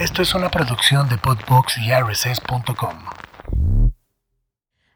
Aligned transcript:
Esto 0.00 0.22
es 0.22 0.34
una 0.34 0.50
producción 0.50 1.10
de 1.10 1.18
Podbox 1.18 1.76
y. 1.76 1.90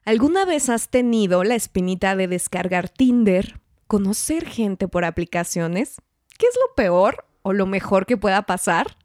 ¿Alguna 0.07 0.46
vez 0.46 0.71
has 0.71 0.88
tenido 0.88 1.45
la 1.45 1.57
espinita 1.57 2.16
de 2.16 2.27
descargar 2.27 2.88
Tinder, 2.88 3.61
conocer 3.87 4.46
gente 4.46 4.88
por 4.88 5.04
aplicaciones? 5.04 6.01
¿Qué 6.38 6.46
es 6.46 6.54
lo 6.54 6.75
peor 6.75 7.27
o 7.43 7.53
lo 7.53 7.67
mejor 7.67 8.06
que 8.06 8.17
pueda 8.17 8.46
pasar? 8.46 8.96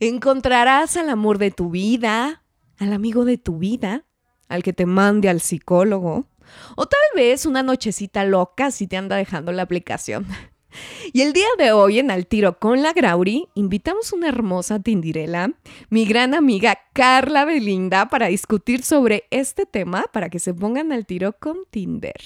Encontrarás 0.00 0.96
al 0.96 1.10
amor 1.10 1.36
de 1.36 1.50
tu 1.50 1.68
vida, 1.68 2.42
al 2.78 2.94
amigo 2.94 3.26
de 3.26 3.36
tu 3.36 3.58
vida, 3.58 4.06
al 4.48 4.62
que 4.62 4.72
te 4.72 4.86
mande 4.86 5.28
al 5.28 5.42
psicólogo, 5.42 6.26
o 6.74 6.86
tal 6.86 7.00
vez 7.14 7.44
una 7.44 7.62
nochecita 7.62 8.24
loca 8.24 8.70
si 8.70 8.86
te 8.86 8.96
anda 8.96 9.16
dejando 9.16 9.52
la 9.52 9.60
aplicación. 9.60 10.26
Y 11.12 11.22
el 11.22 11.32
día 11.32 11.46
de 11.58 11.72
hoy 11.72 11.98
en 11.98 12.10
Al 12.10 12.26
Tiro 12.26 12.58
con 12.58 12.82
la 12.82 12.92
Grauri 12.92 13.48
invitamos 13.54 14.12
una 14.12 14.28
hermosa 14.28 14.80
tindirela, 14.80 15.52
mi 15.90 16.04
gran 16.04 16.34
amiga 16.34 16.78
Carla 16.92 17.44
Belinda, 17.44 18.08
para 18.08 18.26
discutir 18.26 18.82
sobre 18.82 19.24
este 19.30 19.66
tema 19.66 20.04
para 20.12 20.28
que 20.28 20.38
se 20.38 20.54
pongan 20.54 20.92
al 20.92 21.06
tiro 21.06 21.34
con 21.38 21.56
Tinder. 21.70 22.20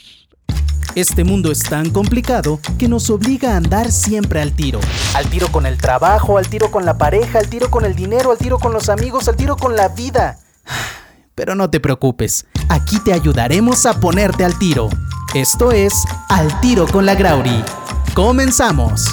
Este 0.95 1.25
mundo 1.25 1.51
es 1.51 1.63
tan 1.63 1.91
complicado 1.91 2.61
que 2.79 2.89
nos 2.89 3.09
obliga 3.09 3.53
a 3.53 3.57
andar 3.57 3.91
siempre 3.91 4.43
al 4.43 4.55
tiro. 4.55 4.79
Al 5.15 5.31
tiro 5.31 5.51
con 5.51 5.65
el 5.65 5.79
trabajo, 5.79 6.37
al 6.37 6.49
tiro 6.49 6.71
con 6.71 6.85
la 6.85 6.99
pareja, 6.99 7.39
al 7.39 7.49
tiro 7.49 7.71
con 7.71 7.87
el 7.87 7.95
dinero, 7.95 8.31
al 8.31 8.39
tiro 8.39 8.59
con 8.59 8.75
los 8.75 8.91
amigos, 8.91 9.27
al 9.29 9.37
tiro 9.37 9.57
con 9.57 9.75
la 9.75 9.89
vida. 9.89 10.39
Pero 11.35 11.55
no 11.55 11.71
te 11.71 11.81
preocupes, 11.81 12.47
aquí 12.69 12.99
te 13.01 13.13
ayudaremos 13.13 13.87
a 13.87 13.99
ponerte 14.01 14.45
al 14.45 14.59
tiro. 14.59 14.89
Esto 15.35 15.73
es 15.73 16.05
Al 16.29 16.61
tiro 16.61 16.87
con 16.87 17.07
la 17.07 17.15
Grauri. 17.15 17.65
Comenzamos. 18.15 19.07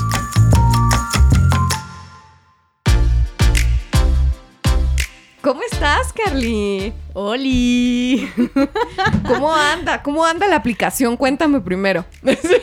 ¿Cómo 5.49 5.61
estás, 5.71 6.13
Carly? 6.13 6.93
¡Oli! 7.13 8.29
¿Cómo 9.27 9.51
anda? 9.51 10.03
¿Cómo 10.03 10.23
anda 10.23 10.47
la 10.47 10.57
aplicación? 10.57 11.17
Cuéntame 11.17 11.59
primero. 11.59 12.05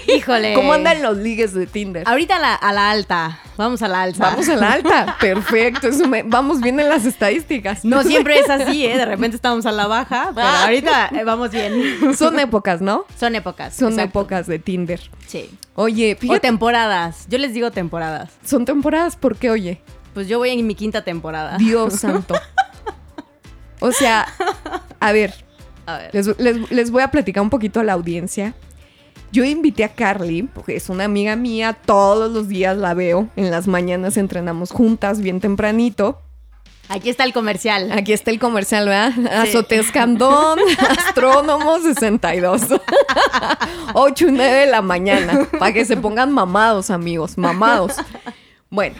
Híjole. 0.07 0.55
¿Cómo 0.55 0.73
andan 0.73 1.03
los 1.03 1.17
ligues 1.17 1.53
de 1.53 1.67
Tinder? 1.67 2.05
Ahorita 2.07 2.37
a 2.37 2.39
la, 2.39 2.55
a 2.55 2.73
la 2.73 2.91
alta. 2.93 3.41
Vamos 3.57 3.83
a 3.83 3.89
la 3.89 4.03
alta. 4.03 4.31
Vamos 4.31 4.49
a 4.49 4.55
la 4.55 4.73
alta. 4.75 5.17
Perfecto. 5.21 5.89
Eso 5.89 6.07
me- 6.07 6.23
vamos 6.23 6.61
bien 6.61 6.79
en 6.79 6.89
las 6.89 7.07
estadísticas. 7.07 7.85
No 7.85 8.05
siempre 8.05 8.39
es 8.39 8.49
así, 8.49 8.87
¿eh? 8.87 8.97
De 8.97 9.05
repente 9.05 9.35
estamos 9.35 9.67
a 9.67 9.73
la 9.73 9.89
baja, 9.89 10.31
pero 10.33 10.47
Ah. 10.47 10.63
ahorita 10.67 11.09
eh, 11.13 11.25
vamos 11.25 11.51
bien. 11.51 12.15
Son 12.17 12.39
épocas, 12.39 12.81
¿no? 12.81 13.05
Son 13.19 13.35
épocas. 13.35 13.75
Son 13.75 13.95
exacto. 13.95 14.21
épocas 14.21 14.47
de 14.47 14.61
Tinder. 14.61 15.01
Sí. 15.27 15.51
Oye, 15.75 16.15
O 16.17 16.21
fíjate, 16.21 16.39
temporadas. 16.39 17.27
Yo 17.29 17.39
les 17.39 17.53
digo 17.53 17.73
temporadas. 17.73 18.31
son 18.45 18.65
temporadas 18.65 19.17
porque, 19.17 19.51
oye, 19.51 19.81
Pues 20.15 20.29
yo 20.29 20.39
voy 20.39 20.49
en 20.51 20.65
mi 20.67 20.75
quinta 20.77 21.03
temporada. 21.03 21.59
Dios 21.59 21.95
santo. 22.01 22.35
O 23.87 23.93
sea, 23.93 24.27
a 25.01 25.13
ver, 25.13 25.33
A 25.87 25.99
ver. 25.99 26.11
les, 26.13 26.27
les- 26.39 26.71
les 26.71 26.91
voy 26.91 27.03
a 27.03 27.11
platicar 27.11 27.43
un 27.43 27.51
poquito 27.51 27.81
a 27.81 27.85
la 27.85 27.93
audiencia. 27.93 28.55
Yo 29.33 29.45
invité 29.45 29.85
a 29.85 29.89
Carly, 29.91 30.43
porque 30.45 30.77
es 30.77 30.89
una 30.89 31.05
amiga 31.05 31.37
mía, 31.37 31.77
todos 31.85 32.31
los 32.33 32.49
días 32.49 32.77
la 32.77 32.95
veo, 32.95 33.29
en 33.37 33.51
las 33.51 33.67
mañanas 33.67 34.17
entrenamos 34.17 34.71
juntas 34.71 35.21
bien 35.21 35.41
tempranito. 35.41 36.21
Aquí 36.89 37.09
está 37.11 37.25
el 37.25 37.33
comercial. 37.33 37.91
Aquí 37.91 38.13
está 38.13 38.31
el 38.31 38.39
comercial, 38.39 38.87
¿verdad? 38.87 39.13
Azote 39.43 39.77
Escandón, 39.79 40.61
Astrónomo 40.99 41.81
62. 41.81 42.63
8 43.95 44.29
y 44.29 44.31
9 44.33 44.55
de 44.61 44.67
la 44.67 44.83
mañana. 44.83 45.49
Para 45.59 45.73
que 45.73 45.85
se 45.85 45.97
pongan 45.97 46.33
mamados, 46.33 46.91
amigos, 46.91 47.37
mamados. 47.37 47.95
Bueno. 48.71 48.95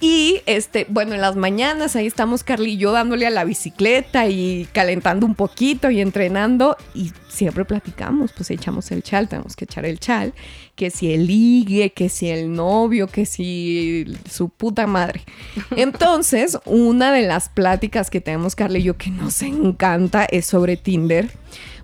Y 0.00 0.42
este, 0.46 0.86
bueno, 0.88 1.14
en 1.14 1.20
las 1.20 1.34
mañanas 1.34 1.96
ahí 1.96 2.06
estamos 2.06 2.44
Carly 2.44 2.74
y 2.74 2.76
yo 2.76 2.92
dándole 2.92 3.26
a 3.26 3.30
la 3.30 3.42
bicicleta 3.44 4.28
y 4.28 4.68
calentando 4.72 5.26
un 5.26 5.34
poquito 5.34 5.90
y 5.90 6.00
entrenando 6.00 6.76
y 6.94 7.12
siempre 7.28 7.64
platicamos, 7.64 8.32
pues 8.32 8.50
echamos 8.52 8.92
el 8.92 9.02
chal, 9.02 9.28
tenemos 9.28 9.56
que 9.56 9.64
echar 9.64 9.84
el 9.84 9.98
chal, 9.98 10.34
que 10.76 10.90
si 10.90 11.12
el 11.12 11.26
ligue, 11.26 11.90
que 11.90 12.08
si 12.08 12.28
el 12.28 12.52
novio, 12.52 13.08
que 13.08 13.26
si 13.26 14.06
su 14.30 14.50
puta 14.50 14.86
madre. 14.86 15.22
Entonces, 15.76 16.58
una 16.64 17.10
de 17.12 17.22
las 17.22 17.48
pláticas 17.48 18.08
que 18.08 18.20
tenemos 18.20 18.54
Carly 18.54 18.78
y 18.78 18.84
yo 18.84 18.96
que 18.96 19.10
nos 19.10 19.42
encanta 19.42 20.26
es 20.26 20.46
sobre 20.46 20.76
Tinder. 20.76 21.28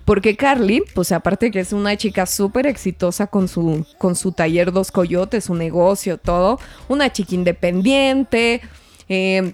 Porque 0.05 0.37
Carly, 0.37 0.83
pues 0.93 1.11
aparte 1.11 1.49
que 1.49 1.59
es 1.59 1.73
una 1.73 1.97
chica 1.97 2.27
súper 2.27 2.67
exitosa 2.67 3.25
con 3.27 3.47
su, 3.47 3.85
con 3.97 4.15
su 4.15 4.31
taller 4.31 4.71
Dos 4.71 4.91
Coyotes, 4.91 5.45
su 5.45 5.55
negocio, 5.55 6.19
todo, 6.19 6.59
una 6.87 7.11
chica 7.11 7.33
independiente, 7.33 8.61
eh, 9.09 9.53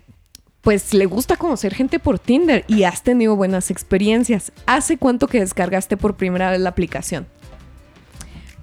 pues 0.62 0.94
le 0.94 1.06
gusta 1.06 1.38
conocer 1.38 1.74
gente 1.74 2.00
por 2.00 2.20
Tinder 2.20 2.66
y 2.68 2.84
has 2.84 3.02
tenido 3.02 3.36
buenas 3.36 3.72
experiencias. 3.72 4.52
¿Hace 4.66 4.98
cuánto 4.98 5.28
que 5.28 5.40
descargaste 5.40 5.96
por 5.96 6.16
primera 6.16 6.52
vez 6.52 6.60
la 6.60 6.70
aplicación? 6.70 7.28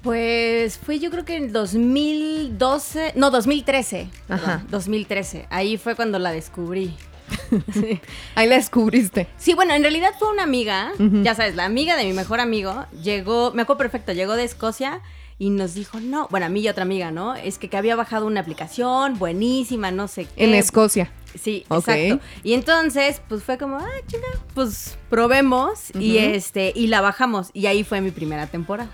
Pues 0.02 0.78
fue 0.78 1.00
yo 1.00 1.10
creo 1.10 1.24
que 1.24 1.36
en 1.36 1.52
2012, 1.52 3.14
no, 3.16 3.30
2013. 3.30 4.08
Ajá. 4.28 4.44
Ajá. 4.44 4.64
2013. 4.70 5.46
Ahí 5.50 5.76
fue 5.76 5.96
cuando 5.96 6.18
la 6.18 6.30
descubrí. 6.30 6.94
Sí. 7.72 8.00
Ahí 8.34 8.48
la 8.48 8.56
descubriste. 8.56 9.28
Sí, 9.36 9.54
bueno, 9.54 9.74
en 9.74 9.82
realidad 9.82 10.10
fue 10.18 10.30
una 10.30 10.42
amiga, 10.42 10.92
ya 10.98 11.34
sabes, 11.34 11.54
la 11.54 11.64
amiga 11.64 11.96
de 11.96 12.04
mi 12.04 12.12
mejor 12.12 12.40
amigo, 12.40 12.86
llegó, 13.02 13.52
me 13.52 13.62
acuerdo 13.62 13.78
perfecto, 13.78 14.12
llegó 14.12 14.36
de 14.36 14.44
Escocia 14.44 15.00
y 15.38 15.50
nos 15.50 15.74
dijo, 15.74 16.00
no, 16.00 16.26
bueno, 16.30 16.46
a 16.46 16.48
mí 16.48 16.60
y 16.60 16.68
otra 16.68 16.82
amiga, 16.82 17.10
¿no? 17.10 17.34
Es 17.34 17.58
que, 17.58 17.68
que 17.68 17.76
había 17.76 17.94
bajado 17.94 18.26
una 18.26 18.40
aplicación 18.40 19.18
buenísima, 19.18 19.90
no 19.90 20.08
sé 20.08 20.24
qué. 20.24 20.44
En 20.44 20.54
Escocia. 20.54 21.12
Sí, 21.38 21.64
exacto. 21.70 22.20
Y 22.42 22.54
entonces, 22.54 23.20
pues 23.28 23.44
fue 23.44 23.58
como, 23.58 23.76
ah, 23.76 23.86
chinga, 24.06 24.26
pues 24.54 24.98
probemos 25.08 25.94
y 25.98 26.18
este, 26.18 26.72
y 26.74 26.88
la 26.88 27.00
bajamos. 27.00 27.50
Y 27.52 27.66
ahí 27.66 27.84
fue 27.84 28.00
mi 28.00 28.10
primera 28.10 28.46
temporada. 28.46 28.90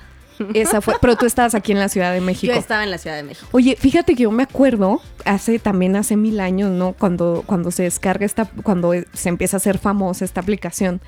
Esa 0.54 0.80
fue, 0.80 0.94
pero 1.00 1.16
tú 1.16 1.26
estabas 1.26 1.54
aquí 1.54 1.72
en 1.72 1.78
la 1.78 1.88
Ciudad 1.88 2.12
de 2.12 2.20
México. 2.20 2.52
Yo 2.52 2.58
estaba 2.58 2.84
en 2.84 2.90
la 2.90 2.98
Ciudad 2.98 3.16
de 3.16 3.22
México. 3.22 3.46
Oye, 3.52 3.76
fíjate 3.78 4.14
que 4.14 4.24
yo 4.24 4.30
me 4.30 4.42
acuerdo 4.42 5.00
hace 5.24 5.58
también 5.58 5.96
hace 5.96 6.16
mil 6.16 6.40
años, 6.40 6.70
¿no? 6.70 6.92
Cuando, 6.92 7.42
cuando 7.46 7.70
se 7.70 7.84
descarga 7.84 8.26
esta, 8.26 8.46
cuando 8.62 8.92
se 9.12 9.28
empieza 9.28 9.56
a 9.56 9.58
hacer 9.58 9.78
famosa 9.78 10.24
esta 10.24 10.40
aplicación, 10.40 11.00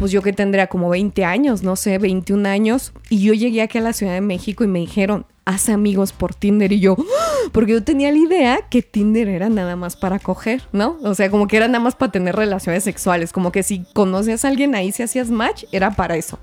pues 0.00 0.12
yo 0.12 0.22
que 0.22 0.32
tendría 0.32 0.68
como 0.68 0.88
20 0.88 1.26
años, 1.26 1.62
no 1.62 1.76
sé, 1.76 1.98
21 1.98 2.48
años, 2.48 2.94
y 3.10 3.20
yo 3.20 3.34
llegué 3.34 3.60
aquí 3.60 3.76
a 3.76 3.82
la 3.82 3.92
Ciudad 3.92 4.14
de 4.14 4.22
México 4.22 4.64
y 4.64 4.66
me 4.66 4.78
dijeron, 4.78 5.26
haz 5.44 5.68
amigos 5.68 6.12
por 6.12 6.34
Tinder, 6.34 6.72
y 6.72 6.80
yo, 6.80 6.96
¡Ah! 6.98 7.50
porque 7.52 7.72
yo 7.72 7.84
tenía 7.84 8.10
la 8.10 8.16
idea 8.16 8.58
que 8.70 8.80
Tinder 8.80 9.28
era 9.28 9.50
nada 9.50 9.76
más 9.76 9.96
para 9.96 10.18
coger, 10.18 10.62
¿no? 10.72 10.96
O 11.02 11.14
sea, 11.14 11.30
como 11.30 11.46
que 11.48 11.58
era 11.58 11.68
nada 11.68 11.84
más 11.84 11.96
para 11.96 12.12
tener 12.12 12.34
relaciones 12.34 12.82
sexuales, 12.82 13.30
como 13.30 13.52
que 13.52 13.62
si 13.62 13.84
conocías 13.92 14.46
a 14.46 14.48
alguien 14.48 14.74
ahí, 14.74 14.90
si 14.90 15.02
hacías 15.02 15.30
match, 15.30 15.64
era 15.70 15.90
para 15.90 16.16
eso. 16.16 16.38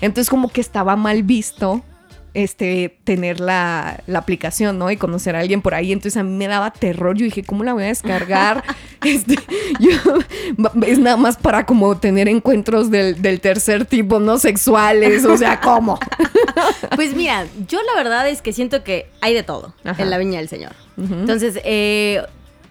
Entonces 0.00 0.30
como 0.30 0.48
que 0.48 0.60
estaba 0.60 0.96
mal 0.96 1.22
visto 1.22 1.82
este, 2.36 2.98
tener 3.04 3.40
la, 3.40 4.02
la 4.06 4.18
aplicación, 4.18 4.78
¿no? 4.78 4.90
Y 4.90 4.98
conocer 4.98 5.34
a 5.36 5.40
alguien 5.40 5.62
por 5.62 5.74
ahí. 5.74 5.90
Entonces 5.90 6.18
a 6.18 6.22
mí 6.22 6.36
me 6.36 6.46
daba 6.46 6.70
terror. 6.70 7.16
Yo 7.16 7.24
dije, 7.24 7.42
¿cómo 7.42 7.64
la 7.64 7.72
voy 7.72 7.84
a 7.84 7.86
descargar? 7.86 8.62
este, 9.04 9.36
yo, 9.80 9.90
es 10.86 10.98
nada 10.98 11.16
más 11.16 11.38
para 11.38 11.64
como 11.64 11.96
tener 11.96 12.28
encuentros 12.28 12.90
del, 12.90 13.22
del 13.22 13.40
tercer 13.40 13.86
tipo, 13.86 14.20
no 14.20 14.38
sexuales. 14.38 15.24
O 15.24 15.36
sea, 15.36 15.60
¿cómo? 15.60 15.98
Pues 16.94 17.14
mira, 17.14 17.46
yo 17.68 17.78
la 17.82 17.94
verdad 18.02 18.26
es 18.28 18.40
que 18.40 18.52
siento 18.52 18.82
que 18.82 19.10
hay 19.20 19.34
de 19.34 19.42
todo 19.42 19.74
Ajá. 19.84 20.02
en 20.02 20.08
la 20.08 20.16
viña 20.16 20.38
del 20.38 20.48
Señor. 20.48 20.72
Entonces, 20.96 21.60
eh, 21.64 22.22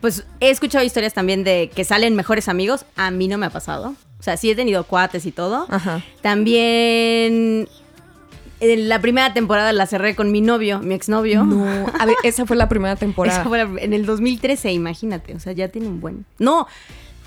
pues 0.02 0.26
he 0.40 0.50
escuchado 0.50 0.84
historias 0.84 1.14
también 1.14 1.44
de 1.44 1.70
que 1.74 1.84
salen 1.84 2.16
mejores 2.16 2.50
amigos. 2.50 2.86
A 2.96 3.12
mí 3.12 3.28
no 3.28 3.38
me 3.38 3.46
ha 3.46 3.52
pasado. 3.52 3.96
O 4.26 4.28
sea, 4.28 4.38
sí 4.38 4.50
he 4.50 4.56
tenido 4.56 4.86
cuates 4.86 5.28
y 5.28 5.32
todo. 5.32 5.68
Ajá. 5.70 6.02
También 6.24 7.68
en 8.60 8.90
la 8.90 9.00
primera 9.00 9.34
temporada 9.34 9.72
la 9.72 9.86
cerré 9.86 10.16
con 10.16 10.32
mi 10.32 10.42
novio, 10.42 10.80
mi 10.80 10.96
exnovio. 10.96 11.44
No, 11.44 11.86
a 12.00 12.06
ver, 12.08 12.16
esa 12.24 12.48
fue 12.48 12.56
la 12.58 12.68
primera 12.68 12.96
temporada. 13.06 13.42
Esa 13.42 13.48
fue 13.48 13.60
la- 13.64 13.80
en 13.82 13.94
el 13.94 14.08
2013, 14.08 14.72
imagínate. 14.72 15.36
O 15.36 15.40
sea, 15.40 15.54
ya 15.54 15.68
tiene 15.68 15.88
un 15.88 16.02
buen. 16.02 16.26
No, 16.40 16.66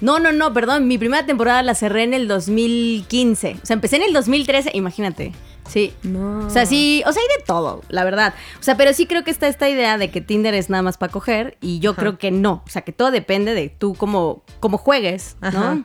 no, 0.01 0.19
no, 0.19 0.33
no, 0.33 0.53
perdón. 0.53 0.89
Mi 0.89 0.99
primera 0.99 1.25
temporada 1.25 1.63
la 1.63 1.77
cerré 1.77 2.03
en 2.03 2.15
el 2.15 2.27
2015. 2.27 3.59
O 3.63 3.67
sea, 3.67 3.75
empecé 3.75 3.97
en 3.97 4.03
el 4.03 4.13
2013, 4.13 4.71
imagínate. 4.75 5.33
Sí. 5.69 5.93
No. 6.03 6.47
O 6.47 6.51
sea, 6.51 6.65
sí, 6.67 7.03
o 7.07 7.13
sea, 7.13 7.21
hay 7.23 7.39
de 7.39 7.45
todo, 7.45 7.83
la 7.91 8.03
verdad. 8.03 8.35
O 8.59 8.63
sea, 8.63 8.77
pero 8.79 8.93
sí 8.95 9.07
creo 9.07 9.23
que 9.23 9.31
está 9.31 9.49
esta 9.49 9.69
idea 9.69 9.99
de 9.99 10.11
que 10.11 10.21
Tinder 10.23 10.55
es 10.55 10.71
nada 10.71 10.83
más 10.83 10.97
para 10.97 11.13
coger 11.13 11.59
y 11.61 11.79
yo 11.79 11.91
Ajá. 11.91 12.01
creo 12.01 12.19
que 12.19 12.31
no. 12.31 12.63
O 12.67 12.71
sea, 12.71 12.83
que 12.83 12.93
todo 12.93 13.11
depende 13.11 13.53
de 13.55 13.69
tú 13.69 13.95
cómo, 13.95 14.43
cómo 14.61 14.79
juegues, 14.79 15.37
Ajá. 15.43 15.75
¿no? 15.75 15.85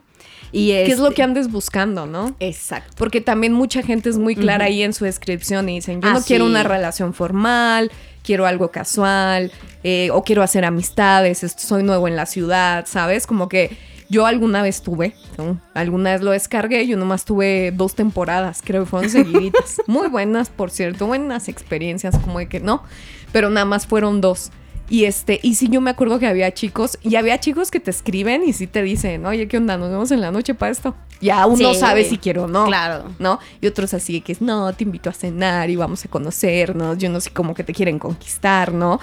Y 0.54 0.68
¿Qué 0.68 0.86
es 0.92 1.00
lo 1.00 1.06
este- 1.08 1.16
que 1.16 1.24
andes 1.24 1.52
buscando, 1.52 2.06
no? 2.06 2.36
Exacto. 2.40 2.94
Porque 2.98 3.20
también 3.22 3.54
mucha 3.54 3.82
gente 3.82 4.10
es 4.10 4.18
muy 4.20 4.36
clara 4.36 4.66
ahí 4.66 4.84
en 4.84 4.94
su 4.94 5.04
descripción 5.04 5.68
y 5.68 5.76
dicen, 5.76 6.00
yo 6.02 6.08
Ah, 6.10 6.14
no 6.14 6.22
quiero 6.22 6.46
una 6.46 6.62
relación 6.64 7.14
formal, 7.16 7.92
quiero 8.24 8.46
algo 8.46 8.70
casual, 8.70 9.52
eh, 9.84 10.10
o 10.12 10.24
quiero 10.24 10.44
hacer 10.44 10.64
amistades, 10.64 11.44
soy 11.58 11.82
nuevo 11.84 12.08
en 12.08 12.16
la 12.16 12.28
ciudad, 12.28 12.86
¿sabes? 12.88 13.26
Como 13.26 13.50
que 13.50 13.76
yo 14.10 14.28
alguna 14.28 14.62
vez 14.62 14.84
tuve, 14.84 15.16
¿no? 15.40 15.60
alguna 15.74 16.12
vez 16.12 16.22
lo 16.22 16.30
descargué, 16.32 16.86
yo 16.86 16.98
nomás 16.98 17.26
tuve 17.26 17.72
dos 17.72 17.96
temporadas, 17.96 18.62
creo 18.64 18.84
que 18.84 18.90
fueron 18.92 19.10
seguiditas. 19.10 19.82
muy 19.88 20.08
buenas, 20.08 20.50
por 20.50 20.70
cierto, 20.70 21.08
buenas 21.08 21.48
experiencias, 21.50 22.16
como 22.20 22.38
de 22.38 22.48
que 22.48 22.60
no, 22.60 22.84
pero 23.32 23.50
nada 23.50 23.66
más 23.66 23.88
fueron 23.88 24.22
dos. 24.22 24.52
Y 24.90 25.06
este, 25.06 25.40
y 25.42 25.56
sí, 25.56 25.70
yo 25.70 25.82
me 25.82 25.92
acuerdo 25.92 26.20
que 26.20 26.28
había 26.28 26.54
chicos, 26.54 27.00
y 27.02 27.16
había 27.16 27.40
chicos 27.40 27.72
que 27.72 27.80
te 27.80 27.90
escriben 27.90 28.44
y 28.46 28.54
sí 28.54 28.68
te 28.68 28.84
dicen, 28.84 29.26
oye, 29.26 29.48
¿qué 29.48 29.58
onda? 29.58 29.78
Nos 29.78 29.90
vemos 29.90 30.12
en 30.12 30.22
la 30.22 30.30
noche 30.30 30.54
para 30.54 30.72
esto. 30.72 30.94
Ya 31.22 31.46
uno 31.46 31.74
Sí, 31.74 31.80
sabe 31.80 32.04
si 32.04 32.18
quiere 32.18 32.42
o 32.42 32.48
no. 32.48 32.66
Claro. 32.66 33.06
¿No? 33.18 33.40
Y 33.62 33.68
otros 33.68 33.94
así 33.94 34.20
que 34.20 34.34
es, 34.34 34.42
no, 34.42 34.74
te 34.74 34.84
invito 34.84 35.10
a 35.10 35.14
cenar 35.14 35.70
y 35.70 35.78
vamos 35.78 36.04
a 36.04 36.10
conocernos. 36.10 36.98
Yo 36.98 37.10
no 37.10 37.22
sé 37.22 37.32
cómo 37.32 37.54
que 37.54 37.64
te 37.64 37.74
quieren 37.74 37.98
conquistar, 37.98 38.74
¿no? 38.74 39.00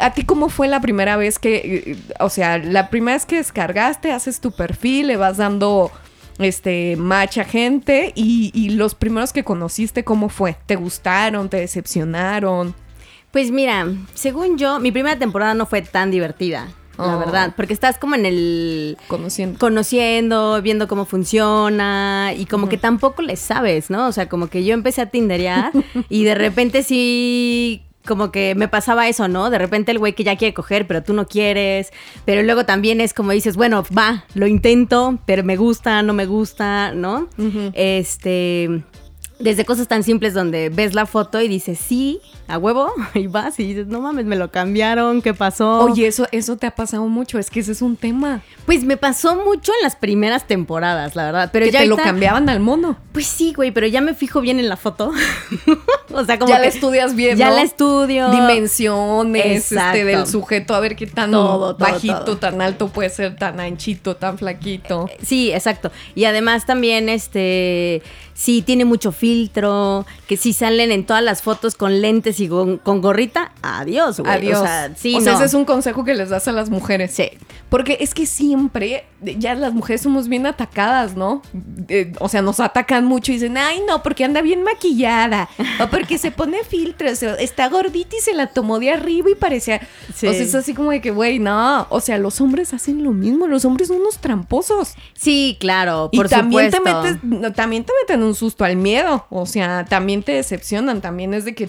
¿A 0.00 0.14
ti 0.14 0.24
cómo 0.24 0.48
fue 0.48 0.66
la 0.66 0.80
primera 0.80 1.16
vez 1.16 1.38
que, 1.38 1.56
eh, 1.86 1.96
o 2.20 2.30
sea, 2.30 2.56
la 2.56 2.88
primera 2.88 3.16
vez 3.16 3.26
que 3.26 3.36
descargaste, 3.36 4.12
haces 4.12 4.40
tu 4.40 4.50
perfil, 4.52 5.08
le 5.08 5.16
vas 5.18 5.36
dando 5.36 5.90
este 6.38 6.96
match 6.96 7.38
a 7.38 7.44
gente 7.44 8.12
y, 8.14 8.50
y 8.54 8.70
los 8.70 8.94
primeros 8.94 9.32
que 9.32 9.44
conociste, 9.44 10.04
¿cómo 10.04 10.30
fue? 10.30 10.56
¿Te 10.66 10.76
gustaron? 10.76 11.50
¿Te 11.50 11.58
decepcionaron? 11.58 12.74
Pues 13.30 13.50
mira, 13.50 13.86
según 14.14 14.56
yo, 14.58 14.80
mi 14.80 14.90
primera 14.92 15.18
temporada 15.18 15.54
no 15.54 15.66
fue 15.66 15.82
tan 15.82 16.10
divertida, 16.10 16.68
la 16.96 17.16
Oh. 17.16 17.18
verdad, 17.18 17.52
porque 17.56 17.72
estás 17.74 17.98
como 17.98 18.14
en 18.16 18.26
el 18.26 18.96
Conociendo. 19.06 19.58
conociendo, 19.58 20.60
viendo 20.62 20.88
cómo 20.88 21.04
funciona 21.04 22.32
y 22.36 22.46
como 22.46 22.68
que 22.68 22.76
tampoco 22.78 23.22
le 23.22 23.36
sabes, 23.36 23.90
¿no? 23.90 24.08
O 24.08 24.12
sea, 24.12 24.28
como 24.28 24.48
que 24.48 24.64
yo 24.64 24.74
empecé 24.74 25.02
a 25.02 25.06
tinderear 25.06 25.70
y 26.08 26.24
de 26.24 26.34
repente 26.34 26.82
sí 26.82 27.82
como 28.06 28.32
que 28.32 28.54
me 28.54 28.68
pasaba 28.68 29.06
eso, 29.06 29.28
¿no? 29.28 29.50
De 29.50 29.58
repente 29.58 29.92
el 29.92 29.98
güey 29.98 30.14
que 30.14 30.24
ya 30.24 30.34
quiere 30.36 30.54
coger, 30.54 30.86
pero 30.86 31.02
tú 31.02 31.12
no 31.12 31.26
quieres, 31.26 31.90
pero 32.24 32.42
luego 32.42 32.64
también 32.64 33.02
es 33.02 33.12
como 33.12 33.32
dices, 33.32 33.54
bueno, 33.56 33.84
va, 33.96 34.24
lo 34.34 34.46
intento, 34.46 35.18
pero 35.26 35.44
me 35.44 35.56
gusta, 35.56 36.02
no 36.02 36.14
me 36.14 36.24
gusta, 36.24 36.92
¿no? 36.94 37.28
Este, 37.74 38.82
desde 39.38 39.64
cosas 39.64 39.86
tan 39.86 40.02
simples 40.02 40.34
donde 40.34 40.68
ves 40.68 40.94
la 40.94 41.06
foto 41.06 41.40
y 41.40 41.48
dices, 41.48 41.78
sí, 41.78 42.20
a 42.48 42.58
huevo, 42.58 42.92
y 43.14 43.26
vas 43.26 43.58
y 43.60 43.68
dices, 43.68 43.86
no 43.86 44.00
mames, 44.00 44.24
me 44.26 44.36
lo 44.36 44.50
cambiaron, 44.50 45.22
¿qué 45.22 45.34
pasó? 45.34 45.80
Oye, 45.80 46.06
eso, 46.06 46.26
eso 46.32 46.56
te 46.56 46.66
ha 46.66 46.72
pasado 46.72 47.06
mucho, 47.06 47.38
es 47.38 47.50
que 47.50 47.60
ese 47.60 47.72
es 47.72 47.82
un 47.82 47.96
tema. 47.96 48.42
Pues 48.66 48.84
me 48.84 48.96
pasó 48.96 49.36
mucho 49.36 49.72
en 49.78 49.82
las 49.82 49.96
primeras 49.96 50.46
temporadas, 50.46 51.14
la 51.14 51.24
verdad. 51.26 51.50
Pero 51.52 51.66
que 51.66 51.72
ya 51.72 51.80
te 51.80 51.86
lo 51.86 51.96
cambiaban 51.96 52.48
al 52.48 52.60
mono. 52.60 52.98
Pues 53.12 53.26
sí, 53.26 53.52
güey, 53.54 53.70
pero 53.70 53.86
ya 53.86 54.00
me 54.00 54.14
fijo 54.14 54.40
bien 54.40 54.58
en 54.58 54.68
la 54.68 54.76
foto. 54.76 55.12
o 56.12 56.24
sea, 56.24 56.38
como 56.38 56.50
ya 56.50 56.56
que 56.56 56.62
la 56.62 56.68
estudias 56.68 57.14
bien, 57.14 57.36
ya 57.36 57.50
¿no? 57.50 57.56
la 57.56 57.62
estudio. 57.62 58.30
Dimensiones 58.30 59.72
este, 59.72 60.04
del 60.04 60.26
sujeto, 60.26 60.74
a 60.74 60.80
ver 60.80 60.96
qué 60.96 61.06
tan 61.06 61.30
Todo, 61.30 61.76
todo, 61.76 61.78
bajito, 61.78 62.24
todo. 62.24 62.38
tan 62.38 62.60
alto 62.60 62.88
puede 62.88 63.10
ser, 63.10 63.36
tan 63.36 63.60
anchito, 63.60 64.16
tan 64.16 64.38
flaquito. 64.38 65.08
Sí, 65.22 65.52
exacto. 65.52 65.92
Y 66.14 66.24
además 66.24 66.66
también, 66.66 67.08
este, 67.08 68.02
sí 68.34 68.62
tiene 68.62 68.84
mucho 68.84 69.12
filtro, 69.28 70.06
que 70.26 70.36
si 70.36 70.52
salen 70.52 70.90
en 70.90 71.04
todas 71.04 71.22
las 71.22 71.42
fotos 71.42 71.74
con 71.74 72.00
lentes 72.00 72.40
y 72.40 72.48
con, 72.48 72.78
con 72.78 73.00
gorrita, 73.00 73.52
adiós, 73.62 74.20
güey. 74.20 74.32
Adiós. 74.32 74.60
O 74.60 74.62
sea, 74.62 74.92
sí, 74.96 75.14
o 75.14 75.20
sea, 75.20 75.32
no. 75.32 75.38
ese 75.38 75.46
es 75.46 75.54
un 75.54 75.64
consejo 75.64 76.04
que 76.04 76.14
les 76.14 76.30
das 76.30 76.48
a 76.48 76.52
las 76.52 76.70
mujeres. 76.70 77.12
Sí. 77.12 77.30
Porque 77.68 77.98
es 78.00 78.14
que 78.14 78.24
siempre, 78.24 79.04
ya 79.20 79.54
las 79.54 79.74
mujeres 79.74 80.00
somos 80.00 80.28
bien 80.28 80.46
atacadas, 80.46 81.16
¿no? 81.16 81.42
Eh, 81.88 82.12
o 82.18 82.28
sea, 82.28 82.40
nos 82.40 82.60
atacan 82.60 83.04
mucho 83.04 83.32
y 83.32 83.34
dicen, 83.34 83.58
ay, 83.58 83.82
no, 83.86 84.02
porque 84.02 84.24
anda 84.24 84.40
bien 84.40 84.62
maquillada. 84.62 85.48
O 85.80 85.88
porque 85.88 86.16
se 86.16 86.30
pone 86.30 86.64
filtros. 86.64 87.22
o 87.22 87.34
está 87.36 87.68
gordita 87.68 88.16
y 88.16 88.20
se 88.20 88.32
la 88.32 88.46
tomó 88.46 88.78
de 88.78 88.90
arriba 88.90 89.30
y 89.30 89.34
parecía. 89.34 89.80
Sí. 90.14 90.26
O 90.26 90.32
sea, 90.32 90.42
es 90.42 90.54
así 90.54 90.72
como 90.72 90.90
de 90.90 91.02
que, 91.02 91.10
güey, 91.10 91.38
no. 91.38 91.86
O 91.90 92.00
sea, 92.00 92.16
los 92.16 92.40
hombres 92.40 92.72
hacen 92.72 93.04
lo 93.04 93.12
mismo. 93.12 93.46
Los 93.46 93.66
hombres 93.66 93.88
son 93.88 93.98
unos 93.98 94.18
tramposos. 94.18 94.94
Sí, 95.12 95.58
claro, 95.60 96.08
Y 96.12 96.16
por 96.16 96.28
también 96.28 96.70
te 96.70 96.80
metes, 96.80 97.18
también 97.54 97.84
te 97.84 97.92
meten 98.00 98.22
un 98.22 98.34
susto 98.34 98.64
al 98.64 98.76
miedo. 98.76 99.17
O 99.30 99.46
sea, 99.46 99.84
también 99.84 100.22
te 100.22 100.32
decepcionan. 100.32 101.00
También 101.00 101.34
es 101.34 101.44
de 101.44 101.54
que 101.54 101.68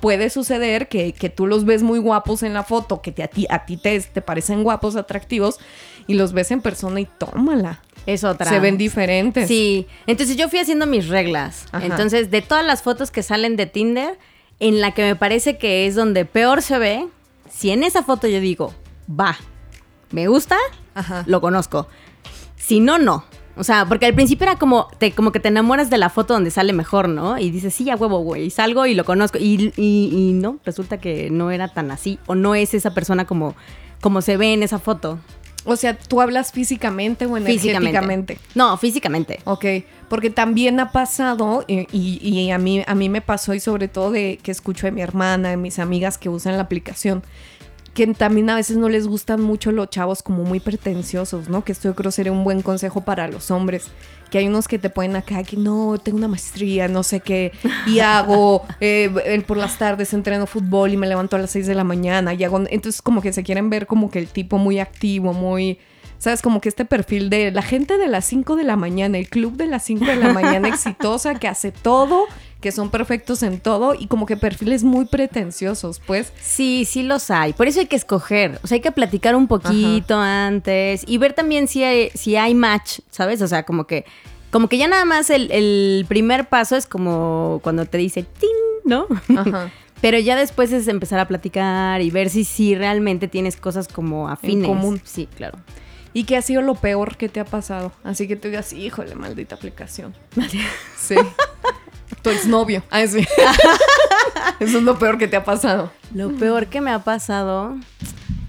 puede 0.00 0.30
suceder 0.30 0.88
que, 0.88 1.12
que 1.12 1.28
tú 1.30 1.46
los 1.46 1.64
ves 1.64 1.82
muy 1.82 1.98
guapos 2.00 2.42
en 2.42 2.54
la 2.54 2.64
foto, 2.64 3.00
que 3.02 3.12
te- 3.12 3.22
a 3.22 3.28
ti, 3.28 3.46
a 3.48 3.64
ti 3.66 3.76
te, 3.76 4.00
te 4.00 4.20
parecen 4.20 4.64
guapos, 4.64 4.96
atractivos, 4.96 5.60
y 6.08 6.14
los 6.14 6.32
ves 6.32 6.50
en 6.50 6.60
persona 6.60 7.00
y 7.00 7.06
tómala. 7.06 7.80
Es 8.04 8.24
otra. 8.24 8.50
Se 8.50 8.58
ven 8.58 8.76
diferentes. 8.78 9.46
Sí, 9.46 9.86
entonces 10.08 10.36
yo 10.36 10.48
fui 10.48 10.58
haciendo 10.58 10.86
mis 10.88 11.06
reglas. 11.08 11.66
Ajá. 11.70 11.86
Entonces, 11.86 12.32
de 12.32 12.42
todas 12.42 12.64
las 12.66 12.82
fotos 12.82 13.12
que 13.12 13.22
salen 13.22 13.54
de 13.54 13.66
Tinder, 13.66 14.18
en 14.58 14.80
la 14.80 14.90
que 14.92 15.02
me 15.02 15.14
parece 15.14 15.56
que 15.56 15.86
es 15.86 15.94
donde 15.94 16.24
peor 16.24 16.62
se 16.62 16.78
ve, 16.78 17.06
si 17.48 17.70
en 17.70 17.84
esa 17.84 18.02
foto 18.02 18.26
yo 18.26 18.40
digo, 18.40 18.74
va, 19.08 19.36
me 20.10 20.26
gusta, 20.26 20.56
Ajá. 20.94 21.22
lo 21.26 21.40
conozco. 21.40 21.86
Si 22.56 22.80
no, 22.80 22.98
no. 22.98 23.24
O 23.56 23.64
sea, 23.64 23.84
porque 23.86 24.06
al 24.06 24.14
principio 24.14 24.44
era 24.46 24.56
como, 24.56 24.88
te, 24.98 25.12
como 25.12 25.30
que 25.30 25.38
te 25.40 25.48
enamoras 25.48 25.90
de 25.90 25.98
la 25.98 26.08
foto 26.08 26.32
donde 26.34 26.50
sale 26.50 26.72
mejor, 26.72 27.08
¿no? 27.08 27.38
Y 27.38 27.50
dices, 27.50 27.74
sí, 27.74 27.90
a 27.90 27.96
huevo, 27.96 28.20
güey. 28.20 28.48
Salgo 28.50 28.86
y 28.86 28.94
lo 28.94 29.04
conozco. 29.04 29.38
Y, 29.38 29.72
y- 29.76 30.10
y 30.14 30.32
no, 30.32 30.58
resulta 30.64 30.98
que 30.98 31.28
no 31.30 31.50
era 31.50 31.68
tan 31.68 31.90
así. 31.90 32.18
O 32.26 32.34
no 32.34 32.54
es 32.54 32.72
esa 32.72 32.94
persona 32.94 33.26
como, 33.26 33.54
como 34.00 34.22
se 34.22 34.36
ve 34.38 34.54
en 34.54 34.62
esa 34.62 34.78
foto. 34.78 35.18
O 35.64 35.76
sea, 35.76 35.96
tú 35.96 36.20
hablas 36.20 36.50
físicamente 36.50 37.26
o 37.26 37.36
energéticamente. 37.36 38.38
No, 38.56 38.76
físicamente. 38.78 39.38
Ok, 39.44 39.64
porque 40.08 40.28
también 40.30 40.80
ha 40.80 40.90
pasado, 40.90 41.64
y, 41.68 41.86
y 41.92 42.50
a, 42.50 42.58
mí, 42.58 42.82
a 42.84 42.94
mí 42.96 43.08
me 43.08 43.20
pasó, 43.20 43.54
y 43.54 43.60
sobre 43.60 43.86
todo 43.86 44.10
de 44.10 44.40
que 44.42 44.50
escucho 44.50 44.86
de 44.86 44.92
mi 44.92 45.02
hermana, 45.02 45.50
de 45.50 45.56
mis 45.56 45.78
amigas 45.78 46.18
que 46.18 46.28
usan 46.28 46.56
la 46.56 46.62
aplicación, 46.64 47.22
que 47.94 48.06
también 48.14 48.48
a 48.48 48.56
veces 48.56 48.76
no 48.76 48.88
les 48.88 49.06
gustan 49.06 49.42
mucho 49.42 49.70
los 49.70 49.90
chavos 49.90 50.22
como 50.22 50.44
muy 50.44 50.60
pretenciosos, 50.60 51.48
¿no? 51.48 51.62
Que 51.62 51.72
esto 51.72 51.88
yo 51.88 51.94
creo 51.94 52.10
sería 52.10 52.32
un 52.32 52.42
buen 52.44 52.62
consejo 52.62 53.02
para 53.02 53.28
los 53.28 53.50
hombres. 53.50 53.88
Que 54.30 54.38
hay 54.38 54.48
unos 54.48 54.66
que 54.66 54.78
te 54.78 54.88
ponen 54.88 55.16
acá 55.16 55.42
que 55.42 55.58
no, 55.58 55.98
tengo 56.02 56.16
una 56.16 56.28
maestría, 56.28 56.88
no 56.88 57.02
sé 57.02 57.20
qué, 57.20 57.52
y 57.86 58.00
hago 58.00 58.64
eh, 58.80 59.42
por 59.46 59.58
las 59.58 59.76
tardes 59.76 60.14
entreno 60.14 60.46
fútbol 60.46 60.94
y 60.94 60.96
me 60.96 61.06
levanto 61.06 61.36
a 61.36 61.38
las 61.38 61.50
6 61.50 61.66
de 61.66 61.74
la 61.74 61.84
mañana 61.84 62.32
y 62.32 62.42
hago. 62.42 62.62
Entonces, 62.70 63.02
como 63.02 63.20
que 63.20 63.34
se 63.34 63.42
quieren 63.42 63.68
ver 63.68 63.86
como 63.86 64.10
que 64.10 64.18
el 64.18 64.28
tipo 64.28 64.56
muy 64.56 64.78
activo, 64.78 65.34
muy. 65.34 65.78
¿Sabes? 66.16 66.40
Como 66.40 66.60
que 66.60 66.68
este 66.68 66.84
perfil 66.84 67.30
de 67.30 67.50
la 67.50 67.62
gente 67.62 67.98
de 67.98 68.06
las 68.06 68.24
5 68.26 68.54
de 68.54 68.62
la 68.62 68.76
mañana, 68.76 69.18
el 69.18 69.28
club 69.28 69.56
de 69.56 69.66
las 69.66 69.82
5 69.82 70.04
de 70.04 70.16
la 70.16 70.32
mañana 70.32 70.68
exitosa 70.68 71.34
que 71.34 71.48
hace 71.48 71.72
todo, 71.72 72.26
que 72.62 72.72
son 72.72 72.90
perfectos 72.90 73.42
en 73.42 73.60
todo 73.60 73.94
y 73.94 74.06
como 74.06 74.24
que 74.24 74.38
perfiles 74.38 74.84
muy 74.84 75.04
pretenciosos, 75.04 76.00
pues. 76.06 76.32
Sí, 76.40 76.86
sí 76.86 77.02
los 77.02 77.30
hay. 77.30 77.52
Por 77.52 77.68
eso 77.68 77.80
hay 77.80 77.86
que 77.86 77.96
escoger. 77.96 78.58
O 78.62 78.66
sea, 78.66 78.76
hay 78.76 78.80
que 78.80 78.92
platicar 78.92 79.36
un 79.36 79.48
poquito 79.48 80.16
antes 80.16 81.04
y 81.06 81.18
ver 81.18 81.34
también 81.34 81.68
si 81.68 81.84
hay, 81.84 82.08
si 82.14 82.36
hay 82.36 82.54
match, 82.54 83.00
¿sabes? 83.10 83.42
O 83.42 83.48
sea, 83.48 83.64
como 83.64 83.86
que, 83.86 84.06
como 84.50 84.68
que 84.68 84.78
ya 84.78 84.88
nada 84.88 85.04
más 85.04 85.28
el, 85.28 85.50
el 85.50 86.06
primer 86.08 86.48
paso 86.48 86.76
es 86.76 86.86
como 86.86 87.60
cuando 87.62 87.84
te 87.84 87.98
dice 87.98 88.22
¡ting! 88.22 88.48
¿no? 88.84 89.06
Ajá. 89.36 89.70
Pero 90.00 90.18
ya 90.18 90.34
después 90.34 90.72
es 90.72 90.88
empezar 90.88 91.20
a 91.20 91.28
platicar 91.28 92.00
y 92.00 92.10
ver 92.10 92.28
si, 92.28 92.42
si 92.42 92.74
realmente 92.74 93.28
tienes 93.28 93.56
cosas 93.56 93.86
como 93.86 94.28
afines. 94.28 94.66
común. 94.66 95.00
Sí, 95.04 95.28
claro. 95.36 95.58
¿Y 96.14 96.24
qué 96.24 96.36
ha 96.36 96.42
sido 96.42 96.60
lo 96.62 96.74
peor 96.74 97.16
que 97.16 97.28
te 97.28 97.40
ha 97.40 97.44
pasado? 97.44 97.92
Así 98.04 98.28
que 98.28 98.36
tú 98.36 98.48
digas, 98.48 98.72
híjole, 98.72 99.14
maldita 99.14 99.54
aplicación. 99.54 100.14
Sí. 100.98 101.16
tu 102.22 102.30
exnovio. 102.30 102.82
Ah, 102.90 103.06
sí. 103.06 103.26
Eso 104.60 104.78
es 104.78 104.84
lo 104.84 104.98
peor 104.98 105.18
que 105.18 105.26
te 105.28 105.36
ha 105.36 105.44
pasado. 105.44 105.92
Lo 106.14 106.30
peor 106.32 106.66
que 106.66 106.80
me 106.80 106.90
ha 106.92 107.00
pasado, 107.00 107.76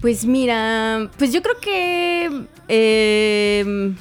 pues 0.00 0.24
mira, 0.26 1.10
pues 1.18 1.32
yo 1.32 1.42
creo 1.42 1.58
que, 1.60 2.46
eh, 2.68 3.94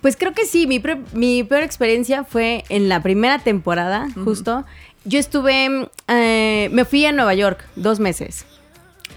pues 0.00 0.16
creo 0.16 0.32
que 0.32 0.46
sí, 0.46 0.66
mi, 0.66 0.80
pre- 0.80 1.02
mi 1.12 1.44
peor 1.44 1.62
experiencia 1.62 2.24
fue 2.24 2.64
en 2.68 2.88
la 2.88 3.02
primera 3.02 3.38
temporada, 3.38 4.08
justo. 4.24 4.64
Yo 5.04 5.18
estuve, 5.18 5.88
eh, 6.08 6.68
me 6.72 6.84
fui 6.84 7.04
a 7.06 7.12
Nueva 7.12 7.34
York 7.34 7.64
dos 7.76 8.00
meses. 8.00 8.46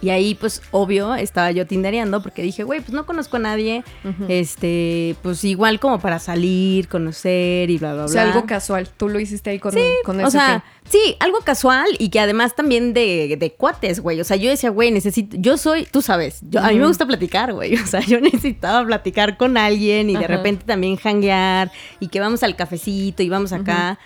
Y 0.04 0.10
ahí, 0.10 0.36
pues, 0.36 0.62
obvio, 0.72 1.16
estaba 1.16 1.52
yo 1.52 1.66
tindereando 1.66 2.22
porque 2.22 2.42
dije, 2.42 2.64
güey, 2.66 2.82
pues 2.82 2.92
no 2.92 3.06
conozco 3.06 3.38
a 3.38 3.40
nadie. 3.40 3.86
Este, 4.28 5.16
pues 5.22 5.46
igual 5.46 5.80
como 5.80 6.00
para 6.00 6.20
salir, 6.20 6.90
conocer 6.90 7.70
y 7.70 7.78
bla, 7.78 7.94
bla, 7.94 8.04
bla. 8.04 8.06
O 8.06 8.08
sea, 8.10 8.24
algo 8.24 8.46
casual. 8.46 8.90
Tú 8.90 9.08
lo 9.08 9.18
hiciste 9.22 9.52
ahí 9.52 9.60
con, 9.60 9.74
con 10.04 10.20
O 10.20 10.30
sea, 10.30 10.62
fin. 10.84 10.92
sí, 10.92 11.16
algo 11.22 11.40
casual 11.40 11.88
y 12.00 12.10
que 12.10 12.20
además 12.20 12.54
también 12.54 12.94
de, 12.94 13.38
de 13.40 13.54
cuates, 13.54 14.02
güey. 14.02 14.20
O 14.20 14.26
sea, 14.26 14.36
yo 14.36 14.50
decía, 14.50 14.72
güey, 14.72 14.92
necesito, 14.92 15.38
yo 15.40 15.56
soy, 15.58 15.86
tú 15.90 16.02
sabes, 16.02 16.40
yo, 16.50 16.60
a 16.60 16.68
mí 16.68 16.80
me 16.80 16.88
gusta 16.88 17.06
platicar, 17.06 17.54
güey. 17.54 17.76
O 17.84 17.88
sea, 17.88 18.02
yo 18.02 18.20
necesitaba 18.20 18.86
platicar 18.86 19.38
con 19.38 19.56
alguien 19.56 20.10
y 20.10 20.18
de 20.18 20.28
repente 20.28 20.66
también 20.66 20.98
hanguear 21.02 21.72
y 22.02 22.08
que 22.10 22.20
vamos 22.20 22.44
al 22.44 22.58
cafecito 22.58 23.24
y 23.24 23.30
vamos 23.30 23.54
acá. 23.54 24.00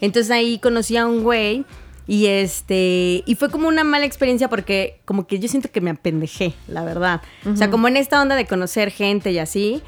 Entonces 0.00 0.30
ahí 0.30 0.58
conocí 0.58 0.96
a 0.96 1.06
un 1.06 1.22
güey 1.22 1.66
y 2.06 2.26
este, 2.26 3.22
y 3.26 3.34
fue 3.38 3.50
como 3.50 3.68
una 3.68 3.84
mala 3.84 4.04
experiencia 4.06 4.48
porque 4.48 5.00
como 5.04 5.26
que 5.26 5.38
yo 5.38 5.48
siento 5.48 5.70
que 5.70 5.80
me 5.80 5.90
apendejé, 5.90 6.52
la 6.68 6.82
verdad. 6.84 7.22
O 7.50 7.56
sea, 7.56 7.70
como 7.70 7.88
en 7.88 7.96
esta 7.96 8.20
onda 8.20 8.34
de 8.36 8.46
conocer 8.46 8.90
gente 8.90 9.30
y 9.32 9.38
así. 9.38 9.82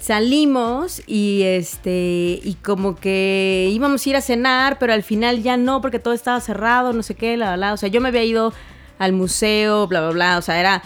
Salimos 0.00 1.02
y 1.08 1.42
este 1.42 2.40
y 2.42 2.56
como 2.62 2.94
que 2.94 3.68
íbamos 3.72 4.06
a 4.06 4.08
ir 4.10 4.16
a 4.16 4.20
cenar, 4.20 4.78
pero 4.78 4.92
al 4.92 5.02
final 5.02 5.42
ya 5.42 5.56
no 5.56 5.80
porque 5.80 5.98
todo 5.98 6.14
estaba 6.14 6.40
cerrado, 6.40 6.92
no 6.92 7.02
sé 7.02 7.16
qué, 7.16 7.36
la 7.36 7.56
la, 7.56 7.72
o 7.72 7.76
sea, 7.76 7.88
yo 7.88 8.00
me 8.00 8.08
había 8.08 8.22
ido 8.22 8.52
al 8.98 9.12
museo, 9.12 9.88
bla 9.88 10.00
bla 10.02 10.10
bla, 10.10 10.38
o 10.38 10.42
sea, 10.42 10.60
era 10.60 10.82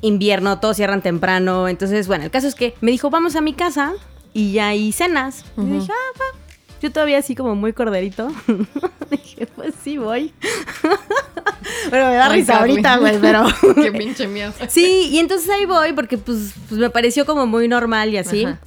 invierno, 0.00 0.58
todos 0.58 0.76
cierran 0.76 1.00
temprano, 1.00 1.68
entonces 1.68 2.08
bueno, 2.08 2.24
el 2.24 2.30
caso 2.32 2.48
es 2.48 2.56
que 2.56 2.74
me 2.80 2.90
dijo, 2.90 3.08
"Vamos 3.08 3.36
a 3.36 3.40
mi 3.40 3.52
casa" 3.54 3.92
y 4.32 4.52
ya 4.52 4.68
hay 4.68 4.90
cenas. 4.90 5.44
Y 5.56 5.60
Ujú. 5.60 5.74
dije, 5.74 5.92
"Ah, 5.92 6.18
va". 6.18 6.43
Yo 6.84 6.92
todavía 6.92 7.16
así 7.16 7.34
como 7.34 7.54
muy 7.54 7.72
corderito. 7.72 8.28
dije, 9.10 9.46
pues 9.46 9.72
sí, 9.82 9.96
voy. 9.96 10.34
pero 11.90 12.08
me 12.08 12.14
da 12.14 12.26
Ay, 12.26 12.40
risa 12.40 12.58
ahorita, 12.58 12.98
güey, 12.98 13.18
pero... 13.22 13.46
Qué 13.74 13.90
pinche 13.90 14.26
miedo. 14.26 14.52
Sí, 14.68 15.08
y 15.10 15.18
entonces 15.18 15.48
ahí 15.48 15.64
voy 15.64 15.94
porque 15.94 16.18
pues, 16.18 16.52
pues 16.68 16.78
me 16.78 16.90
pareció 16.90 17.24
como 17.24 17.46
muy 17.46 17.68
normal 17.68 18.10
y 18.10 18.18
así. 18.18 18.44
Ajá. 18.44 18.60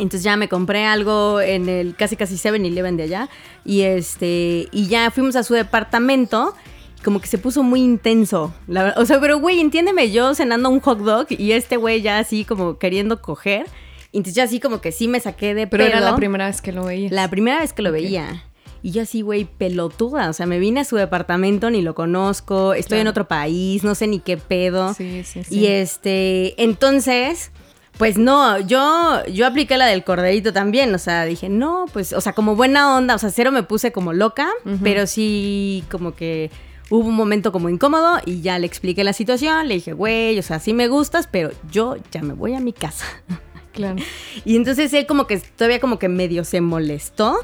Entonces 0.00 0.24
ya 0.24 0.36
me 0.36 0.48
compré 0.48 0.84
algo 0.84 1.40
en 1.40 1.68
el 1.68 1.94
casi 1.94 2.16
casi 2.16 2.34
7-Eleven 2.34 2.96
de 2.96 3.04
allá 3.04 3.28
y 3.64 3.82
este 3.82 4.66
y 4.72 4.88
ya 4.88 5.12
fuimos 5.12 5.36
a 5.36 5.44
su 5.44 5.54
departamento. 5.54 6.56
Como 7.04 7.20
que 7.20 7.28
se 7.28 7.38
puso 7.38 7.62
muy 7.62 7.82
intenso. 7.82 8.52
la 8.66 8.82
ver- 8.82 8.94
o 8.96 9.06
sea, 9.06 9.20
pero 9.20 9.38
güey, 9.38 9.60
entiéndeme, 9.60 10.10
yo 10.10 10.34
cenando 10.34 10.70
un 10.70 10.80
hot 10.80 10.98
dog 10.98 11.26
y 11.30 11.52
este 11.52 11.76
güey 11.76 12.02
ya 12.02 12.18
así 12.18 12.44
como 12.44 12.78
queriendo 12.78 13.22
coger. 13.22 13.66
Y 14.12 14.18
entonces 14.18 14.34
ya 14.34 14.44
así 14.44 14.60
como 14.60 14.80
que 14.80 14.92
sí 14.92 15.08
me 15.08 15.20
saqué 15.20 15.54
de 15.54 15.66
Pero 15.66 15.84
era 15.84 16.00
la 16.00 16.16
primera 16.16 16.46
vez 16.46 16.60
que 16.60 16.72
lo 16.72 16.84
veías. 16.84 17.12
La 17.12 17.28
primera 17.28 17.60
vez 17.60 17.72
que 17.72 17.82
lo 17.82 17.92
veía. 17.92 18.44
Y 18.82 18.92
yo 18.92 19.02
así, 19.02 19.22
güey, 19.22 19.44
pelotuda. 19.44 20.30
O 20.30 20.32
sea, 20.32 20.46
me 20.46 20.58
vine 20.58 20.80
a 20.80 20.84
su 20.84 20.96
departamento, 20.96 21.70
ni 21.70 21.82
lo 21.82 21.94
conozco, 21.94 22.74
estoy 22.74 23.00
en 23.00 23.08
otro 23.08 23.28
país, 23.28 23.84
no 23.84 23.94
sé 23.94 24.06
ni 24.06 24.20
qué 24.20 24.36
pedo. 24.36 24.94
Sí, 24.94 25.22
sí, 25.24 25.44
sí. 25.44 25.58
Y 25.58 25.66
este, 25.66 26.60
entonces, 26.62 27.50
pues 27.98 28.16
no, 28.16 28.58
yo, 28.58 29.22
yo 29.26 29.46
apliqué 29.46 29.76
la 29.76 29.86
del 29.86 30.02
corderito 30.02 30.52
también. 30.52 30.94
O 30.94 30.98
sea, 30.98 31.24
dije, 31.24 31.48
no, 31.48 31.84
pues, 31.92 32.12
o 32.14 32.20
sea, 32.20 32.32
como 32.32 32.56
buena 32.56 32.96
onda. 32.96 33.14
O 33.14 33.18
sea, 33.18 33.30
cero 33.30 33.52
me 33.52 33.62
puse 33.62 33.92
como 33.92 34.12
loca, 34.12 34.48
pero 34.82 35.06
sí 35.06 35.84
como 35.90 36.14
que 36.14 36.50
hubo 36.88 37.06
un 37.06 37.14
momento 37.14 37.52
como 37.52 37.68
incómodo 37.68 38.18
y 38.24 38.40
ya 38.40 38.58
le 38.58 38.66
expliqué 38.66 39.04
la 39.04 39.12
situación. 39.12 39.68
Le 39.68 39.74
dije, 39.74 39.92
güey, 39.92 40.38
o 40.38 40.42
sea, 40.42 40.58
sí 40.58 40.72
me 40.72 40.88
gustas, 40.88 41.28
pero 41.30 41.50
yo 41.70 41.96
ya 42.10 42.22
me 42.22 42.32
voy 42.32 42.54
a 42.54 42.60
mi 42.60 42.72
casa. 42.72 43.04
Claro. 43.72 43.96
Y 44.44 44.56
entonces 44.56 44.92
él 44.94 45.06
como 45.06 45.26
que 45.26 45.38
todavía 45.38 45.80
como 45.80 45.98
que 45.98 46.08
medio 46.08 46.44
se 46.44 46.60
molestó, 46.60 47.36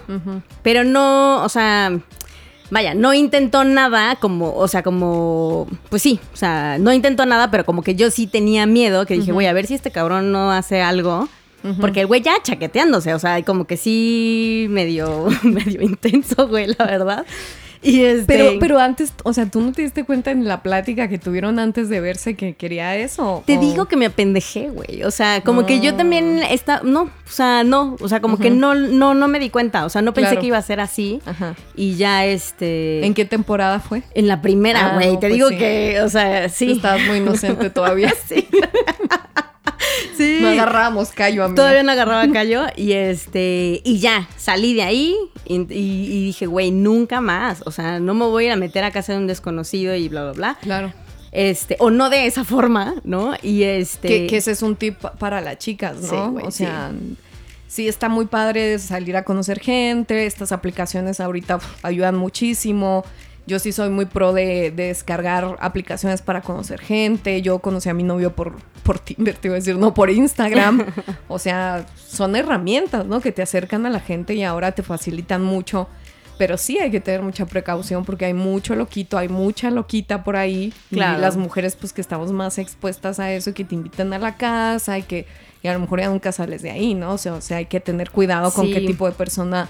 pero 0.62 0.82
no, 0.84 1.44
o 1.44 1.48
sea, 1.48 1.98
vaya, 2.70 2.94
no 2.94 3.12
intentó 3.12 3.64
nada 3.64 4.16
como, 4.16 4.54
o 4.54 4.68
sea, 4.68 4.82
como, 4.82 5.66
pues 5.90 6.02
sí, 6.02 6.20
o 6.32 6.36
sea, 6.36 6.78
no 6.78 6.92
intentó 6.92 7.26
nada, 7.26 7.50
pero 7.50 7.66
como 7.66 7.82
que 7.82 7.94
yo 7.94 8.10
sí 8.10 8.26
tenía 8.26 8.66
miedo, 8.66 9.04
que 9.04 9.14
dije, 9.14 9.32
güey, 9.32 9.46
a 9.46 9.52
ver 9.52 9.66
si 9.66 9.74
este 9.74 9.90
cabrón 9.90 10.32
no 10.32 10.52
hace 10.52 10.80
algo. 10.80 11.28
Porque 11.80 12.02
el 12.02 12.06
güey 12.06 12.22
ya 12.22 12.34
chaqueteándose, 12.40 13.12
o 13.12 13.18
sea, 13.18 13.42
como 13.42 13.66
que 13.66 13.76
sí 13.76 14.68
medio, 14.70 15.26
medio 15.42 15.82
intenso, 15.82 16.46
güey, 16.46 16.68
la 16.78 16.86
verdad. 16.86 17.26
Y 17.82 18.02
este... 18.04 18.24
Pero, 18.26 18.50
pero 18.58 18.78
antes, 18.78 19.12
o 19.24 19.32
sea, 19.32 19.46
¿tú 19.46 19.60
no 19.60 19.72
te 19.72 19.82
diste 19.82 20.04
cuenta 20.04 20.30
en 20.30 20.44
la 20.46 20.62
plática 20.62 21.08
que 21.08 21.18
tuvieron 21.18 21.58
antes 21.58 21.88
de 21.88 22.00
verse 22.00 22.34
que 22.34 22.54
quería 22.54 22.96
eso? 22.96 23.42
Te 23.46 23.58
¿O- 23.58 23.60
digo 23.60 23.86
que 23.86 23.96
me 23.96 24.06
apendejé, 24.06 24.68
güey. 24.70 25.02
O 25.04 25.10
sea, 25.10 25.40
como 25.42 25.66
que 25.66 25.80
yo 25.80 25.94
también 25.94 26.42
está, 26.42 26.80
no, 26.82 27.02
o 27.02 27.10
sea, 27.30 27.64
no, 27.64 27.96
o 28.00 28.08
sea, 28.08 28.20
como 28.20 28.38
que 28.38 28.50
no, 28.50 28.74
no, 28.74 29.14
no 29.14 29.28
me 29.28 29.38
di 29.38 29.50
cuenta. 29.50 29.84
O 29.84 29.88
sea, 29.90 30.02
no 30.02 30.12
pensé 30.14 30.30
Claro. 30.30 30.40
que 30.40 30.46
iba 30.48 30.58
a 30.58 30.62
ser 30.62 30.80
así. 30.80 31.20
Ajá. 31.26 31.54
Y 31.74 31.94
ya 31.96 32.24
este. 32.26 33.04
¿En 33.06 33.14
qué 33.14 33.24
temporada 33.24 33.80
fue? 33.80 34.02
En 34.14 34.26
la 34.28 34.40
primera, 34.42 34.92
Ah, 34.92 34.94
güey. 34.94 35.12
no, 35.14 35.18
te 35.18 35.26
pues 35.28 35.32
digo 35.34 35.48
sí. 35.50 35.56
que, 35.58 36.00
o 36.02 36.08
sea, 36.08 36.48
sí. 36.48 36.72
Estabas 36.72 37.02
muy 37.06 37.18
inocente 37.18 37.70
todavía. 37.70 38.12
sí. 38.28 38.48
Sí. 40.16 40.38
No 40.40 40.48
agarrábamos 40.48 41.10
callo 41.10 41.44
a 41.44 41.48
mí. 41.48 41.54
Todavía 41.54 41.82
no 41.82 41.92
agarraba 41.92 42.30
callo 42.32 42.64
y 42.76 42.92
este 42.92 43.80
y 43.84 43.98
ya 43.98 44.28
salí 44.36 44.74
de 44.74 44.82
ahí 44.82 45.16
y, 45.44 45.54
y- 45.56 45.66
y 45.72 46.24
dije 46.26 46.46
güey 46.46 46.70
nunca 46.70 47.20
más 47.20 47.62
o 47.66 47.70
sea 47.70 48.00
no 48.00 48.14
me 48.14 48.24
voy 48.26 48.44
a 48.44 48.46
ir 48.48 48.52
a 48.52 48.56
meter 48.56 48.84
a 48.84 48.90
casa 48.90 49.12
de 49.12 49.18
un 49.18 49.26
desconocido 49.26 49.94
y 49.94 50.08
bla 50.08 50.22
bla 50.24 50.32
bla 50.32 50.58
Claro. 50.60 50.92
este 51.32 51.76
o 51.78 51.90
no 51.90 52.10
de 52.10 52.26
esa 52.26 52.44
forma 52.44 52.94
no 53.04 53.34
y 53.42 53.62
este 53.64 54.08
Que, 54.08 54.26
que 54.26 54.36
ese 54.38 54.52
es 54.52 54.62
un 54.62 54.76
tip 54.76 54.96
pa- 54.98 55.12
para 55.12 55.40
las 55.40 55.58
chicas, 55.58 55.96
¿no? 55.96 56.08
Sí, 56.08 56.16
güey, 56.32 56.46
o 56.46 56.50
sea, 56.50 56.92
sí. 57.68 57.88
está 57.88 58.08
muy 58.08 58.26
padre 58.26 58.78
salir 58.78 59.16
a 59.16 59.24
conocer 59.24 59.60
gente. 59.60 60.26
Estas 60.26 60.52
aplicaciones 60.52 61.20
ahorita 61.20 61.58
ayudan 61.82 62.16
muchísimo. 62.16 63.04
Yo 63.46 63.58
sí 63.58 63.70
soy 63.72 63.90
muy 63.90 64.06
pro 64.06 64.32
de, 64.32 64.70
de 64.70 64.88
descargar 64.88 65.56
aplicaciones 65.60 66.20
para 66.22 66.40
conocer 66.40 66.80
gente. 66.80 67.42
Yo 67.42 67.60
conocí 67.60 67.88
a 67.88 67.94
mi 67.94 68.02
novio 68.02 68.34
por, 68.34 68.56
por 68.82 68.98
Tinder, 68.98 69.36
te 69.36 69.48
iba 69.48 69.54
a 69.54 69.58
decir, 69.58 69.76
no 69.76 69.94
por 69.94 70.10
Instagram. 70.10 70.84
o 71.28 71.38
sea, 71.38 71.86
son 71.96 72.34
herramientas, 72.34 73.06
¿no? 73.06 73.20
Que 73.20 73.30
te 73.32 73.42
acercan 73.42 73.86
a 73.86 73.90
la 73.90 74.00
gente 74.00 74.34
y 74.34 74.42
ahora 74.42 74.72
te 74.72 74.82
facilitan 74.82 75.42
mucho. 75.42 75.88
Pero 76.38 76.58
sí 76.58 76.78
hay 76.78 76.90
que 76.90 77.00
tener 77.00 77.22
mucha 77.22 77.46
precaución 77.46 78.04
porque 78.04 78.26
hay 78.26 78.34
mucho 78.34 78.74
loquito, 78.74 79.16
hay 79.16 79.28
mucha 79.28 79.70
loquita 79.70 80.22
por 80.22 80.36
ahí. 80.36 80.72
Claro. 80.90 81.18
Y 81.18 81.20
las 81.22 81.36
mujeres, 81.36 81.76
pues 81.76 81.92
que 81.94 82.00
estamos 82.02 82.30
más 82.32 82.58
expuestas 82.58 83.20
a 83.20 83.32
eso, 83.32 83.50
y 83.50 83.52
que 83.54 83.64
te 83.64 83.74
invitan 83.74 84.12
a 84.12 84.18
la 84.18 84.36
casa 84.36 84.98
y 84.98 85.02
que 85.04 85.26
y 85.62 85.68
a 85.68 85.72
lo 85.72 85.80
mejor 85.80 86.00
ya 86.00 86.08
nunca 86.08 86.32
sales 86.32 86.60
de 86.62 86.70
ahí, 86.70 86.94
¿no? 86.94 87.12
O 87.12 87.18
sea, 87.18 87.34
o 87.34 87.40
sea 87.40 87.56
hay 87.56 87.66
que 87.66 87.80
tener 87.80 88.10
cuidado 88.10 88.52
con 88.52 88.66
Sí. 88.66 88.72
qué 88.74 88.80
tipo 88.82 89.06
de 89.06 89.12
persona 89.12 89.68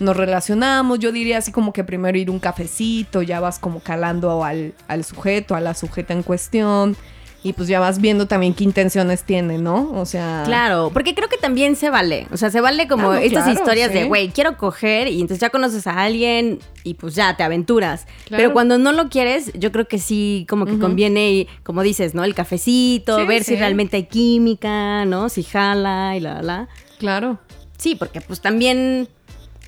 nos 0.00 0.16
relacionamos. 0.16 0.98
Yo 0.98 1.12
diría 1.12 1.38
así 1.38 1.52
como 1.52 1.72
que 1.72 1.84
primero 1.84 2.18
ir 2.18 2.30
un 2.30 2.38
cafecito, 2.38 3.22
ya 3.22 3.40
vas 3.40 3.58
como 3.58 3.80
calando 3.80 4.44
al, 4.44 4.74
al 4.88 5.04
sujeto, 5.04 5.54
a 5.54 5.60
la 5.60 5.74
sujeta 5.74 6.12
en 6.12 6.22
cuestión. 6.22 6.96
Y 7.44 7.52
pues 7.52 7.68
ya 7.68 7.78
vas 7.78 8.00
viendo 8.00 8.26
también 8.26 8.54
qué 8.54 8.64
intenciones 8.64 9.22
tiene, 9.22 9.58
¿no? 9.58 9.92
O 9.92 10.06
sea. 10.06 10.44
Claro, 10.46 10.90
porque 10.94 11.14
creo 11.14 11.28
que 11.28 11.36
también 11.36 11.76
se 11.76 11.90
vale. 11.90 12.26
O 12.32 12.38
sea, 12.38 12.50
se 12.50 12.62
vale 12.62 12.88
como 12.88 13.12
estas 13.12 13.44
claro, 13.44 13.60
historias 13.60 13.92
de, 13.92 14.04
güey, 14.04 14.30
quiero 14.30 14.56
coger 14.56 15.08
y 15.08 15.20
entonces 15.20 15.40
ya 15.40 15.50
conoces 15.50 15.86
a 15.86 16.04
alguien 16.04 16.58
y 16.84 16.94
pues 16.94 17.14
ya 17.14 17.36
te 17.36 17.42
aventuras. 17.42 18.06
Claro. 18.24 18.40
Pero 18.40 18.52
cuando 18.54 18.78
no 18.78 18.92
lo 18.92 19.10
quieres, 19.10 19.52
yo 19.52 19.72
creo 19.72 19.86
que 19.86 19.98
sí, 19.98 20.46
como 20.48 20.64
que 20.64 20.78
conviene, 20.78 21.32
y, 21.32 21.48
como 21.64 21.82
dices, 21.82 22.14
¿no? 22.14 22.24
El 22.24 22.34
cafecito, 22.34 23.18
Sí, 23.18 23.26
ver 23.26 23.44
si 23.44 23.56
realmente 23.56 23.98
hay 23.98 24.04
química, 24.04 25.04
¿no? 25.04 25.28
Si 25.28 25.42
jala 25.42 26.16
y 26.16 26.20
la, 26.20 26.36
la, 26.36 26.42
la. 26.42 26.68
Claro. 26.98 27.40
Sí, 27.76 27.94
porque 27.94 28.22
pues 28.22 28.40
también, 28.40 29.06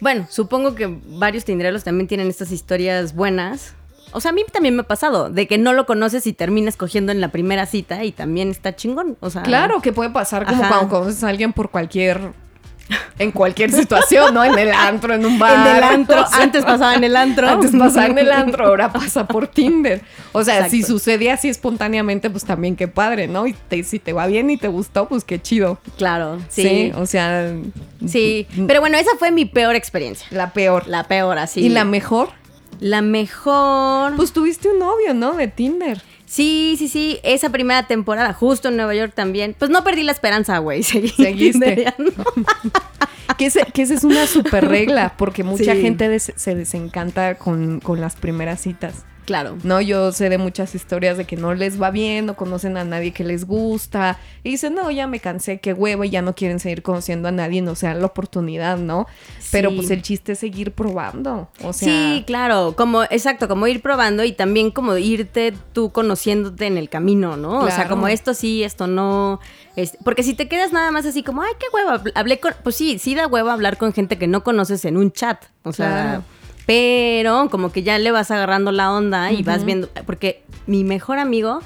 bueno, 0.01 0.27
supongo 0.31 0.75
que 0.75 0.99
varios 1.09 1.45
tindreros 1.45 1.85
también 1.85 2.09
tienen 2.09 2.29
estas 2.29 2.51
historias 2.51 3.15
buenas. 3.15 3.75
O 4.13 4.21
sea, 4.21 4.31
a 4.31 4.35
mí 4.35 4.43
también 4.53 4.77
me 4.77 4.83
ha 4.83 4.87
pasado, 4.87 5.31
de 5.31 5.47
que 5.47 5.59
no 5.59 5.73
lo 5.73 5.85
conoces 5.85 6.27
y 6.27 6.33
terminas 6.33 6.77
cogiendo 6.77 7.13
en 7.13 7.21
la 7.21 7.29
primera 7.29 7.67
cita 7.67 8.05
y 8.05 8.13
también 8.13 8.51
está 8.51 8.75
chingón. 8.77 9.17
O 9.21 9.31
sea, 9.31 9.43
Claro 9.43 9.83
que 9.83 9.93
puede 9.93 10.11
pasar 10.11 10.47
como 10.47 10.63
Ajá. 10.63 10.69
cuando 10.69 10.89
conoces 10.99 11.23
a 11.25 11.29
alguien 11.29 11.53
por 11.53 11.71
cualquier. 11.71 12.33
En 13.19 13.33
cualquier 13.33 13.73
situación, 13.73 14.33
¿no? 14.35 14.45
En 14.45 14.59
el 14.59 14.71
antro, 14.73 15.15
en 15.15 15.25
un 15.27 15.39
bar. 15.39 15.55
En 15.67 15.77
el 15.77 15.83
antro, 15.83 16.23
o 16.23 16.27
sea, 16.29 16.43
antes 16.43 16.65
pasaba 16.65 16.95
en 16.95 17.03
el 17.05 17.17
antro. 17.17 17.49
Antes 17.49 17.73
pasaba 17.73 18.07
en 18.07 18.19
el 18.19 18.31
antro, 18.33 18.67
ahora 18.67 18.93
pasa 18.93 19.27
por 19.27 19.49
Tinder. 19.49 20.03
O 20.33 20.45
sea, 20.45 20.55
Exacto. 20.57 20.71
si 20.77 20.83
sucede 20.83 21.31
así 21.31 21.49
espontáneamente, 21.49 22.31
pues 22.31 22.45
también 22.45 22.77
qué 22.77 22.87
padre, 22.89 23.27
¿no? 23.27 23.47
Y 23.47 23.55
te- 23.55 23.83
si 23.85 23.99
te 23.99 24.13
va 24.13 24.27
bien 24.27 24.51
y 24.51 24.57
te 24.57 24.69
gustó, 24.69 25.09
pues 25.09 25.25
qué 25.25 25.41
chido. 25.41 25.79
Claro, 25.97 26.39
Sí, 26.49 26.63
sí. 26.63 26.93
o 26.95 27.07
sea. 27.07 27.53
Sí, 28.07 28.47
pero 28.69 28.81
bueno, 28.81 28.99
esa 28.99 29.11
fue 29.19 29.31
mi 29.33 29.47
peor 29.47 29.75
experiencia. 29.75 30.27
La 30.31 30.53
peor. 30.53 30.87
La 30.87 31.05
peor, 31.05 31.39
así. 31.39 31.61
¿Y 31.63 31.69
la 31.71 31.85
mejor? 31.85 32.29
La 32.79 33.01
mejor. 33.01 34.15
Pues 34.17 34.33
tuviste 34.33 34.69
un 34.69 34.79
novio, 34.79 35.15
¿no? 35.15 35.33
De 35.33 35.49
Tinder. 35.49 36.01
Sí, 36.27 36.75
sí, 36.79 36.89
sí. 36.89 37.19
Esa 37.23 37.51
primera 37.51 37.87
temporada, 37.87 38.33
justo 38.33 38.69
en 38.69 38.77
Nueva 38.77 38.95
York 38.95 39.13
también. 39.15 39.55
Pues 39.59 39.71
no 39.71 39.83
perdí 39.85 40.03
la 40.03 40.13
esperanza, 40.13 40.59
güey. 40.59 40.83
Seguí 40.85 41.09
Seguiste. 41.09 41.87
Que, 43.39 43.47
ese- 43.47 43.67
que 43.75 43.83
esa 43.83 43.93
es 43.95 44.05
una 44.05 44.27
super 44.27 44.67
regla, 44.67 45.13
porque 45.19 45.43
mucha 45.43 45.75
Sí. 45.75 45.83
gente 45.83 46.09
des- 46.09 46.33
se 46.37 46.55
desencanta 46.55 47.35
con, 47.35 47.81
con 47.81 48.01
las 48.01 48.15
primeras 48.17 48.61
citas. 48.63 49.05
Claro. 49.27 49.59
No, 49.65 49.81
yo 49.81 50.13
sé 50.13 50.29
de 50.31 50.39
muchas 50.39 50.75
historias 50.75 51.17
de 51.19 51.25
que 51.25 51.37
no 51.37 51.53
les 51.53 51.83
va 51.83 51.91
bien, 51.91 52.27
no 52.27 52.37
conocen 52.37 52.77
a 52.77 52.85
nadie 52.85 53.13
que 53.13 53.25
les 53.25 53.45
gusta 53.45 54.19
y 54.45 54.51
dicen, 54.51 54.75
no, 54.75 54.91
ya 54.91 55.07
me 55.09 55.19
cansé, 55.21 55.59
qué 55.59 55.73
hueva 55.73 56.07
y 56.07 56.11
ya 56.11 56.23
no 56.23 56.35
quieren 56.35 56.61
seguir 56.61 56.83
conociendo 56.83 57.27
a 57.29 57.33
nadie, 57.33 57.61
no 57.61 57.75
se 57.75 57.87
dan 57.89 57.99
la 58.01 58.07
oportunidad, 58.07 58.79
¿no? 58.79 59.07
Pero 59.51 59.71
Sí. 59.71 59.77
pues 59.77 59.91
el 59.91 60.03
chiste 60.03 60.33
es 60.33 60.39
seguir 60.39 60.73
probando, 60.73 61.49
o 61.63 61.73
sea... 61.73 61.89
sí, 61.89 62.25
claro, 62.27 62.75
como, 62.77 63.03
exacto, 63.03 63.49
como 63.49 63.67
ir 63.67 63.83
probando 63.83 64.23
y 64.25 64.33
también 64.33 64.71
como 64.71 64.97
irte 64.97 65.53
tú 65.73 65.91
conociéndote 65.91 66.67
en 66.67 66.79
el 66.79 66.89
camino, 66.89 67.37
¿no? 67.37 67.59
O 67.61 67.71
sea, 67.71 67.89
como 67.89 68.07
esto 68.09 68.33
sí, 68.33 68.63
esto 68.63 68.87
no. 68.87 69.41
es- 69.75 69.99
porque 70.05 70.23
si 70.23 70.35
te 70.35 70.47
quedas 70.49 70.73
nada 70.73 70.91
más 70.93 71.05
así 71.05 71.23
como, 71.25 71.43
ay, 71.43 71.53
qué 71.59 71.67
hueva, 71.75 72.01
hablé 72.15 72.39
con, 72.39 72.55
pues 72.63 72.77
sí, 72.77 72.99
sí 73.01 73.15
da 73.17 73.27
hueva 73.27 73.53
hablar 73.53 73.77
con 73.77 73.93
gente 73.93 74.19
que 74.19 74.29
no 74.29 74.45
conoces 74.45 74.85
en 74.85 74.97
un 74.97 75.11
chat, 75.11 75.43
o 75.65 75.73
sea, 75.73 75.89
Claro. 75.89 76.23
Pero 76.67 77.49
como 77.51 77.71
que 77.73 77.83
ya 77.83 77.99
le 77.99 78.11
vas 78.11 78.31
agarrando 78.31 78.73
la 78.73 78.93
onda 78.93 79.33
y 79.33 79.43
vas 79.43 79.65
viendo, 79.65 79.89
porque 80.05 80.43
mi 80.67 80.85
mejor 80.85 81.19
amigo, 81.19 81.61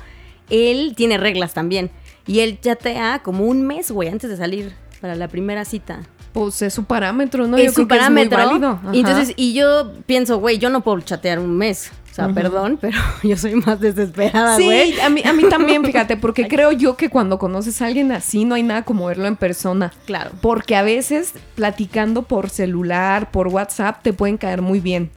él 0.50 0.92
tiene 0.96 1.16
reglas 1.18 1.54
también 1.54 1.90
y 2.26 2.40
él 2.40 2.60
chatea 2.60 3.20
como 3.22 3.44
un 3.46 3.62
mes, 3.66 3.90
güey, 3.90 4.08
antes 4.08 4.28
de 4.30 4.36
salir 4.36 4.72
para 5.00 5.14
la 5.14 5.26
primera 5.28 5.64
cita 5.64 6.00
Pues 6.34 6.60
es 6.62 6.74
su 6.74 6.84
parámetro, 6.84 7.46
¿no? 7.46 7.56
es 7.56 7.64
Yo 7.64 7.70
su 7.70 7.74
creo 7.76 7.88
que 7.88 7.94
parámetro. 7.96 8.38
es 8.38 8.44
muy 8.46 8.58
válido. 8.60 8.70
Ajá. 8.82 8.90
Y 8.94 9.00
entonces, 9.00 9.32
y 9.36 9.54
yo 9.54 9.92
pienso, 10.06 10.38
güey, 10.38 10.58
yo 10.58 10.68
no 10.70 10.82
puedo 10.82 11.00
chatear 11.00 11.38
un 11.38 11.56
mes. 11.56 11.90
O 12.10 12.14
sea, 12.14 12.28
perdón, 12.28 12.76
pero 12.80 12.98
yo 13.22 13.36
soy 13.36 13.54
más 13.54 13.80
desesperada, 13.80 14.56
Sí, 14.56 14.94
a 15.00 15.08
mí, 15.08 15.22
a 15.24 15.32
mí 15.32 15.44
también, 15.48 15.84
fíjate, 15.84 16.16
porque 16.16 16.48
creo 16.48 16.72
yo 16.72 16.96
que 16.96 17.08
cuando 17.08 17.38
conoces 17.38 17.80
a 17.82 17.86
alguien 17.86 18.10
así 18.10 18.44
no 18.44 18.56
hay 18.56 18.62
nada 18.62 18.82
como 18.82 19.06
verlo 19.06 19.26
en 19.26 19.36
persona. 19.36 19.92
Claro. 20.06 20.32
Porque 20.40 20.74
a 20.74 20.82
veces 20.82 21.34
platicando 21.54 22.22
por 22.22 22.50
celular, 22.50 23.30
por 23.30 23.48
WhatsApp, 23.48 24.02
te 24.02 24.12
pueden 24.12 24.38
caer 24.38 24.60
muy 24.60 24.80
bien. 24.80 25.10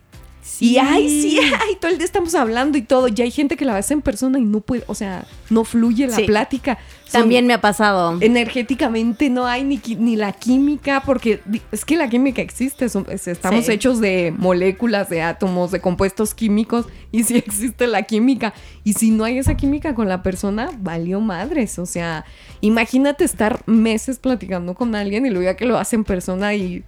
Y 0.60 0.78
ay, 0.78 1.10
sí, 1.10 1.40
ay, 1.68 1.76
todo 1.80 1.92
el 1.92 1.98
día 1.98 2.06
estamos 2.06 2.36
hablando 2.36 2.78
y 2.78 2.82
todo. 2.82 3.08
Y 3.08 3.22
hay 3.22 3.32
gente 3.32 3.56
que 3.58 3.66
la 3.66 3.74
ves 3.76 3.90
en 3.92 4.02
persona 4.02 4.40
y 4.40 4.44
no 4.44 4.60
puede, 4.62 4.84
o 4.88 4.96
sea, 4.96 5.26
no 5.50 5.64
fluye 5.64 6.08
la 6.08 6.18
Sí. 6.18 6.24
plática. 6.24 6.78
Son- 7.06 7.22
También 7.22 7.46
me 7.48 7.54
ha 7.54 7.62
pasado. 7.62 8.18
energéticamente 8.22 9.30
no 9.30 9.46
hay 9.46 9.64
ni, 9.64 9.80
ni 10.00 10.16
la 10.16 10.32
química, 10.32 11.02
porque 11.06 11.40
es 11.72 11.86
que 11.86 11.96
la 11.96 12.10
química 12.10 12.42
existe, 12.42 12.90
son- 12.90 13.06
es- 13.10 13.28
estamos 13.28 13.66
Sí. 13.66 13.72
hechos 13.72 14.00
de 14.00 14.34
moléculas, 14.38 15.10
de 15.10 15.22
átomos, 15.22 15.72
de 15.72 15.80
compuestos 15.80 16.34
químicos, 16.34 16.88
y 17.12 17.24
sí 17.24 17.36
existe 17.46 17.88
la 17.88 18.04
química. 18.04 18.54
Y 18.84 18.94
si 18.94 19.12
no 19.12 19.24
hay 19.26 19.38
esa 19.38 19.56
química 19.56 19.94
con 19.96 20.10
la 20.10 20.24
persona, 20.24 20.70
valió 20.80 21.20
madres. 21.22 21.78
O 21.80 21.86
sea, 21.86 22.26
imagínate 22.62 23.24
estar 23.24 23.62
meses 23.66 24.20
platicando 24.20 24.74
con 24.74 24.96
alguien 24.96 25.26
y 25.26 25.30
luego 25.30 25.44
ya 25.46 25.56
que 25.56 25.66
lo 25.66 25.78
hace 25.78 25.96
en 25.96 26.04
persona 26.04 26.54
y 26.56 26.84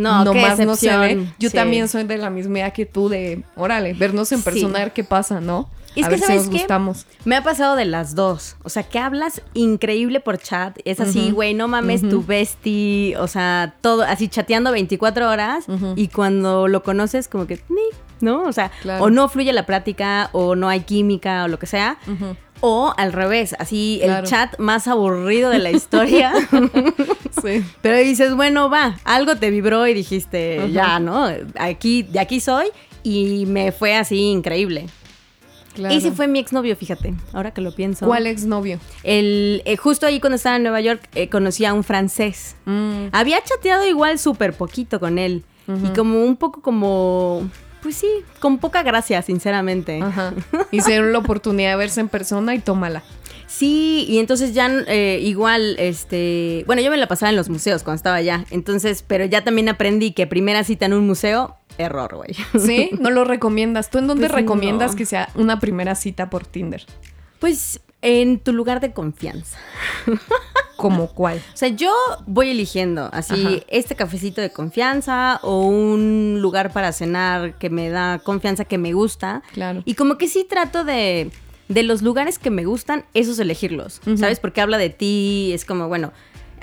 No, 0.00 0.32
qué 0.32 0.40
nomás 0.40 0.58
no 0.60 0.76
se 0.76 0.96
ve. 0.96 1.26
Yo 1.38 1.50
Sí. 1.50 1.54
también 1.56 1.88
soy 1.88 2.04
de 2.04 2.16
la 2.18 2.30
misma 2.30 2.60
edad 2.60 2.72
que 2.72 2.86
tú, 2.86 3.08
de 3.08 3.42
órale, 3.56 3.92
vernos 3.94 4.32
en 4.32 4.38
Sí. 4.38 4.44
persona, 4.44 4.78
a 4.78 4.82
ver 4.84 4.92
qué 4.92 5.04
pasa, 5.04 5.40
¿no? 5.40 5.68
Es 5.96 6.04
a 6.04 6.08
que, 6.08 6.10
ver 6.14 6.20
si 6.20 6.26
¿sabes 6.26 6.42
nos 6.42 6.50
qué? 6.52 6.58
gustamos. 6.58 7.06
Me 7.24 7.34
ha 7.34 7.42
pasado 7.42 7.74
de 7.74 7.84
las 7.84 8.14
dos. 8.14 8.54
O 8.62 8.68
sea, 8.68 8.84
que 8.84 8.98
hablas 9.00 9.42
increíble 9.54 10.20
por 10.20 10.38
chat. 10.38 10.78
Es 10.84 11.00
así, 11.00 11.32
güey, 11.32 11.52
no 11.52 11.66
mames, 11.66 12.08
tu 12.08 12.24
bestie. 12.24 13.16
O 13.18 13.26
sea, 13.26 13.74
todo 13.80 14.02
así 14.02 14.28
chateando 14.28 14.70
24 14.70 15.28
horas. 15.28 15.64
Y 15.96 16.06
cuando 16.08 16.68
lo 16.68 16.84
conoces, 16.84 17.26
como 17.26 17.48
que, 17.48 17.60
ni, 17.68 17.82
¿no? 18.20 18.44
O 18.44 18.52
sea, 18.52 18.70
Claro. 18.82 19.04
o 19.04 19.10
no 19.10 19.28
fluye 19.28 19.52
la 19.52 19.66
plática, 19.66 20.30
o 20.32 20.54
no 20.54 20.68
hay 20.68 20.80
química, 20.82 21.42
o 21.44 21.48
lo 21.48 21.58
que 21.58 21.66
sea. 21.66 21.98
O 22.62 22.92
al 22.96 23.12
revés, 23.12 23.54
así 23.58 24.00
Claro. 24.02 24.24
el 24.24 24.30
chat 24.30 24.58
más 24.58 24.86
aburrido 24.86 25.50
de 25.50 25.58
la 25.58 25.70
historia. 25.70 26.32
Sí. 27.42 27.64
Pero 27.80 27.96
dices, 27.96 28.34
bueno, 28.34 28.68
va, 28.68 28.98
algo 29.04 29.36
te 29.36 29.50
vibró 29.50 29.86
y 29.86 29.94
dijiste, 29.94 30.68
ya, 30.72 30.98
¿no? 30.98 31.26
Aquí, 31.58 32.02
de 32.02 32.20
aquí 32.20 32.40
soy. 32.40 32.66
Y 33.02 33.46
me 33.46 33.72
fue 33.72 33.94
así 33.96 34.24
increíble. 34.24 34.86
Claro. 35.74 35.94
Ese 35.94 36.10
fue 36.12 36.26
mi 36.26 36.38
exnovio, 36.40 36.76
fíjate, 36.76 37.14
ahora 37.32 37.52
que 37.52 37.60
lo 37.62 37.72
pienso. 37.74 38.04
¿Cuál 38.04 38.26
exnovio? 38.26 38.78
El, 39.04 39.62
eh, 39.64 39.76
justo 39.76 40.04
ahí 40.06 40.20
cuando 40.20 40.36
estaba 40.36 40.56
en 40.56 40.64
Nueva 40.64 40.80
York 40.80 41.08
eh, 41.14 41.28
conocí 41.30 41.64
a 41.64 41.72
un 41.72 41.84
francés. 41.84 42.56
Mm. 42.66 43.06
Había 43.12 43.42
chateado 43.42 43.86
igual 43.86 44.18
súper 44.18 44.52
poquito 44.52 45.00
con 45.00 45.18
él. 45.18 45.44
Y 45.84 45.88
como 45.96 46.24
un 46.24 46.36
poco 46.36 46.60
como, 46.62 47.48
pues 47.82 47.96
sí, 47.96 48.08
con 48.38 48.58
poca 48.58 48.82
gracia, 48.82 49.22
sinceramente. 49.22 50.00
Ajá. 50.02 50.34
Hicieron 50.70 51.12
la 51.12 51.18
oportunidad 51.18 51.70
de 51.70 51.76
verse 51.76 52.00
en 52.00 52.08
persona 52.08 52.54
y 52.54 52.58
tómala. 52.58 53.02
Sí, 53.46 54.06
y 54.08 54.18
entonces 54.18 54.54
ya 54.54 54.70
eh, 54.86 55.18
igual, 55.22 55.76
este, 55.78 56.62
bueno, 56.66 56.82
yo 56.82 56.90
me 56.90 56.96
la 56.96 57.08
pasaba 57.08 57.30
en 57.30 57.36
los 57.36 57.48
museos 57.48 57.82
cuando 57.82 57.96
estaba 57.96 58.16
allá. 58.16 58.44
Entonces, 58.50 59.04
pero 59.06 59.24
ya 59.24 59.42
también 59.42 59.68
aprendí 59.68 60.12
que 60.12 60.26
primera 60.26 60.62
cita 60.62 60.86
en 60.86 60.92
un 60.92 61.06
museo, 61.06 61.56
error, 61.76 62.14
güey. 62.14 62.34
¿Sí? 62.64 62.90
¿No 63.00 63.10
lo 63.10 63.24
recomiendas? 63.24 63.90
¿Tú 63.90 63.98
en 63.98 64.06
dónde 64.06 64.28
Pues 64.28 64.40
recomiendas 64.40 64.92
no. 64.92 64.96
que 64.98 65.06
sea 65.06 65.30
una 65.34 65.58
primera 65.58 65.94
cita 65.94 66.30
por 66.30 66.46
Tinder? 66.46 66.86
Pues 67.40 67.80
en 68.02 68.38
tu 68.38 68.52
lugar 68.52 68.80
de 68.80 68.92
confianza. 68.92 69.58
¿Como 70.76 71.08
cuál? 71.12 71.42
O 71.52 71.56
sea, 71.56 71.68
yo 71.68 71.92
voy 72.26 72.50
eligiendo 72.50 73.10
así 73.12 73.46
Ajá. 73.46 73.64
este 73.68 73.96
cafecito 73.96 74.40
de 74.40 74.50
confianza 74.50 75.38
o 75.42 75.60
un 75.66 76.38
lugar 76.40 76.72
para 76.72 76.92
cenar 76.92 77.58
que 77.58 77.68
me 77.68 77.90
da 77.90 78.18
confianza, 78.20 78.64
que 78.64 78.78
me 78.78 78.94
gusta. 78.94 79.42
Claro. 79.52 79.82
Y 79.84 79.94
como 79.94 80.16
que 80.16 80.26
sí 80.26 80.46
trato 80.48 80.84
de, 80.84 81.30
de 81.68 81.82
los 81.82 82.00
lugares 82.00 82.38
que 82.38 82.48
me 82.50 82.64
gustan, 82.64 83.04
esos 83.12 83.38
elegirlos. 83.38 84.00
¿sabes? 84.16 84.40
Porque 84.40 84.62
habla 84.62 84.78
de 84.78 84.88
ti, 84.88 85.50
es 85.52 85.66
como, 85.66 85.88
bueno, 85.88 86.12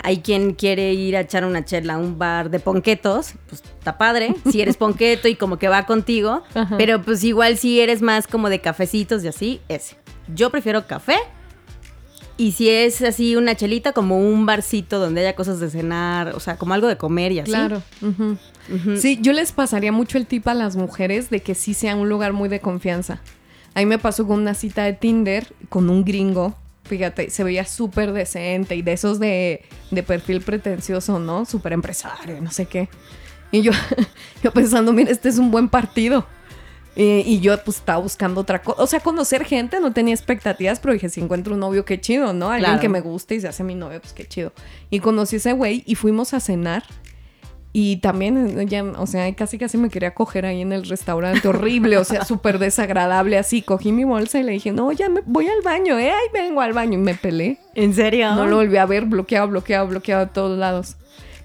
hay 0.04 0.20
quien 0.20 0.54
quiere 0.54 0.94
ir 0.94 1.18
a 1.18 1.22
echar 1.22 1.46
una 1.46 1.66
chela 1.66 1.96
a 1.96 1.98
un 1.98 2.18
bar 2.18 2.50
de 2.50 2.60
ponquetos, 2.60 3.34
pues 3.50 3.62
está 3.62 3.98
padre, 3.98 4.36
si 4.52 4.62
eres 4.62 4.78
ponqueto 4.78 5.28
y 5.28 5.36
como 5.36 5.58
que 5.58 5.68
va 5.68 5.86
contigo, 5.86 6.44
Ajá. 6.54 6.78
pero 6.78 7.02
pues 7.02 7.24
igual 7.24 7.58
si 7.58 7.80
eres 7.80 8.02
más 8.02 8.28
como 8.28 8.50
de 8.50 8.60
cafecitos 8.60 9.24
y 9.24 9.28
así, 9.28 9.62
ese. 9.68 9.98
Yo 10.34 10.50
prefiero 10.50 10.88
café. 10.88 11.16
Y 12.40 12.52
si 12.52 12.70
es 12.70 13.02
así 13.02 13.36
una 13.36 13.56
chelita, 13.56 13.94
como 13.94 14.20
un 14.20 14.46
barcito 14.46 15.00
donde 15.00 15.22
haya 15.22 15.36
cosas 15.36 15.60
de 15.60 15.72
cenar, 15.72 16.36
o 16.36 16.40
sea, 16.40 16.56
como 16.58 16.76
algo 16.76 16.88
de 16.88 16.96
comer 16.96 17.32
y 17.32 17.40
así. 17.40 17.50
Claro. 17.50 17.82
Sí, 18.98 19.18
yo 19.22 19.34
les 19.34 19.52
pasaría 19.52 19.92
mucho 19.92 20.20
el 20.20 20.28
tip 20.28 20.48
a 20.48 20.54
las 20.54 20.76
mujeres 20.76 21.32
de 21.32 21.40
que 21.40 21.56
sí 21.56 21.74
sea 21.74 21.96
un 21.96 22.10
lugar 22.10 22.34
muy 22.34 22.48
de 22.48 22.60
confianza. 22.60 23.22
A 23.74 23.80
mí 23.80 23.88
me 23.88 23.98
pasó 23.98 24.28
con 24.28 24.40
una 24.40 24.54
cita 24.54 24.84
de 24.84 24.94
Tinder 24.94 25.52
con 25.70 25.90
un 25.90 26.06
gringo. 26.06 26.56
Fíjate, 26.88 27.30
se 27.30 27.44
veía 27.44 27.66
súper 27.66 28.14
decente 28.14 28.76
y 28.76 28.82
de 28.82 28.94
esos 28.94 29.20
de, 29.20 29.64
de 29.92 30.04
perfil 30.04 30.42
pretencioso, 30.42 31.20
¿no? 31.20 31.46
Súper 31.46 31.74
empresario, 31.74 32.42
no 32.42 32.52
sé 32.52 32.66
qué. 32.66 32.90
Y 33.52 33.62
yo, 33.62 33.72
yo 34.44 34.52
pensando, 34.52 34.94
mira, 34.94 35.12
este 35.12 35.30
es 35.30 35.38
un 35.38 35.52
buen 35.52 35.70
partido. 35.70 36.26
Y, 36.96 37.20
y 37.26 37.40
yo 37.42 37.56
pues 37.64 37.78
estaba 37.78 38.00
buscando 38.00 38.42
otra 38.42 38.62
cosa. 38.64 38.82
O 38.82 38.88
sea, 38.88 39.00
conocer 39.02 39.46
gente, 39.46 39.80
no 39.80 39.94
tenía 39.94 40.16
expectativas, 40.16 40.80
pero 40.80 40.94
dije, 40.94 41.10
si 41.10 41.22
encuentro 41.22 41.54
un 41.54 41.60
novio, 41.60 41.86
qué 41.86 42.02
chido, 42.02 42.34
¿no? 42.34 42.48
Alguien 42.50 42.72
Claro. 42.72 42.82
que 42.82 42.90
me 42.90 43.02
guste 43.02 43.36
y 43.36 43.42
se 43.42 43.48
hace 43.48 43.64
mi 43.64 43.76
novio, 43.76 44.02
pues 44.02 44.14
qué 44.14 44.26
chido. 44.26 44.52
Y 44.90 45.00
conocí 45.00 45.36
a 45.36 45.38
ese 45.38 45.54
güey 45.54 45.84
y 45.86 45.94
fuimos 45.96 46.34
a 46.34 46.40
cenar. 46.40 46.84
Y 47.80 47.98
también, 47.98 48.68
ya, 48.68 48.84
o 48.84 49.06
sea, 49.06 49.32
casi 49.36 49.60
casi 49.60 49.78
me 49.78 49.90
quería 49.90 50.16
coger 50.16 50.48
ahí 50.48 50.62
en 50.64 50.74
el 50.74 50.90
restaurante, 50.90 51.48
horrible, 51.48 52.00
o 52.00 52.04
sea, 52.04 52.26
súper 52.26 52.58
desagradable 52.58 53.38
así. 53.38 53.62
Cogí 53.62 53.92
mi 53.92 54.04
bolsa 54.04 54.40
y 54.40 54.44
le 54.44 54.54
dije, 54.54 54.72
no, 54.72 54.92
ya 54.92 55.10
me 55.10 55.22
voy 55.28 55.46
al 55.46 55.62
baño, 55.64 56.00
¿eh? 56.00 56.10
Ahí 56.10 56.28
vengo 56.34 56.62
al 56.62 56.74
baño. 56.74 56.94
Y 56.96 56.98
me 56.98 57.14
peleé. 57.14 57.60
¿En 57.76 57.94
serio? 57.94 58.34
No 58.34 58.48
lo 58.48 58.56
volví 58.56 58.78
a 58.78 58.88
ver, 58.88 59.06
bloqueado, 59.06 59.48
bloqueado, 59.50 59.86
bloqueado 59.90 60.24
a 60.24 60.28
todos 60.30 60.58
lados. 60.58 60.96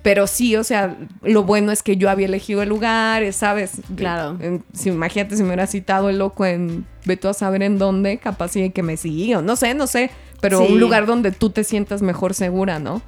Pero 0.01 0.27
sí, 0.27 0.57
o 0.57 0.65
sea, 0.65 0.97
lo 1.21 1.45
bueno 1.45 1.71
es 1.71 1.83
que 1.83 1.99
yo 1.99 2.09
había 2.09 2.25
elegido 2.29 2.63
el 2.63 2.71
lugar, 2.71 3.31
¿sabes? 3.35 3.73
Claro. 3.95 4.39
En- 4.41 4.65
si, 4.73 4.89
imagínate 4.89 5.37
si 5.37 5.43
me 5.43 5.49
hubiera 5.49 5.67
citado 5.67 6.09
el 6.09 6.19
loco 6.19 6.47
en, 6.47 6.87
veto 7.05 7.29
a 7.29 7.35
saber 7.35 7.63
en 7.63 7.77
dónde, 7.77 8.17
capaz 8.17 8.53
sí 8.53 8.71
que 8.71 8.83
me 8.83 8.97
siguió, 8.97 9.43
no 9.43 9.55
sé, 9.55 9.75
no 9.75 9.87
sé, 9.87 10.11
pero 10.41 10.61
Sí. 10.65 10.73
un 10.73 10.81
lugar 10.81 11.05
donde 11.05 11.31
tú 11.31 11.51
te 11.51 11.63
sientas 11.63 12.01
mejor 12.01 12.33
segura, 12.33 12.79
¿no? 12.79 13.03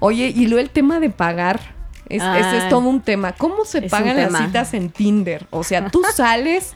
Oye, 0.00 0.32
y 0.34 0.48
luego 0.48 0.60
el 0.62 0.70
tema 0.70 0.98
de 0.98 1.10
pagar, 1.10 1.75
es, 2.08 2.22
Ah. 2.22 2.38
ese 2.38 2.58
es 2.58 2.68
todo 2.68 2.88
un 2.88 3.00
tema. 3.00 3.32
¿Cómo 3.32 3.64
se 3.64 3.84
Es 3.86 3.90
pagan 3.90 4.16
las 4.16 4.36
citas 4.36 4.74
en 4.74 4.90
Tinder? 4.90 5.46
O 5.50 5.64
sea, 5.64 5.88
tú 5.90 6.02
sales... 6.14 6.74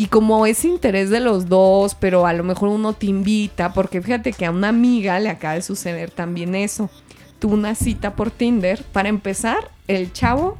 Y 0.00 0.06
como 0.06 0.46
es 0.46 0.64
interés 0.64 1.10
de 1.10 1.18
los 1.18 1.48
dos, 1.48 1.96
pero 1.96 2.24
a 2.24 2.32
lo 2.32 2.44
mejor 2.44 2.68
uno 2.68 2.92
te 2.92 3.06
invita, 3.06 3.72
porque 3.72 4.00
fíjate 4.00 4.32
que 4.32 4.46
a 4.46 4.52
una 4.52 4.68
amiga 4.68 5.18
le 5.18 5.28
acaba 5.28 5.54
de 5.54 5.62
suceder 5.62 6.12
también 6.12 6.54
eso. 6.54 6.88
Tuvo 7.40 7.54
una 7.54 7.74
cita 7.74 8.14
por 8.14 8.30
Tinder. 8.30 8.80
Para 8.92 9.08
empezar, 9.08 9.72
el 9.88 10.12
chavo 10.12 10.56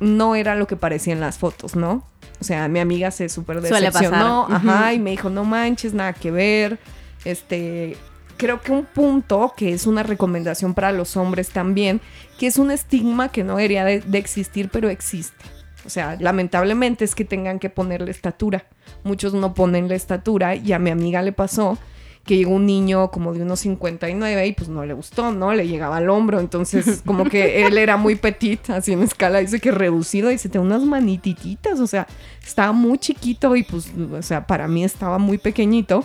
no 0.00 0.34
era 0.36 0.54
lo 0.54 0.66
que 0.66 0.74
parecía 0.76 1.12
en 1.12 1.20
las 1.20 1.36
fotos, 1.36 1.76
¿no? 1.76 2.02
O 2.40 2.44
sea, 2.44 2.66
mi 2.68 2.80
amiga 2.80 3.10
se 3.10 3.28
súper 3.28 3.60
Suele 3.66 3.86
decepcionó. 3.88 4.46
pasar. 4.48 4.68
Ajá, 4.70 4.92
y 4.94 4.98
me 5.00 5.10
dijo, 5.10 5.28
no 5.28 5.44
manches, 5.44 5.92
nada 5.92 6.14
que 6.14 6.30
ver. 6.30 6.78
Este, 7.26 7.98
creo 8.36 8.60
que 8.60 8.72
un 8.72 8.84
punto 8.84 9.52
que 9.56 9.72
es 9.72 9.86
una 9.86 10.02
recomendación 10.02 10.74
para 10.74 10.92
los 10.92 11.16
hombres 11.16 11.50
también, 11.50 12.00
que 12.38 12.46
es 12.46 12.58
un 12.58 12.70
estigma 12.70 13.30
que 13.30 13.44
no 13.44 13.56
debería 13.56 13.84
de, 13.84 14.00
de 14.00 14.18
existir, 14.18 14.68
pero 14.72 14.88
existe. 14.88 15.44
O 15.86 15.90
sea, 15.90 16.16
lamentablemente 16.18 17.04
es 17.04 17.14
que 17.14 17.24
tengan 17.24 17.58
que 17.58 17.70
ponerle 17.70 18.10
estatura. 18.10 18.66
Muchos 19.02 19.34
no 19.34 19.54
ponen 19.54 19.88
la 19.88 19.94
estatura 19.94 20.54
y 20.54 20.72
a 20.72 20.78
mi 20.78 20.90
amiga 20.90 21.22
le 21.22 21.32
pasó 21.32 21.78
que 22.24 22.36
llegó 22.36 22.52
un 22.52 22.66
niño 22.66 23.10
como 23.10 23.34
de 23.34 23.42
unos 23.42 23.60
59 23.60 24.46
y 24.46 24.52
pues 24.52 24.68
no 24.68 24.84
le 24.84 24.94
gustó, 24.94 25.30
¿no? 25.30 25.52
Le 25.52 25.68
llegaba 25.68 25.98
al 25.98 26.08
hombro, 26.08 26.40
entonces 26.40 27.02
como 27.06 27.24
que 27.24 27.66
él 27.66 27.76
era 27.76 27.96
muy 27.96 28.16
petit, 28.16 28.70
así 28.70 28.92
en 28.92 29.02
escala, 29.02 29.40
dice 29.40 29.60
que 29.60 29.70
reducido, 29.70 30.30
dice, 30.30 30.48
tenía 30.48 30.66
unas 30.66 30.82
manitititas, 30.84 31.80
o 31.80 31.86
sea, 31.86 32.06
estaba 32.42 32.72
muy 32.72 32.98
chiquito 32.98 33.54
y 33.56 33.62
pues, 33.62 33.92
o 34.12 34.22
sea, 34.22 34.46
para 34.46 34.68
mí 34.68 34.84
estaba 34.84 35.18
muy 35.18 35.38
pequeñito. 35.38 36.04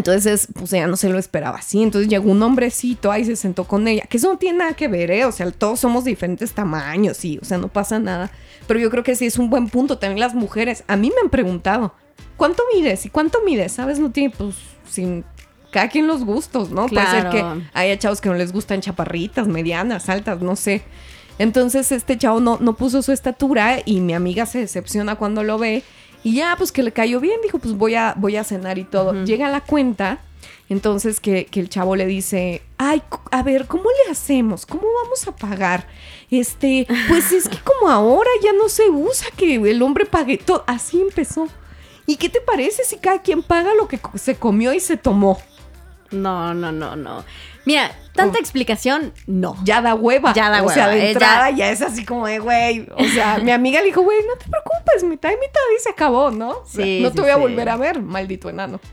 Entonces, 0.00 0.48
pues 0.54 0.72
ella 0.72 0.86
no 0.86 0.96
se 0.96 1.10
lo 1.10 1.18
esperaba 1.18 1.58
así. 1.58 1.82
Entonces 1.82 2.08
llegó 2.08 2.30
un 2.30 2.42
hombrecito 2.42 3.12
ahí 3.12 3.26
se 3.26 3.36
sentó 3.36 3.64
con 3.64 3.86
ella. 3.86 4.04
Que 4.08 4.16
eso 4.16 4.30
no 4.32 4.38
tiene 4.38 4.58
nada 4.60 4.72
que 4.72 4.88
ver, 4.88 5.10
¿eh? 5.10 5.26
O 5.26 5.32
sea, 5.32 5.50
todos 5.50 5.78
somos 5.78 6.04
de 6.04 6.10
diferentes 6.12 6.52
tamaños, 6.52 7.18
sí. 7.18 7.38
O 7.42 7.44
sea, 7.44 7.58
no 7.58 7.68
pasa 7.68 7.98
nada. 7.98 8.30
Pero 8.66 8.80
yo 8.80 8.88
creo 8.90 9.04
que 9.04 9.14
sí 9.14 9.26
es 9.26 9.36
un 9.38 9.50
buen 9.50 9.68
punto. 9.68 9.98
También 9.98 10.18
las 10.18 10.34
mujeres. 10.34 10.84
A 10.86 10.96
mí 10.96 11.10
me 11.10 11.20
han 11.22 11.28
preguntado, 11.28 11.94
¿cuánto 12.38 12.62
mides? 12.74 13.04
¿Y 13.04 13.10
cuánto 13.10 13.40
mides? 13.44 13.72
¿Sabes? 13.72 13.98
No 13.98 14.10
tiene, 14.10 14.30
pues, 14.36 14.54
sin... 14.88 15.22
Cada 15.70 15.88
quien 15.88 16.06
los 16.06 16.24
gustos, 16.24 16.70
¿no? 16.70 16.86
Puede 16.86 17.06
ser 17.06 17.28
Claro. 17.28 17.60
que 17.60 17.64
haya 17.74 17.98
chavos 17.98 18.22
que 18.22 18.30
no 18.30 18.34
les 18.36 18.52
gustan 18.52 18.80
chaparritas, 18.80 19.46
medianas, 19.46 20.08
altas, 20.08 20.40
no 20.40 20.56
sé. 20.56 20.82
Entonces 21.38 21.92
este 21.92 22.18
chavo 22.18 22.40
no, 22.40 22.58
no 22.60 22.74
puso 22.74 23.02
su 23.02 23.12
estatura 23.12 23.78
y 23.84 24.00
mi 24.00 24.12
amiga 24.14 24.46
se 24.46 24.58
decepciona 24.58 25.14
cuando 25.16 25.42
lo 25.44 25.58
ve. 25.58 25.84
Y 26.22 26.34
ya, 26.34 26.54
pues 26.56 26.72
que 26.72 26.82
le 26.82 26.92
cayó 26.92 27.20
bien, 27.20 27.40
dijo, 27.42 27.58
pues 27.58 27.74
voy 27.74 27.94
a, 27.94 28.14
voy 28.16 28.36
a 28.36 28.44
cenar 28.44 28.78
y 28.78 28.84
todo. 28.84 29.24
Llega 29.24 29.46
a 29.46 29.50
la 29.50 29.62
cuenta, 29.62 30.20
entonces 30.68 31.18
que, 31.20 31.46
que 31.46 31.60
el 31.60 31.68
chavo 31.68 31.96
le 31.96 32.06
dice, 32.06 32.62
ay, 32.76 33.02
a 33.30 33.42
ver, 33.42 33.66
¿cómo 33.66 33.84
le 33.84 34.12
hacemos? 34.12 34.66
¿Cómo 34.66 34.82
vamos 35.02 35.26
a 35.26 35.34
pagar? 35.34 35.86
Este, 36.30 36.86
pues 37.08 37.32
es 37.32 37.48
que 37.48 37.58
como 37.58 37.90
ahora 37.90 38.30
ya 38.42 38.52
no 38.52 38.68
se 38.68 38.88
usa 38.88 39.28
que 39.36 39.54
el 39.56 39.82
hombre 39.82 40.06
pague 40.06 40.36
todo. 40.36 40.64
Así 40.66 41.00
empezó. 41.00 41.48
¿Y 42.06 42.16
qué 42.16 42.28
te 42.28 42.40
parece 42.40 42.84
si 42.84 42.96
cada 42.96 43.22
quien 43.22 43.42
paga 43.42 43.74
lo 43.74 43.88
que 43.88 44.00
se 44.16 44.34
comió 44.36 44.72
y 44.72 44.80
se 44.80 44.96
tomó? 44.96 45.40
No, 46.10 46.54
no, 46.54 46.72
no, 46.72 46.96
no. 46.96 47.24
Mira, 47.66 47.92
tanta 48.14 48.38
explicación, 48.38 49.12
no. 49.26 49.56
Ya 49.64 49.80
da 49.82 49.94
hueva. 49.94 50.32
Ya 50.32 50.50
da 50.50 50.62
O 50.62 50.68
sea, 50.70 50.84
hueva, 50.86 50.94
de 50.96 51.06
eh, 51.06 51.10
entrada 51.12 51.50
ya. 51.50 51.56
ya 51.56 51.70
es 51.70 51.82
así 51.82 52.04
como 52.04 52.26
de, 52.26 52.38
güey. 52.38 52.86
O 52.96 53.04
sea, 53.14 53.38
mi 53.42 53.52
amiga 53.52 53.80
le 53.80 53.86
dijo, 53.86 54.02
güey, 54.02 54.18
no 54.26 54.34
te 54.36 54.48
preocupes, 54.50 55.04
mitad 55.04 55.30
y 55.30 55.34
mitad 55.36 55.60
y 55.78 55.82
se 55.82 55.90
acabó, 55.90 56.30
¿no? 56.30 56.50
O 56.50 56.66
sea, 56.66 56.84
Sí, 56.84 57.00
no 57.02 57.10
sí, 57.10 57.14
te 57.16 57.20
voy 57.20 57.30
a 57.30 57.34
sí. 57.34 57.40
volver 57.40 57.68
a 57.68 57.76
ver, 57.76 58.00
maldito 58.02 58.48
enano. 58.50 58.80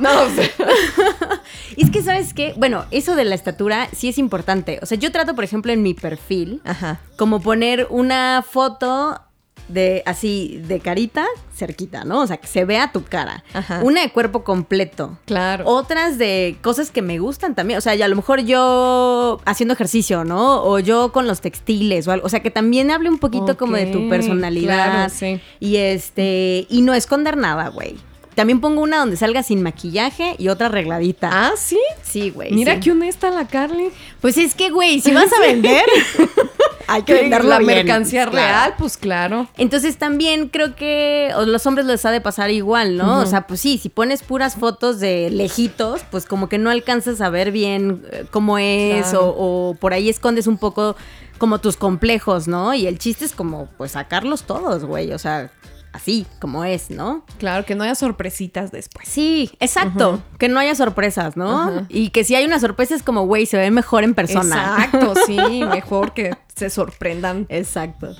No, 0.00 0.22
o 0.22 0.28
sea. 0.30 0.48
Es 1.76 1.90
que, 1.90 2.02
¿sabes 2.02 2.34
qué? 2.34 2.52
Bueno, 2.56 2.84
eso 2.90 3.14
de 3.16 3.24
la 3.24 3.34
estatura 3.34 3.88
sí 3.92 4.08
es 4.08 4.18
importante. 4.18 4.78
O 4.82 4.86
sea, 4.86 4.98
yo 4.98 5.10
trato, 5.12 5.34
por 5.34 5.44
ejemplo, 5.44 5.72
en 5.72 5.82
mi 5.82 5.94
perfil, 5.94 6.60
Ajá. 6.64 7.00
como 7.16 7.40
poner 7.40 7.86
una 7.90 8.44
foto 8.48 9.20
de 9.68 10.02
así, 10.06 10.60
de 10.66 10.80
carita 10.80 11.26
cerquita, 11.54 12.04
¿no? 12.04 12.20
O 12.20 12.26
sea, 12.26 12.36
que 12.36 12.46
se 12.46 12.64
vea 12.64 12.92
tu 12.92 13.04
cara. 13.04 13.44
Ajá. 13.52 13.80
Una 13.82 14.02
de 14.02 14.10
cuerpo 14.10 14.44
completo. 14.44 15.18
Claro. 15.24 15.64
Otras 15.66 16.18
de 16.18 16.56
cosas 16.62 16.90
que 16.90 17.02
me 17.02 17.18
gustan 17.18 17.54
también. 17.54 17.78
O 17.78 17.80
sea, 17.80 17.94
ya 17.94 18.06
a 18.06 18.08
lo 18.08 18.16
mejor 18.16 18.40
yo 18.40 19.40
haciendo 19.44 19.74
ejercicio, 19.74 20.24
¿no? 20.24 20.64
O 20.64 20.78
yo 20.78 21.12
con 21.12 21.26
los 21.26 21.40
textiles 21.40 22.08
o 22.08 22.12
algo. 22.12 22.26
O 22.26 22.28
sea, 22.28 22.40
que 22.40 22.50
también 22.50 22.90
hable 22.90 23.08
un 23.08 23.18
poquito 23.18 23.56
como 23.56 23.76
de 23.76 23.86
tu 23.86 24.08
personalidad. 24.08 24.92
claro, 24.92 25.12
sí. 25.14 25.40
Y 25.60 25.76
este. 25.76 26.66
Y 26.68 26.82
no 26.82 26.94
esconder 26.94 27.36
nada, 27.36 27.68
güey. 27.68 27.96
También 28.34 28.60
pongo 28.60 28.82
una 28.82 28.98
donde 28.98 29.16
salga 29.16 29.42
sin 29.42 29.62
maquillaje 29.62 30.34
y 30.38 30.48
otra 30.48 30.66
arregladita. 30.66 31.30
Ah, 31.32 31.52
sí. 31.56 31.78
sí, 32.02 32.30
güey. 32.30 32.52
Mira 32.52 32.74
sí. 32.74 32.80
qué 32.80 32.90
honesta 32.90 33.30
la 33.30 33.46
Carly. 33.46 33.90
Pues 34.20 34.36
es 34.38 34.54
que, 34.54 34.70
güey, 34.70 35.00
si 35.00 35.12
vas 35.12 35.32
a 35.32 35.40
vender, 35.40 35.84
hay 36.86 37.02
que 37.02 37.14
venderlo 37.14 37.48
la 37.50 37.58
bien, 37.58 37.66
mercancía 37.78 38.26
claro. 38.26 38.36
real, 38.36 38.74
pues 38.78 38.96
claro. 38.96 39.48
Entonces 39.56 39.96
también 39.96 40.48
creo 40.48 40.74
que 40.76 41.30
a 41.34 41.42
los 41.42 41.66
hombres 41.66 41.86
les 41.86 42.04
ha 42.04 42.10
de 42.10 42.20
pasar 42.20 42.50
igual, 42.50 42.96
¿no? 42.96 43.20
O 43.20 43.26
sea, 43.26 43.46
pues 43.46 43.60
sí, 43.60 43.78
si 43.78 43.88
pones 43.88 44.22
puras 44.22 44.54
fotos 44.56 45.00
de 45.00 45.30
lejitos, 45.30 46.02
pues 46.10 46.26
como 46.26 46.48
que 46.48 46.58
no 46.58 46.70
alcanzas 46.70 47.20
a 47.20 47.28
ver 47.30 47.50
bien 47.52 48.02
eh, 48.12 48.24
cómo 48.30 48.58
es 48.58 49.08
Claro. 49.10 49.26
o, 49.30 49.70
o 49.70 49.74
por 49.74 49.92
ahí 49.92 50.08
escondes 50.08 50.46
un 50.46 50.58
poco 50.58 50.96
como 51.38 51.58
tus 51.58 51.76
complejos, 51.76 52.46
¿no? 52.48 52.74
Y 52.74 52.86
el 52.86 52.98
chiste 52.98 53.24
es 53.24 53.32
como 53.32 53.66
pues 53.76 53.92
sacarlos 53.92 54.44
todos, 54.44 54.84
güey, 54.84 55.12
o 55.12 55.18
sea, 55.18 55.50
así 55.94 56.26
como 56.40 56.64
es, 56.64 56.90
¿no? 56.90 57.24
Claro, 57.38 57.64
que 57.64 57.74
no 57.74 57.84
haya 57.84 57.94
sorpresitas 57.94 58.72
después. 58.72 59.08
Sí, 59.08 59.50
exacto, 59.60 60.20
que 60.38 60.48
no 60.48 60.58
haya 60.58 60.74
sorpresas, 60.74 61.36
¿no? 61.36 61.86
Y 61.88 62.10
que 62.10 62.24
si 62.24 62.34
hay 62.34 62.44
una 62.44 62.58
sorpresa 62.58 62.94
es 62.94 63.02
como, 63.02 63.26
güey, 63.26 63.46
se 63.46 63.56
ve 63.56 63.70
mejor 63.70 64.02
en 64.02 64.14
persona. 64.14 64.76
Exacto, 64.84 65.14
sí, 65.26 65.38
mejor 65.64 66.12
que 66.12 66.36
se 66.54 66.68
sorprendan. 66.68 67.46
Exacto. 67.48 68.14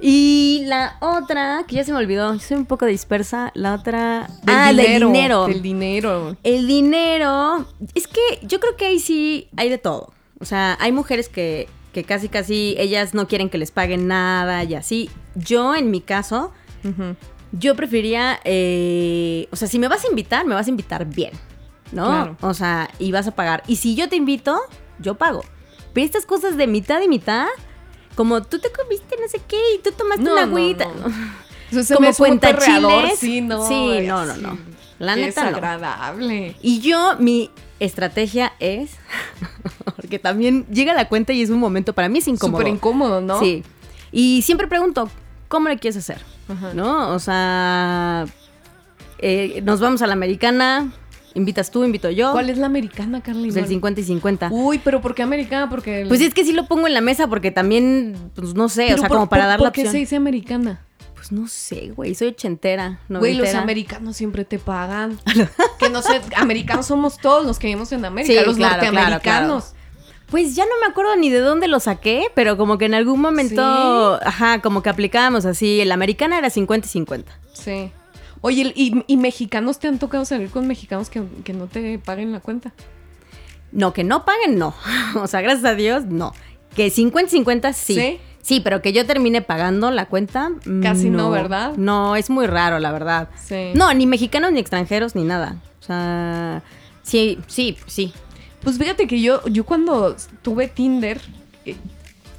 Y 0.00 0.62
la 0.66 0.96
otra, 1.00 1.64
que 1.68 1.76
ya 1.76 1.84
se 1.84 1.92
me 1.92 1.98
olvidó, 1.98 2.36
soy 2.38 2.56
un 2.56 2.66
poco 2.66 2.86
dispersa, 2.86 3.52
la 3.54 3.74
otra... 3.74 4.28
Del 4.42 4.56
ah, 4.56 4.72
dinero, 4.72 5.08
del 5.10 5.12
dinero. 5.12 5.46
Del 5.46 5.62
dinero. 5.62 6.36
El 6.42 6.66
dinero, 6.66 7.66
es 7.94 8.08
que 8.08 8.20
yo 8.42 8.58
creo 8.60 8.76
que 8.76 8.86
ahí 8.86 8.98
sí 8.98 9.48
hay 9.56 9.68
de 9.68 9.78
todo. 9.78 10.12
O 10.40 10.46
sea, 10.46 10.76
hay 10.80 10.90
mujeres 10.90 11.28
que, 11.28 11.68
que 11.92 12.02
casi, 12.02 12.28
casi 12.28 12.74
ellas 12.78 13.14
no 13.14 13.28
quieren 13.28 13.50
que 13.50 13.58
les 13.58 13.70
paguen 13.70 14.08
nada 14.08 14.64
y 14.64 14.74
así. 14.74 15.10
Yo, 15.34 15.76
en 15.76 15.90
mi 15.90 16.00
caso, 16.00 16.50
Yo 17.52 17.74
prefería, 17.74 18.38
eh, 18.44 19.48
o 19.50 19.56
sea, 19.56 19.66
si 19.68 19.78
me 19.78 19.88
vas 19.88 20.04
a 20.04 20.08
invitar, 20.08 20.46
me 20.46 20.54
vas 20.54 20.66
a 20.66 20.70
invitar 20.70 21.04
bien, 21.04 21.32
¿no? 21.92 22.06
Claro. 22.06 22.36
O 22.42 22.54
sea, 22.54 22.88
y 22.98 23.10
vas 23.12 23.26
a 23.26 23.32
pagar. 23.32 23.62
Y 23.66 23.76
si 23.76 23.94
yo 23.96 24.08
te 24.08 24.16
invito, 24.16 24.58
yo 25.00 25.16
pago. 25.16 25.42
Pero 25.92 26.04
estas 26.04 26.26
cosas 26.26 26.56
de 26.56 26.66
mitad 26.68 27.00
y 27.02 27.08
mitad, 27.08 27.46
como 28.14 28.42
tú 28.42 28.60
te 28.60 28.70
comiste 28.70 29.16
no 29.20 29.28
sé 29.28 29.40
qué 29.48 29.58
y 29.74 29.78
tú 29.82 29.90
tomaste 29.92 30.22
No, 30.22 30.32
una 30.32 30.46
no, 30.46 30.56
agüita. 30.56 30.84
no. 30.86 31.06
Eso 31.70 31.82
se 31.84 31.94
Como 31.94 32.04
me 32.06 32.10
hace 32.10 32.22
muy 32.22 32.28
cuenta 32.30 32.48
perreador, 32.50 33.02
chiles. 33.04 33.18
Sí, 33.18 33.40
no. 33.40 33.66
Sí, 33.66 34.00
no, 34.06 34.24
no, 34.26 34.36
no. 34.36 34.58
La 35.00 35.14
Qué 35.14 35.22
neta 35.22 35.42
no. 35.42 35.48
desagradable. 35.48 36.56
Y 36.62 36.80
yo, 36.80 37.16
mi 37.18 37.50
estrategia 37.80 38.52
es, 38.60 38.92
porque 39.96 40.18
también 40.18 40.66
llega 40.66 40.94
la 40.94 41.08
cuenta 41.08 41.32
y 41.32 41.42
es 41.42 41.50
un 41.50 41.58
momento, 41.58 41.94
para 41.94 42.08
mí 42.08 42.18
es 42.18 42.28
incómodo. 42.28 42.58
Súper 42.60 42.72
incómodo, 42.74 43.20
¿no? 43.20 43.40
Sí. 43.40 43.64
Y 44.12 44.42
siempre 44.42 44.66
pregunto, 44.68 45.08
¿cómo 45.48 45.68
le 45.68 45.78
quieres 45.78 45.96
hacer? 45.96 46.20
Ajá. 46.50 46.72
¿No? 46.74 47.10
O 47.14 47.18
sea, 47.18 48.26
eh, 49.18 49.60
nos 49.64 49.80
vamos 49.80 50.02
a 50.02 50.06
la 50.06 50.12
americana, 50.14 50.90
invitas 51.34 51.70
tú, 51.70 51.84
invito 51.84 52.10
yo. 52.10 52.32
¿Cuál 52.32 52.50
es 52.50 52.58
la 52.58 52.66
americana, 52.66 53.20
Carly? 53.22 53.44
Pues 53.44 53.56
el 53.56 53.62
No- 53.62 53.68
50 53.68 54.00
y 54.00 54.04
50. 54.04 54.48
Uy, 54.50 54.80
pero 54.82 55.00
¿por 55.00 55.14
qué 55.14 55.22
americana? 55.22 55.68
Porque... 55.68 56.02
el- 56.02 56.08
Pues 56.08 56.20
es 56.20 56.34
que 56.34 56.44
sí 56.44 56.52
lo 56.52 56.66
pongo 56.66 56.86
en 56.86 56.94
la 56.94 57.00
mesa 57.00 57.26
porque 57.28 57.50
también, 57.50 58.16
pues 58.34 58.54
no 58.54 58.68
sé, 58.68 58.94
o 58.94 58.98
sea, 58.98 59.08
por- 59.08 59.16
como 59.18 59.28
para 59.28 59.42
por- 59.44 59.48
dar 59.48 59.58
¿por 59.58 59.66
la 59.68 59.72
qué 59.72 59.80
opción. 59.82 59.92
se 59.92 59.98
dice 59.98 60.16
americana? 60.16 60.84
Pues 61.14 61.32
no 61.32 61.46
sé, 61.48 61.92
güey, 61.94 62.14
soy 62.14 62.28
ochentera, 62.28 62.98
Güey, 63.10 63.34
los 63.34 63.54
americanos 63.54 64.16
siempre 64.16 64.46
te 64.46 64.58
pagan. 64.58 65.18
que 65.78 65.90
no 65.90 66.00
sé, 66.00 66.18
americanos 66.36 66.86
somos 66.86 67.18
todos 67.18 67.44
los 67.44 67.58
que 67.58 67.66
vivimos 67.66 67.92
en 67.92 68.06
América, 68.06 68.40
Sí, 68.40 68.46
los 68.46 68.56
claro, 68.56 68.78
claro, 68.80 68.92
norteamericanos. 68.94 69.74
Pues 70.30 70.54
ya 70.54 70.64
no 70.64 70.70
me 70.80 70.86
acuerdo 70.86 71.16
ni 71.16 71.28
de 71.30 71.40
dónde 71.40 71.66
lo 71.68 71.80
saqué, 71.80 72.26
pero 72.34 72.56
como 72.56 72.78
que 72.78 72.84
en 72.84 72.94
algún 72.94 73.20
momento, 73.20 74.18
ajá, 74.24 74.60
como 74.62 74.82
que 74.82 74.88
aplicábamos 74.90 75.44
así, 75.44 75.80
el 75.80 75.90
americana 75.92 76.38
era 76.38 76.50
50 76.50 76.86
y 76.86 76.90
50. 76.90 77.32
Sí. 77.52 77.90
Oye, 78.40 78.72
¿y, 78.74 79.04
y 79.06 79.16
mexicanos 79.16 79.78
te 79.80 79.88
han 79.88 79.98
tocado 79.98 80.24
salir 80.24 80.48
con 80.50 80.66
mexicanos 80.66 81.10
que, 81.10 81.22
que 81.44 81.52
no 81.52 81.66
te 81.66 81.98
paguen 81.98 82.32
la 82.32 82.40
cuenta? 82.40 82.72
No, 83.72 83.92
que 83.92 84.04
no 84.04 84.24
paguen, 84.24 84.58
no. 84.58 84.74
O 85.16 85.26
sea, 85.26 85.40
gracias 85.40 85.64
a 85.64 85.74
Dios, 85.74 86.06
no. 86.06 86.32
Que 86.74 86.90
50 86.90 87.28
y 87.28 87.30
50 87.38 87.72
sí. 87.72 87.94
¿Sí? 87.94 88.20
Sí, 88.42 88.60
pero 88.60 88.80
que 88.80 88.92
yo 88.94 89.04
termine 89.04 89.42
pagando 89.42 89.90
la 89.90 90.06
cuenta. 90.06 90.48
mm, 90.64 90.80
Casi 90.82 91.10
no, 91.10 91.30
¿verdad? 91.30 91.74
No, 91.76 92.16
es 92.16 92.30
muy 92.30 92.46
raro, 92.46 92.78
la 92.78 92.90
verdad. 92.92 93.28
Sí. 93.36 93.72
No, 93.74 93.92
ni 93.92 94.06
mexicanos 94.06 94.52
ni 94.52 94.60
extranjeros 94.60 95.14
ni 95.14 95.24
nada. 95.24 95.56
O 95.80 95.82
sea, 95.82 96.62
sí, 97.02 97.38
sí, 97.48 97.76
sí. 97.86 98.14
Pues 98.62 98.78
fíjate 98.78 99.06
que 99.06 99.20
yo, 99.20 99.46
yo 99.46 99.64
cuando 99.64 100.16
tuve 100.42 100.68
Tinder, 100.68 101.20
eh, 101.64 101.76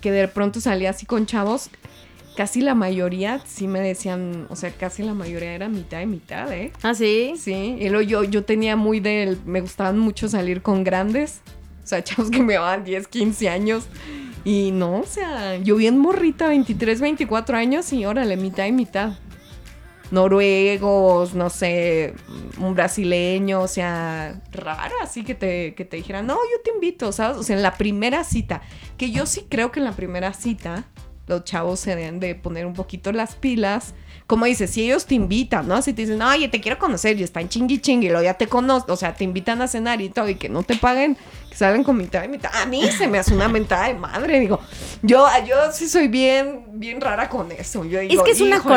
que 0.01 0.11
de 0.11 0.27
pronto 0.27 0.61
salía 0.61 0.91
así 0.91 1.05
con 1.05 1.25
chavos, 1.25 1.69
casi 2.35 2.61
la 2.61 2.75
mayoría 2.75 3.41
sí 3.45 3.67
me 3.67 3.79
decían, 3.79 4.47
o 4.49 4.55
sea, 4.55 4.71
casi 4.71 5.03
la 5.03 5.13
mayoría 5.13 5.53
era 5.53 5.67
mitad 5.69 6.01
y 6.01 6.05
mitad, 6.05 6.51
¿eh? 6.51 6.71
Ah, 6.81 6.93
sí. 6.93 7.33
Sí, 7.37 7.77
y 7.79 7.89
luego 7.89 8.01
yo, 8.01 8.23
yo 8.23 8.43
tenía 8.43 8.75
muy 8.75 8.99
del, 8.99 9.39
me 9.45 9.61
gustaban 9.61 9.99
mucho 9.99 10.27
salir 10.27 10.61
con 10.61 10.83
grandes, 10.83 11.41
o 11.83 11.87
sea, 11.87 12.03
chavos 12.03 12.31
que 12.31 12.41
me 12.41 12.53
daban 12.53 12.83
10, 12.83 13.07
15 13.07 13.49
años. 13.49 13.85
Y 14.43 14.71
no, 14.71 15.01
o 15.01 15.05
sea, 15.05 15.57
yo 15.57 15.75
bien 15.75 15.99
morrita, 15.99 16.47
23, 16.47 16.99
24 16.99 17.57
años 17.57 17.93
y 17.93 18.05
órale, 18.05 18.37
mitad 18.37 18.65
y 18.65 18.71
mitad. 18.71 19.13
Noruegos, 20.11 21.33
no 21.33 21.49
sé, 21.49 22.13
un 22.59 22.75
brasileño, 22.75 23.61
o 23.61 23.67
sea, 23.67 24.41
rara, 24.51 24.91
así 25.01 25.23
que 25.23 25.35
te, 25.35 25.73
que 25.73 25.85
te 25.85 25.97
dijeran, 25.97 26.27
no, 26.27 26.35
yo 26.35 26.61
te 26.63 26.71
invito, 26.71 27.11
¿sabes? 27.11 27.37
O 27.37 27.43
sea, 27.43 27.55
en 27.55 27.63
la 27.63 27.77
primera 27.77 28.23
cita, 28.23 28.61
que 28.97 29.11
yo 29.11 29.25
sí 29.25 29.45
creo 29.49 29.71
que 29.71 29.79
en 29.79 29.85
la 29.85 29.93
primera 29.93 30.33
cita 30.33 30.85
los 31.27 31.43
chavos 31.45 31.79
se 31.79 31.95
deben 31.95 32.19
de 32.19 32.35
poner 32.35 32.65
un 32.65 32.73
poquito 32.73 33.11
las 33.11 33.35
pilas. 33.35 33.93
Como 34.27 34.45
dices, 34.45 34.69
si 34.69 34.83
ellos 34.83 35.05
te 35.05 35.15
invitan, 35.15 35.67
¿no? 35.67 35.81
Si 35.81 35.93
te 35.93 36.03
dicen, 36.03 36.21
oye, 36.21 36.47
te 36.49 36.61
quiero 36.61 36.77
conocer 36.77 37.19
y 37.19 37.23
están 37.23 37.49
chingui 37.49 37.79
chingui, 37.79 38.09
luego 38.09 38.23
ya 38.23 38.33
te 38.35 38.47
conozco, 38.47 38.93
o 38.93 38.95
sea, 38.95 39.13
te 39.13 39.23
invitan 39.23 39.61
a 39.61 39.67
cenar 39.67 40.01
y 40.01 40.09
todo, 40.09 40.29
y 40.29 40.35
que 40.35 40.49
no 40.49 40.63
te 40.63 40.75
paguen, 40.75 41.17
que 41.51 41.57
salgan 41.57 41.83
con 41.83 41.97
mitad 41.97 42.23
y 42.23 42.29
mitad. 42.29 42.49
A 42.55 42.65
mí 42.65 42.89
se 42.91 43.09
me 43.09 43.19
hace 43.19 43.33
una 43.33 43.49
mentada 43.49 43.87
de 43.87 43.93
madre, 43.95 44.39
digo. 44.39 44.61
Yo, 45.01 45.27
yo 45.45 45.55
sí 45.73 45.89
soy 45.89 46.07
bien, 46.07 46.63
bien 46.79 47.01
rara 47.01 47.27
con 47.27 47.51
eso. 47.51 47.83
Yo 47.83 47.99
Es 47.99 48.21
que 48.23 48.31
es 48.31 48.39
una 48.39 48.55
"Híjole". 48.55 48.73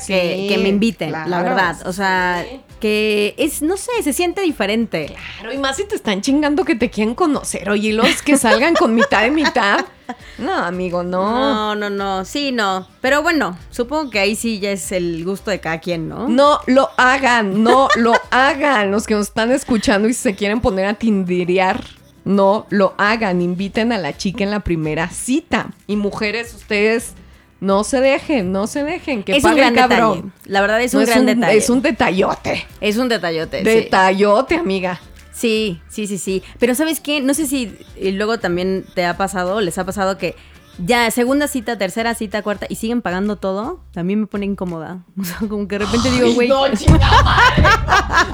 Sí, 0.00 0.12
que, 0.12 0.46
que 0.48 0.58
me 0.58 0.68
inviten, 0.68 1.10
la 1.10 1.42
verdad. 1.42 1.76
O 1.88 1.92
sea, 1.92 2.46
sí. 2.48 2.60
que 2.78 3.34
es, 3.36 3.62
no 3.62 3.76
sé, 3.76 3.90
se 4.04 4.12
siente 4.12 4.40
diferente. 4.42 5.06
Claro, 5.40 5.52
y 5.52 5.58
más 5.58 5.76
si 5.76 5.84
te 5.84 5.96
están 5.96 6.20
chingando 6.22 6.64
que 6.64 6.76
te 6.76 6.88
quieren 6.88 7.16
conocer. 7.16 7.68
Oye, 7.68 7.92
los 7.92 8.22
que 8.22 8.38
salgan 8.38 8.74
con 8.76 8.94
mitad 8.94 9.26
y 9.26 9.32
mitad. 9.32 9.84
No, 10.38 10.54
amigo, 10.54 11.02
no. 11.02 11.74
No, 11.74 11.74
no, 11.74 11.90
no, 11.90 12.24
sí, 12.24 12.52
no. 12.52 12.86
Pero 13.00 13.22
bueno, 13.22 13.58
supongo 13.70 14.10
que 14.10 14.18
ahí 14.20 14.34
sí 14.36 14.58
ya 14.60 14.70
es 14.70 14.92
el 14.92 15.24
gusto 15.24 15.50
de 15.50 15.60
cada 15.60 15.78
quien, 15.80 16.08
¿no? 16.08 16.28
No 16.28 16.60
lo 16.66 16.90
hagan, 16.96 17.62
no 17.62 17.88
lo 17.96 18.12
hagan. 18.30 18.90
Los 18.90 19.06
que 19.06 19.14
nos 19.14 19.28
están 19.28 19.50
escuchando 19.52 20.08
y 20.08 20.14
se 20.14 20.34
quieren 20.34 20.60
poner 20.60 20.86
a 20.86 20.94
tindirear, 20.94 21.84
no 22.24 22.66
lo 22.70 22.94
hagan. 22.98 23.42
Inviten 23.42 23.92
a 23.92 23.98
la 23.98 24.16
chica 24.16 24.44
en 24.44 24.50
la 24.50 24.60
primera 24.60 25.08
cita. 25.10 25.70
Y 25.86 25.96
mujeres, 25.96 26.54
ustedes 26.54 27.12
no 27.60 27.82
se 27.84 28.00
dejen, 28.00 28.52
no 28.52 28.66
se 28.66 28.84
dejen. 28.84 29.24
Que 29.24 29.36
es 29.36 29.44
un 29.44 29.50
el 29.50 29.56
gran 29.56 29.74
cabrón. 29.74 30.14
detalle. 30.14 30.32
La 30.46 30.60
verdad 30.60 30.80
es 30.80 30.94
No, 30.94 31.00
un 31.00 31.06
gran 31.06 31.26
detalle. 31.26 31.56
Es 31.56 31.68
un 31.70 31.82
detallote. 31.82 32.66
Es 32.80 32.96
un 32.96 33.08
detallote. 33.08 33.58
sí. 33.58 33.64
Detallote, 33.64 34.54
amiga. 34.56 35.00
Sí, 35.38 35.80
sí, 35.88 36.06
sí, 36.06 36.18
sí. 36.18 36.42
Pero 36.58 36.74
¿sabes 36.74 37.00
qué? 37.00 37.20
No 37.20 37.32
sé 37.34 37.46
si 37.46 37.76
y 37.96 38.10
luego 38.12 38.38
también 38.38 38.84
te 38.94 39.04
ha 39.06 39.16
pasado, 39.16 39.60
les 39.60 39.78
ha 39.78 39.84
pasado 39.84 40.18
que 40.18 40.34
ya 40.84 41.10
segunda 41.10 41.48
cita, 41.48 41.76
tercera 41.76 42.14
cita, 42.14 42.42
cuarta 42.42 42.66
y 42.68 42.76
siguen 42.76 43.02
pagando 43.02 43.34
todo. 43.36 43.80
También 43.92 44.20
me 44.20 44.26
pone 44.26 44.46
incómoda. 44.46 44.98
O 45.20 45.24
sea, 45.24 45.36
como 45.48 45.66
que 45.68 45.78
de 45.78 45.84
repente 45.84 46.10
digo, 46.10 46.32
güey. 46.34 46.48
No, 46.48 46.68
chingada 46.74 47.22
madre. 47.22 47.62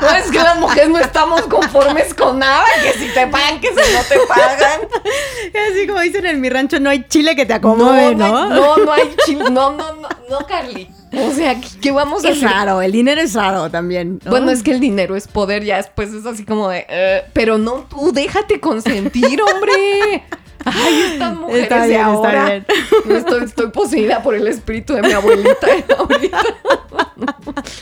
No, 0.00 0.10
es 0.10 0.30
que 0.30 0.38
las 0.38 0.58
mujeres 0.60 0.88
no 0.90 0.98
estamos 0.98 1.42
conformes 1.42 2.12
con 2.14 2.38
nada. 2.38 2.64
Que 2.82 2.98
si 2.98 3.08
te 3.14 3.26
pagan, 3.26 3.60
que 3.60 3.68
si 3.68 3.74
no 3.74 4.00
te 4.08 4.18
pagan. 4.28 4.80
Así 5.72 5.86
como 5.86 6.00
dicen 6.00 6.26
en 6.26 6.40
mi 6.40 6.48
rancho, 6.50 6.80
no 6.80 6.90
hay 6.90 7.06
chile 7.08 7.34
que 7.36 7.46
te 7.46 7.54
acomode, 7.54 8.14
¿no? 8.14 8.48
No, 8.48 8.76
no 8.78 8.92
hay 8.92 9.14
chi- 9.26 9.36
No, 9.36 9.50
no, 9.50 9.72
no, 9.72 10.08
no, 10.30 10.38
Carly. 10.46 10.90
O 11.18 11.32
sea, 11.32 11.56
¿qué, 11.80 11.90
vamos 11.92 12.24
a 12.24 12.30
Es 12.30 12.38
hacer? 12.38 12.48
raro, 12.50 12.82
el 12.82 12.92
dinero 12.92 13.20
es 13.20 13.34
raro 13.34 13.70
también. 13.70 14.20
¿no? 14.24 14.30
Bueno, 14.30 14.50
es 14.50 14.62
que 14.62 14.70
el 14.72 14.80
dinero 14.80 15.16
es 15.16 15.28
poder, 15.28 15.64
ya 15.64 15.76
después 15.76 16.12
es 16.12 16.26
así 16.26 16.44
como 16.44 16.68
de, 16.68 16.86
eh, 16.88 17.22
pero 17.32 17.58
no 17.58 17.86
tú, 17.88 18.12
déjate 18.12 18.60
consentir, 18.60 19.40
hombre. 19.42 20.24
Ay, 20.66 21.02
estas 21.12 21.34
mujeres 21.36 21.62
Está 21.64 21.82
de 21.86 21.92
está 21.92 22.06
ahora. 22.06 22.44
bien. 22.46 22.66
Estoy, 23.18 23.44
estoy 23.44 23.68
poseída 23.70 24.22
por 24.22 24.34
el 24.34 24.46
espíritu 24.46 24.94
de 24.94 25.02
mi 25.02 25.12
abuelita. 25.12 25.66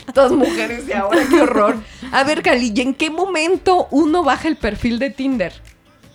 Estas 0.08 0.32
mujeres 0.32 0.86
de 0.86 0.94
ahora, 0.94 1.20
qué 1.28 1.40
horror. 1.40 1.76
A 2.10 2.24
ver, 2.24 2.42
Cali, 2.42 2.72
¿y 2.74 2.80
en 2.80 2.94
qué 2.94 3.10
momento 3.10 3.88
uno 3.90 4.22
baja 4.24 4.48
el 4.48 4.56
perfil 4.56 4.98
de 4.98 5.10
Tinder? 5.10 5.52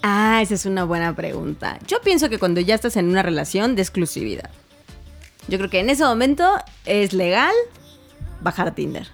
Ah, 0.03 0.39
esa 0.41 0.53
es 0.53 0.65
una 0.65 0.83
buena 0.83 1.15
pregunta. 1.15 1.79
Yo 1.87 2.01
pienso 2.01 2.29
que 2.29 2.37
cuando 2.37 2.61
ya 2.61 2.75
estás 2.75 2.97
en 2.97 3.09
una 3.09 3.23
relación 3.23 3.75
de 3.75 3.81
exclusividad. 3.81 4.49
Yo 5.47 5.57
creo 5.57 5.69
que 5.69 5.79
en 5.79 5.89
ese 5.89 6.03
momento 6.03 6.45
es 6.85 7.13
legal 7.13 7.53
bajar 8.41 8.73
Tinder. 8.75 9.07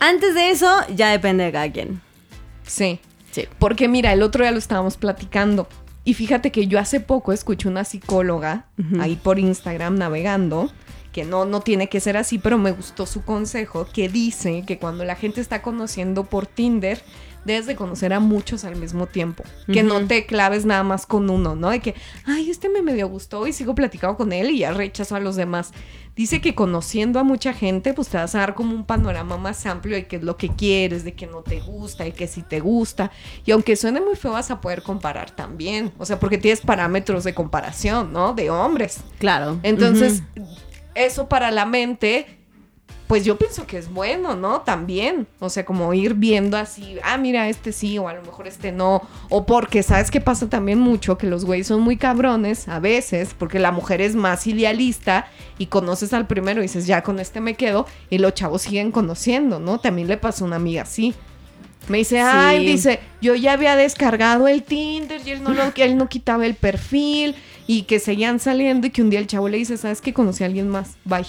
Antes 0.00 0.34
de 0.34 0.50
eso, 0.50 0.70
ya 0.94 1.10
depende 1.10 1.44
de 1.44 1.52
cada 1.52 1.70
quien. 1.70 2.00
Sí. 2.64 3.00
Sí. 3.30 3.46
Porque 3.58 3.88
mira, 3.88 4.12
el 4.12 4.22
otro 4.22 4.44
día 4.44 4.52
lo 4.52 4.58
estábamos 4.58 4.96
platicando. 4.96 5.68
Y 6.04 6.14
fíjate 6.14 6.52
que 6.52 6.68
yo 6.68 6.78
hace 6.78 7.00
poco 7.00 7.32
escuché 7.32 7.68
una 7.68 7.84
psicóloga 7.84 8.66
ahí 9.00 9.16
por 9.16 9.38
Instagram 9.38 9.98
navegando, 9.98 10.70
que 11.12 11.24
no, 11.24 11.44
no 11.46 11.60
tiene 11.62 11.88
que 11.88 11.98
ser 11.98 12.16
así, 12.16 12.38
pero 12.38 12.58
me 12.58 12.70
gustó 12.70 13.06
su 13.06 13.24
consejo, 13.24 13.88
que 13.92 14.08
dice 14.08 14.62
que 14.64 14.78
cuando 14.78 15.04
la 15.04 15.16
gente 15.16 15.40
está 15.40 15.62
conociendo 15.62 16.24
por 16.24 16.46
Tinder, 16.46 17.02
debes 17.46 17.66
de 17.66 17.76
conocer 17.76 18.12
a 18.12 18.20
muchos 18.20 18.64
al 18.64 18.76
mismo 18.76 19.06
tiempo. 19.06 19.44
Que 19.72 19.82
no 19.82 20.04
te 20.06 20.26
claves 20.26 20.66
nada 20.66 20.82
más 20.82 21.06
con 21.06 21.30
uno, 21.30 21.54
¿no? 21.54 21.70
De 21.70 21.80
que, 21.80 21.94
ay, 22.24 22.50
este 22.50 22.68
me 22.68 22.82
medio 22.82 23.08
gustó 23.08 23.46
y 23.46 23.52
sigo 23.52 23.74
platicando 23.74 24.16
con 24.16 24.32
él 24.32 24.50
y 24.50 24.58
ya 24.58 24.72
rechazo 24.72 25.14
a 25.14 25.20
los 25.20 25.36
demás. 25.36 25.72
Dice 26.16 26.40
que 26.40 26.54
conociendo 26.54 27.20
a 27.20 27.24
mucha 27.24 27.52
gente, 27.52 27.94
pues 27.94 28.08
te 28.08 28.16
vas 28.16 28.34
a 28.34 28.38
dar 28.38 28.54
como 28.54 28.74
un 28.74 28.84
panorama 28.84 29.36
más 29.36 29.64
amplio 29.66 29.94
de 29.96 30.06
qué 30.06 30.16
es 30.16 30.22
lo 30.22 30.36
que 30.36 30.48
quieres, 30.48 31.04
de 31.04 31.14
qué 31.14 31.26
no 31.26 31.42
te 31.42 31.60
gusta 31.60 32.06
y 32.06 32.12
qué 32.12 32.26
sí 32.26 32.42
te 32.42 32.60
gusta. 32.60 33.12
Y 33.44 33.52
aunque 33.52 33.76
suene 33.76 34.00
muy 34.00 34.16
feo, 34.16 34.32
vas 34.32 34.50
a 34.50 34.60
poder 34.60 34.82
comparar 34.82 35.30
también. 35.30 35.92
O 35.98 36.06
sea, 36.06 36.18
porque 36.18 36.38
tienes 36.38 36.62
parámetros 36.62 37.22
de 37.22 37.34
comparación, 37.34 38.12
¿no? 38.12 38.34
De 38.34 38.50
hombres. 38.50 39.00
Claro. 39.18 39.60
Entonces, 39.62 40.22
eso 40.94 41.28
para 41.28 41.50
la 41.50 41.66
mente, 41.66 42.35
pues 43.06 43.24
yo 43.24 43.36
pienso 43.36 43.66
que 43.66 43.78
es 43.78 43.92
bueno, 43.92 44.34
¿no? 44.34 44.62
También. 44.62 45.26
O 45.38 45.48
sea, 45.48 45.64
como 45.64 45.92
ir 45.94 46.14
viendo 46.14 46.56
así, 46.56 46.96
ah, 47.04 47.16
mira, 47.18 47.48
este 47.48 47.72
sí, 47.72 47.98
o 47.98 48.08
a 48.08 48.14
lo 48.14 48.22
mejor 48.22 48.46
este 48.48 48.72
no. 48.72 49.02
O 49.28 49.46
porque, 49.46 49.82
¿sabes 49.82 50.10
qué 50.10 50.20
pasa 50.20 50.48
también 50.48 50.80
mucho? 50.80 51.16
Que 51.16 51.26
los 51.26 51.44
güeyes 51.44 51.68
son 51.68 51.82
muy 51.82 51.96
cabrones 51.96 52.68
a 52.68 52.80
veces, 52.80 53.34
porque 53.38 53.58
la 53.58 53.70
mujer 53.70 54.00
es 54.00 54.16
más 54.16 54.46
idealista 54.46 55.28
y 55.58 55.66
conoces 55.66 56.12
al 56.12 56.26
primero 56.26 56.60
y 56.60 56.62
dices, 56.62 56.86
ya 56.86 57.02
con 57.02 57.20
este 57.20 57.40
me 57.40 57.54
quedo, 57.54 57.86
y 58.10 58.18
los 58.18 58.34
chavos 58.34 58.62
siguen 58.62 58.90
conociendo, 58.90 59.60
¿no? 59.60 59.78
También 59.78 60.08
le 60.08 60.16
pasó 60.16 60.44
a 60.44 60.48
una 60.48 60.56
amiga 60.56 60.82
así. 60.82 61.14
Me 61.88 61.98
dice, 61.98 62.20
ay, 62.20 62.58
Sí. 62.66 62.72
dice, 62.72 63.00
yo 63.22 63.36
ya 63.36 63.52
había 63.52 63.76
descargado 63.76 64.48
el 64.48 64.64
Tinder 64.64 65.20
y 65.24 65.30
él 65.30 65.42
no, 65.44 65.50
lo, 65.54 65.62
él 65.76 65.96
no 65.96 66.08
quitaba 66.08 66.44
el 66.44 66.56
perfil 66.56 67.36
y 67.68 67.82
que 67.82 68.00
seguían 68.00 68.40
saliendo 68.40 68.88
y 68.88 68.90
que 68.90 69.02
un 69.02 69.10
día 69.10 69.20
el 69.20 69.28
chavo 69.28 69.48
le 69.48 69.58
dice, 69.58 69.76
¿sabes 69.76 70.00
qué? 70.00 70.12
Conocí 70.12 70.42
a 70.42 70.46
alguien 70.48 70.68
más, 70.68 70.96
bye. 71.04 71.24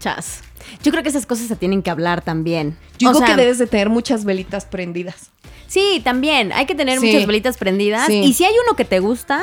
Chas. 0.00 0.42
Yo 0.82 0.90
creo 0.90 1.02
que 1.04 1.08
esas 1.10 1.26
cosas 1.26 1.46
se 1.46 1.54
tienen 1.56 1.82
que 1.82 1.90
hablar 1.90 2.22
también. 2.22 2.76
Yo 2.98 3.10
O 3.10 3.12
digo 3.12 3.24
sea, 3.24 3.36
que 3.36 3.40
debes 3.40 3.58
de 3.58 3.66
tener 3.68 3.88
muchas 3.88 4.24
velitas 4.24 4.64
prendidas. 4.64 5.30
Sí, 5.68 6.00
también. 6.02 6.52
Hay 6.52 6.66
que 6.66 6.74
tener 6.74 6.98
Sí. 6.98 7.06
muchas 7.06 7.26
velitas 7.26 7.56
prendidas. 7.56 8.06
Sí. 8.06 8.18
Y 8.24 8.32
si 8.32 8.44
hay 8.44 8.54
uno 8.66 8.74
que 8.76 8.84
te 8.84 8.98
gusta, 8.98 9.42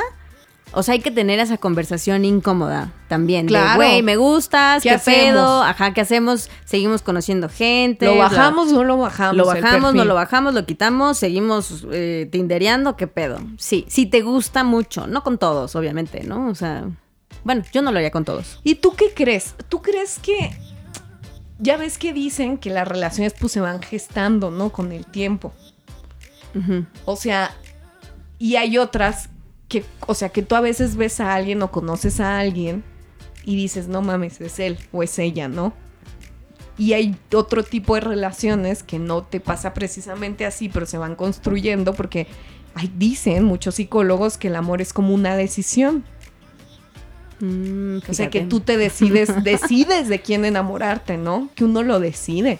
o 0.72 0.82
sea, 0.82 0.92
hay 0.92 1.00
que 1.00 1.10
tener 1.10 1.40
esa 1.40 1.56
conversación 1.56 2.24
incómoda 2.26 2.92
también. 3.08 3.46
de, 3.46 3.50
Claro. 3.52 3.76
Güey, 3.76 4.02
me 4.02 4.16
gustas, 4.16 4.82
¿Qué 4.82 4.98
pedo, 5.02 5.62
ajá, 5.62 5.94
¿qué 5.94 6.02
hacemos? 6.02 6.50
Seguimos 6.66 7.00
conociendo 7.02 7.48
gente. 7.48 8.04
¿Lo 8.04 8.16
bajamos 8.16 8.70
o 8.72 8.74
no 8.74 8.84
lo 8.84 8.98
bajamos? 8.98 9.36
Lo 9.36 9.46
bajamos, 9.46 9.94
no 9.94 10.04
lo 10.04 10.14
bajamos, 10.14 10.52
lo 10.54 10.66
quitamos, 10.66 11.16
seguimos 11.18 11.86
eh, 11.92 12.28
tindereando, 12.30 12.96
¿qué 12.96 13.06
pedo? 13.06 13.38
Sí, 13.56 13.86
si 13.88 14.04
te 14.06 14.20
gusta 14.20 14.62
mucho, 14.64 15.06
no 15.06 15.22
con 15.22 15.38
todos, 15.38 15.74
obviamente, 15.76 16.24
¿no? 16.24 16.48
O 16.48 16.54
sea, 16.54 16.84
bueno, 17.48 17.64
yo 17.72 17.80
no 17.80 17.92
lo 17.92 17.96
haría 17.96 18.10
con 18.10 18.26
todos. 18.26 18.60
¿Y 18.62 18.74
tú 18.74 18.94
qué 18.94 19.14
crees? 19.14 19.54
¿Tú 19.70 19.80
crees 19.80 20.18
que... 20.18 20.50
Ya 21.58 21.78
ves 21.78 21.96
que 21.96 22.12
dicen 22.12 22.58
que 22.58 22.68
las 22.68 22.86
relaciones 22.86 23.32
pues 23.32 23.52
se 23.52 23.60
van 23.62 23.80
gestando, 23.80 24.50
¿no? 24.50 24.68
Con 24.68 24.92
el 24.92 25.06
tiempo. 25.06 25.54
O 27.06 27.16
sea, 27.16 27.56
y 28.38 28.56
hay 28.56 28.76
otras 28.76 29.30
que, 29.66 29.82
o 30.06 30.12
sea, 30.12 30.28
que 30.28 30.42
tú 30.42 30.56
a 30.56 30.60
veces 30.60 30.96
ves 30.96 31.20
a 31.20 31.34
alguien 31.34 31.62
o 31.62 31.70
conoces 31.70 32.20
a 32.20 32.38
alguien 32.38 32.84
y 33.46 33.56
dices, 33.56 33.88
no 33.88 34.02
mames, 34.02 34.42
es 34.42 34.58
él 34.58 34.78
o 34.92 35.02
es 35.02 35.18
ella, 35.18 35.48
¿no? 35.48 35.72
Y 36.76 36.92
hay 36.92 37.16
otro 37.32 37.62
tipo 37.62 37.94
de 37.94 38.02
relaciones 38.02 38.82
que 38.82 38.98
no 38.98 39.22
te 39.22 39.40
pasa 39.40 39.72
precisamente 39.72 40.44
así, 40.44 40.68
pero 40.68 40.84
se 40.84 40.98
van 40.98 41.16
construyendo 41.16 41.94
porque 41.94 42.26
dicen 42.98 43.44
muchos 43.44 43.76
psicólogos 43.76 44.36
que 44.36 44.48
el 44.48 44.56
amor 44.56 44.82
es 44.82 44.92
como 44.92 45.14
una 45.14 45.34
decisión. 45.34 46.04
Mm, 47.40 47.98
O 48.08 48.14
sea, 48.14 48.30
que 48.30 48.40
tú 48.42 48.60
te 48.60 48.76
decides, 48.76 49.32
decides 49.44 50.08
de 50.08 50.20
quién 50.20 50.44
enamorarte, 50.44 51.16
¿no? 51.16 51.48
Que 51.54 51.64
uno 51.64 51.82
lo 51.82 52.00
decide. 52.00 52.58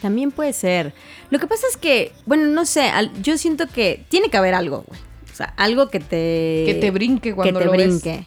También 0.00 0.30
puede 0.30 0.52
ser. 0.52 0.94
Lo 1.30 1.38
que 1.40 1.46
pasa 1.48 1.66
es 1.70 1.76
que, 1.76 2.12
bueno, 2.24 2.46
no 2.46 2.64
sé, 2.66 2.90
yo 3.22 3.36
siento 3.36 3.66
que 3.66 4.04
tiene 4.08 4.28
que 4.30 4.36
haber 4.36 4.54
algo, 4.54 4.84
güey. 4.86 5.00
O 5.32 5.34
sea, 5.34 5.54
algo 5.56 5.88
que 5.88 5.98
te... 6.00 6.64
Que 6.66 6.78
te 6.80 6.90
brinque 6.90 7.34
cuando 7.34 7.58
que 7.58 7.64
te 7.64 7.70
lo 7.70 7.72
ves. 7.76 7.86
brinque. 8.02 8.26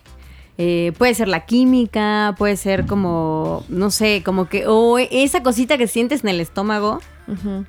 Eh, 0.57 0.91
puede 0.97 1.13
ser 1.15 1.27
la 1.29 1.45
química, 1.45 2.35
puede 2.37 2.55
ser 2.57 2.85
como, 2.85 3.65
no 3.69 3.89
sé, 3.89 4.21
como 4.23 4.47
que, 4.49 4.67
o 4.67 4.97
esa 4.99 5.41
cosita 5.43 5.77
que 5.77 5.87
sientes 5.87 6.23
en 6.23 6.29
el 6.29 6.41
estómago, 6.41 6.99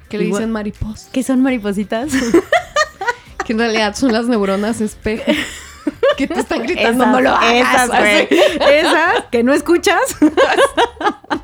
Que 0.08 0.18
le 0.18 0.24
dicen 0.24 0.50
mariposa. 0.50 1.10
que 1.12 1.22
son 1.22 1.42
maripositas. 1.42 2.10
Que 3.44 3.54
en 3.54 3.58
realidad 3.58 3.96
son 3.96 4.12
las 4.12 4.26
neuronas 4.26 4.80
espejo. 4.80 5.24
Que 6.16 6.26
te 6.26 6.40
están 6.40 6.62
gritando, 6.62 7.04
Esas, 7.04 7.12
no 7.12 7.20
lo 7.20 7.30
hagas. 7.30 7.54
Esas, 7.54 7.88
güey. 7.88 8.28
Esas 8.70 9.24
que 9.30 9.42
no 9.42 9.54
escuchas. 9.54 10.16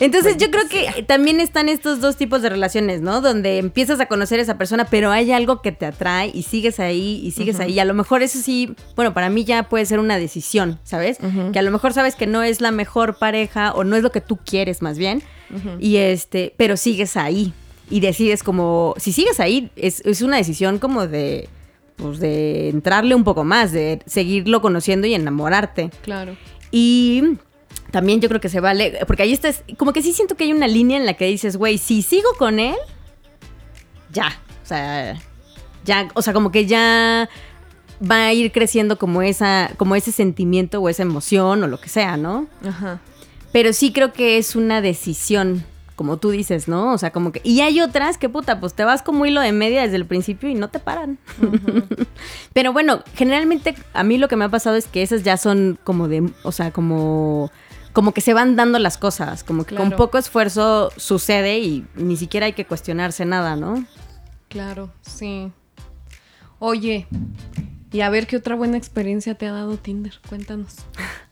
Entonces 0.00 0.36
yo 0.38 0.50
creo 0.50 0.68
que 0.68 1.02
también 1.02 1.40
están 1.40 1.68
estos 1.68 2.00
dos 2.00 2.16
tipos 2.16 2.42
de 2.42 2.48
relaciones, 2.48 3.02
¿no? 3.02 3.20
Donde 3.20 3.58
empiezas 3.58 4.00
a 4.00 4.06
conocer 4.06 4.38
a 4.38 4.42
esa 4.42 4.56
persona, 4.56 4.86
pero 4.86 5.10
hay 5.10 5.32
algo 5.32 5.60
que 5.60 5.72
te 5.72 5.86
atrae 5.86 6.30
y 6.32 6.44
sigues 6.44 6.80
ahí 6.80 7.20
y 7.22 7.32
sigues 7.32 7.60
ahí. 7.60 7.78
A 7.78 7.84
lo 7.84 7.94
mejor 7.94 8.22
eso 8.22 8.38
sí, 8.40 8.74
bueno, 8.96 9.12
para 9.12 9.28
mí 9.28 9.44
ya 9.44 9.64
puede 9.64 9.84
ser 9.84 9.98
una 9.98 10.18
decisión, 10.18 10.78
¿sabes? 10.84 11.18
Que 11.52 11.58
a 11.58 11.62
lo 11.62 11.70
mejor 11.70 11.92
sabes 11.92 12.16
que 12.16 12.26
no 12.26 12.42
es 12.42 12.60
la 12.60 12.70
mejor 12.70 13.16
pareja 13.16 13.72
o 13.72 13.84
no 13.84 13.96
es 13.96 14.02
lo 14.02 14.10
que 14.10 14.20
tú 14.20 14.38
quieres 14.38 14.82
más 14.82 14.98
bien. 14.98 15.22
Y 15.78 15.96
este, 15.96 16.54
pero 16.56 16.76
sigues 16.76 17.16
ahí 17.16 17.52
y 17.90 18.00
decides 18.00 18.42
como, 18.42 18.94
si 18.96 19.12
sigues 19.12 19.38
ahí, 19.38 19.70
es, 19.76 20.00
es 20.06 20.22
una 20.22 20.38
decisión 20.38 20.78
como 20.78 21.06
de, 21.06 21.48
pues 21.96 22.18
de 22.18 22.68
entrarle 22.68 23.14
un 23.14 23.24
poco 23.24 23.44
más, 23.44 23.72
de 23.72 24.00
seguirlo 24.06 24.60
conociendo 24.60 25.06
y 25.06 25.14
enamorarte. 25.14 25.90
Claro. 26.02 26.36
Y 26.70 27.38
también 27.90 28.20
yo 28.20 28.28
creo 28.28 28.40
que 28.40 28.48
se 28.48 28.60
vale, 28.60 29.00
porque 29.06 29.22
ahí 29.22 29.32
estás, 29.32 29.62
como 29.76 29.92
que 29.92 30.02
sí 30.02 30.12
siento 30.12 30.36
que 30.36 30.44
hay 30.44 30.52
una 30.52 30.68
línea 30.68 30.96
en 30.96 31.06
la 31.06 31.14
que 31.14 31.26
dices, 31.26 31.56
güey, 31.56 31.78
si 31.78 32.02
sigo 32.02 32.30
con 32.38 32.58
él, 32.58 32.76
ya, 34.10 34.40
o 34.62 34.66
sea, 34.66 35.20
ya, 35.84 36.08
o 36.14 36.22
sea, 36.22 36.32
como 36.32 36.50
que 36.50 36.66
ya 36.66 37.28
va 38.10 38.26
a 38.26 38.32
ir 38.32 38.50
creciendo 38.52 38.98
como 38.98 39.22
esa, 39.22 39.70
como 39.76 39.94
ese 39.94 40.12
sentimiento 40.12 40.80
o 40.80 40.88
esa 40.88 41.02
emoción 41.02 41.62
o 41.62 41.66
lo 41.66 41.80
que 41.80 41.88
sea, 41.88 42.16
¿no? 42.16 42.48
Ajá. 42.66 43.00
Pero 43.52 43.72
sí 43.72 43.92
creo 43.92 44.12
que 44.12 44.38
es 44.38 44.56
una 44.56 44.80
decisión, 44.80 45.64
como 45.96 46.16
tú 46.16 46.30
dices, 46.30 46.68
¿no? 46.68 46.92
O 46.92 46.98
sea, 46.98 47.10
como 47.10 47.32
que... 47.32 47.40
Y 47.44 47.60
hay 47.60 47.80
otras 47.80 48.18
que, 48.18 48.28
puta, 48.28 48.60
pues 48.60 48.74
te 48.74 48.84
vas 48.84 49.02
como 49.02 49.26
hilo 49.26 49.40
de 49.40 49.52
media 49.52 49.82
desde 49.82 49.96
el 49.96 50.06
principio 50.06 50.48
y 50.48 50.54
no 50.54 50.68
te 50.68 50.78
paran. 50.78 51.18
Pero 52.52 52.72
bueno, 52.72 53.02
generalmente 53.14 53.74
a 53.92 54.02
mí 54.02 54.18
lo 54.18 54.28
que 54.28 54.36
me 54.36 54.44
ha 54.44 54.48
pasado 54.48 54.76
es 54.76 54.86
que 54.86 55.02
esas 55.02 55.22
ya 55.22 55.36
son 55.36 55.78
como 55.84 56.08
de... 56.08 56.30
O 56.42 56.52
sea, 56.52 56.70
como... 56.70 57.50
Como 57.92 58.12
que 58.12 58.22
se 58.22 58.32
van 58.32 58.56
dando 58.56 58.78
las 58.78 58.96
cosas, 58.96 59.44
como 59.44 59.64
que 59.64 59.74
con 59.74 59.90
poco 59.90 60.16
esfuerzo 60.16 60.90
sucede 60.96 61.58
y 61.58 61.84
ni 61.94 62.16
siquiera 62.16 62.46
hay 62.46 62.54
que 62.54 62.64
cuestionarse 62.64 63.26
nada, 63.26 63.54
¿no? 63.54 63.84
Claro, 64.48 64.90
sí. 65.02 65.52
Oye, 66.58 67.06
y 67.92 68.00
a 68.00 68.08
ver 68.08 68.26
qué 68.26 68.38
otra 68.38 68.54
buena 68.54 68.78
experiencia 68.78 69.34
te 69.34 69.46
ha 69.46 69.52
dado 69.52 69.76
Tinder. 69.76 70.14
Cuéntanos. 70.26 70.76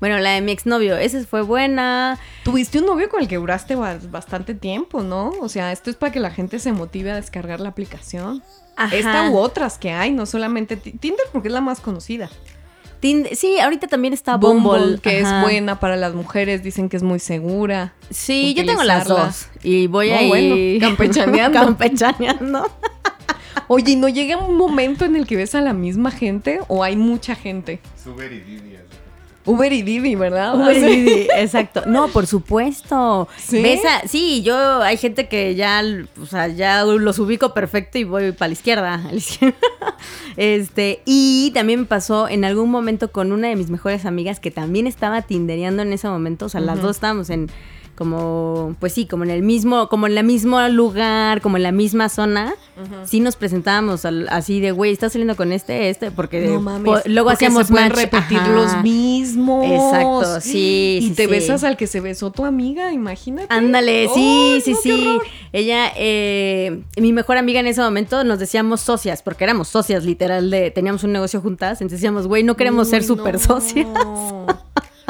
Bueno, 0.00 0.18
la 0.18 0.30
de 0.30 0.40
mi 0.40 0.50
exnovio, 0.52 0.96
esa 0.96 1.22
fue 1.24 1.42
buena. 1.42 2.18
Tuviste 2.42 2.78
un 2.78 2.86
novio 2.86 3.08
con 3.10 3.20
el 3.20 3.28
que 3.28 3.36
duraste 3.36 3.74
ba- 3.74 3.98
bastante 4.10 4.54
tiempo, 4.54 5.02
¿no? 5.02 5.28
O 5.40 5.48
sea, 5.48 5.72
esto 5.72 5.90
es 5.90 5.96
para 5.96 6.10
que 6.10 6.20
la 6.20 6.30
gente 6.30 6.58
se 6.58 6.72
motive 6.72 7.10
a 7.12 7.16
descargar 7.16 7.60
la 7.60 7.68
aplicación. 7.68 8.42
Ajá. 8.76 8.96
Esta 8.96 9.30
u 9.30 9.36
otras 9.36 9.76
que 9.78 9.90
hay, 9.92 10.12
no 10.12 10.24
solamente 10.24 10.76
Ti- 10.76 10.92
Tinder 10.92 11.26
porque 11.32 11.48
es 11.48 11.54
la 11.54 11.60
más 11.60 11.80
conocida. 11.80 12.30
Tind- 13.02 13.34
sí, 13.34 13.58
ahorita 13.58 13.88
también 13.88 14.12
está 14.14 14.36
Bumble, 14.36 14.98
que 15.00 15.20
ajá. 15.20 15.38
es 15.38 15.42
buena 15.44 15.80
para 15.80 15.96
las 15.96 16.14
mujeres, 16.14 16.62
dicen 16.62 16.88
que 16.88 16.96
es 16.96 17.02
muy 17.02 17.18
segura. 17.18 17.92
Sí, 18.10 18.54
yo 18.54 18.64
tengo 18.64 18.82
las 18.84 19.06
dos. 19.06 19.48
Y 19.62 19.86
voy 19.86 20.10
No, 20.10 20.16
ahí 20.16 20.28
bueno, 20.28 20.56
campechaneando. 20.80 21.58
campechaneando. 21.64 22.70
Oye, 23.68 23.92
¿y 23.92 23.96
no 23.96 24.08
llega 24.08 24.36
un 24.38 24.56
momento 24.56 25.04
en 25.04 25.14
el 25.16 25.26
que 25.26 25.36
ves 25.36 25.54
a 25.54 25.60
la 25.60 25.72
misma 25.72 26.10
gente 26.10 26.60
o 26.68 26.82
hay 26.82 26.96
mucha 26.96 27.34
gente? 27.34 27.80
Super. 28.02 28.32
Uber 29.50 29.72
y 29.72 29.82
Didi, 29.82 30.14
¿verdad? 30.14 30.54
Uber 30.54 30.76
y 30.76 30.80
Didi, 31.02 31.28
exacto. 31.36 31.82
No, 31.86 32.08
por 32.08 32.26
supuesto. 32.26 33.28
¿Sí? 33.36 33.62
¿Ves 33.62 33.80
a- 33.84 34.06
sí, 34.06 34.42
yo 34.42 34.82
hay 34.82 34.96
gente 34.96 35.28
que 35.28 35.54
ya, 35.54 35.82
o 36.22 36.26
sea, 36.26 36.48
ya 36.48 36.84
los 36.84 37.18
ubico 37.18 37.52
perfecto 37.54 37.98
y 37.98 38.04
voy 38.04 38.32
para 38.32 38.48
la 38.48 38.52
izquierda, 38.52 38.94
a 38.94 38.98
la 39.12 39.14
izquierda. 39.14 39.56
Este, 40.36 41.02
y 41.04 41.50
también 41.52 41.80
me 41.80 41.86
pasó 41.86 42.28
en 42.28 42.44
algún 42.44 42.70
momento 42.70 43.10
con 43.12 43.32
una 43.32 43.48
de 43.48 43.56
mis 43.56 43.68
mejores 43.68 44.06
amigas 44.06 44.40
que 44.40 44.50
también 44.50 44.86
estaba 44.86 45.22
tindereando 45.22 45.82
en 45.82 45.92
ese 45.92 46.08
momento, 46.08 46.46
o 46.46 46.48
sea, 46.48 46.60
las 46.60 46.80
dos 46.80 46.96
estábamos 46.96 47.28
en 47.30 47.50
como 48.00 48.74
pues 48.80 48.94
sí, 48.94 49.04
como 49.04 49.24
en 49.24 49.30
el 49.30 49.42
mismo 49.42 49.90
como 49.90 50.06
en 50.06 50.16
el 50.16 50.24
mismo 50.24 50.58
lugar, 50.68 51.42
como 51.42 51.58
en 51.58 51.62
la 51.64 51.70
misma 51.72 52.08
zona. 52.08 52.54
Sí 53.04 53.20
nos 53.20 53.36
presentábamos 53.36 54.06
al- 54.06 54.26
así 54.30 54.58
de, 54.58 54.72
güey, 54.72 54.90
estás 54.90 55.12
saliendo 55.12 55.36
con 55.36 55.52
este, 55.52 55.90
este 55.90 56.10
porque 56.10 56.46
No 56.46 56.62
mames. 56.62 56.84
po- 56.86 57.08
luego 57.10 57.28
porque 57.28 57.44
hacíamos 57.44 57.66
se 57.66 57.74
match. 57.74 57.92
repetir 57.94 58.38
Ajá. 58.38 58.48
los 58.52 58.82
mismos. 58.82 59.66
Exacto, 59.66 60.40
sí, 60.40 61.00
Y 61.02 61.08
sí, 61.08 61.14
te 61.14 61.24
sí. 61.26 61.30
besas 61.30 61.62
al 61.62 61.76
que 61.76 61.86
se 61.86 62.00
besó 62.00 62.30
tu 62.30 62.46
amiga, 62.46 62.90
imagínate. 62.90 63.52
Ándale, 63.54 64.08
sí, 64.14 64.52
¡Ay, 64.54 64.60
sí, 64.62 64.72
no, 64.72 64.78
sí. 64.80 65.18
Ella, 65.52 65.92
eh, 65.94 66.82
mi 66.96 67.12
mejor 67.12 67.36
amiga 67.36 67.60
en 67.60 67.66
ese 67.66 67.82
momento, 67.82 68.24
nos 68.24 68.38
decíamos 68.38 68.80
socias, 68.80 69.22
porque 69.22 69.44
éramos 69.44 69.68
socias, 69.68 70.06
literal, 70.06 70.50
de, 70.50 70.70
teníamos 70.70 71.04
un 71.04 71.12
negocio 71.12 71.42
juntas, 71.42 71.82
entonces 71.82 71.98
decíamos, 72.00 72.26
güey, 72.28 72.44
no 72.44 72.56
queremos 72.56 72.88
ser 72.88 73.02
Uy, 73.02 73.08
super 73.08 73.34
no. 73.34 73.40
socias. 73.40 73.88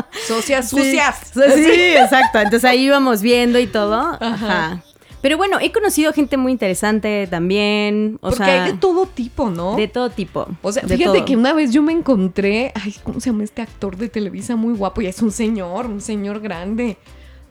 Socias 0.28 0.70
sucias. 0.70 1.30
Sí, 1.32 1.40
sí, 1.64 1.70
exacto. 1.96 2.38
Entonces 2.38 2.64
ahí 2.64 2.84
íbamos 2.86 3.22
viendo 3.22 3.58
y 3.58 3.66
todo. 3.66 4.16
Ajá. 4.20 4.82
Pero 5.22 5.36
bueno, 5.36 5.58
he 5.60 5.70
conocido 5.70 6.12
gente 6.14 6.38
muy 6.38 6.50
interesante 6.52 7.26
también. 7.30 8.16
O 8.22 8.30
Porque 8.30 8.44
sea, 8.44 8.64
hay 8.64 8.72
de 8.72 8.78
todo 8.78 9.04
tipo, 9.06 9.50
¿no? 9.50 9.76
de 9.76 9.86
todo 9.86 10.08
tipo. 10.08 10.48
O 10.62 10.72
sea, 10.72 10.82
fíjate 10.84 11.18
todo. 11.18 11.24
que 11.26 11.36
una 11.36 11.52
vez 11.52 11.72
yo 11.72 11.82
me 11.82 11.92
encontré, 11.92 12.72
ay, 12.74 12.94
¿cómo 13.02 13.20
se 13.20 13.30
llama 13.30 13.44
este 13.44 13.60
actor 13.60 13.96
de 13.98 14.08
Televisa 14.08 14.56
muy 14.56 14.72
guapo? 14.74 15.02
Y 15.02 15.06
es 15.08 15.20
un 15.20 15.30
señor, 15.30 15.86
un 15.86 16.00
señor 16.00 16.40
grande. 16.40 16.96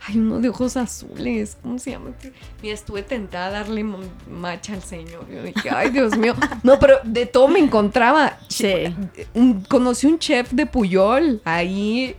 Ay, 0.07 0.17
uno 0.17 0.39
de 0.39 0.47
ojos 0.49 0.77
azules, 0.77 1.57
¿cómo 1.62 1.77
se 1.77 1.91
llama? 1.91 2.12
Mira, 2.63 2.73
estuve 2.73 3.03
tentada 3.03 3.47
a 3.47 3.51
darle 3.51 3.83
macha 4.31 4.73
al 4.73 4.81
señor. 4.81 5.27
Yo 5.29 5.43
dije, 5.43 5.69
ay, 5.69 5.89
Dios 5.91 6.17
mío. 6.17 6.35
No, 6.63 6.79
pero 6.79 6.99
de 7.03 7.25
todo 7.25 7.49
me 7.49 7.59
encontraba. 7.59 8.38
Sí. 8.47 8.73
Un- 9.33 9.62
conocí 9.65 10.07
un 10.07 10.17
chef 10.17 10.51
de 10.53 10.65
Puyol 10.65 11.41
ahí 11.43 12.15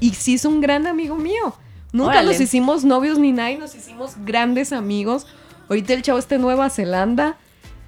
y 0.00 0.10
sí 0.10 0.34
es 0.34 0.44
un 0.44 0.60
gran 0.60 0.86
amigo 0.86 1.16
mío. 1.16 1.54
Nunca 1.92 2.10
Órale. 2.10 2.32
nos 2.32 2.40
hicimos 2.40 2.84
novios 2.84 3.18
ni 3.18 3.32
nada, 3.32 3.50
y 3.50 3.58
nos 3.58 3.74
hicimos 3.74 4.14
grandes 4.24 4.72
amigos. 4.72 5.26
Ahorita 5.68 5.94
el 5.94 6.02
chavo 6.02 6.18
está 6.18 6.34
en 6.36 6.42
Nueva 6.42 6.70
Zelanda 6.70 7.36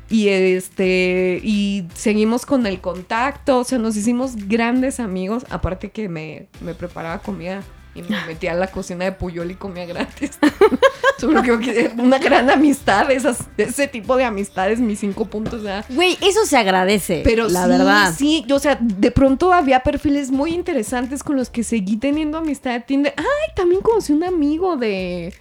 y 0.09 0.29
este 0.29 1.41
y 1.43 1.87
seguimos 1.95 2.45
con 2.45 2.67
el 2.67 2.81
contacto, 2.81 3.59
o 3.59 3.65
sea, 3.65 3.79
nos 3.79 3.97
hicimos 3.97 4.37
grandes 4.37 5.01
amigos, 5.01 5.47
aparte 5.51 5.91
que 5.91 6.09
me, 6.09 6.49
me 6.61 6.75
preparaba 6.75 7.21
comida 7.21 7.63
y 7.95 8.03
me 8.03 8.25
metía 8.27 8.53
a 8.53 8.55
la 8.55 8.69
cocina 8.69 9.05
de 9.05 9.13
Puyol 9.13 9.51
y 9.51 9.55
comía 9.55 9.85
gratis. 9.87 10.39
Yo 11.21 11.29
creo 11.43 11.59
que 11.59 11.91
una 11.99 12.19
gran 12.19 12.49
amistad, 12.49 13.11
esas, 13.11 13.49
ese 13.57 13.89
tipo 13.89 14.17
de 14.17 14.25
amistades, 14.25 14.81
mis 14.81 15.01
cinco 15.01 15.27
puntos. 15.27 15.63
Güey, 15.91 16.17
eso 16.23 16.47
se 16.47 16.57
agradece. 16.57 17.23
Pero 17.25 17.49
la 17.49 17.65
sí, 17.65 17.69
verdad. 17.69 18.15
sí, 18.17 18.47
o 18.53 18.59
sea, 18.59 18.79
de 18.81 19.11
pronto 19.11 19.53
había 19.53 19.81
perfiles 19.81 20.31
muy 20.31 20.53
interesantes 20.55 21.23
con 21.23 21.37
los 21.37 21.51
que 21.51 21.63
seguí 21.65 21.97
teniendo 21.97 22.39
amistad 22.39 22.73
de 22.73 22.81
Tinder. 22.81 23.15
Ay, 23.17 23.55
también 23.57 23.81
conocí 23.83 24.13
un 24.13 24.25
amigo 24.25 24.77
de 24.77 25.35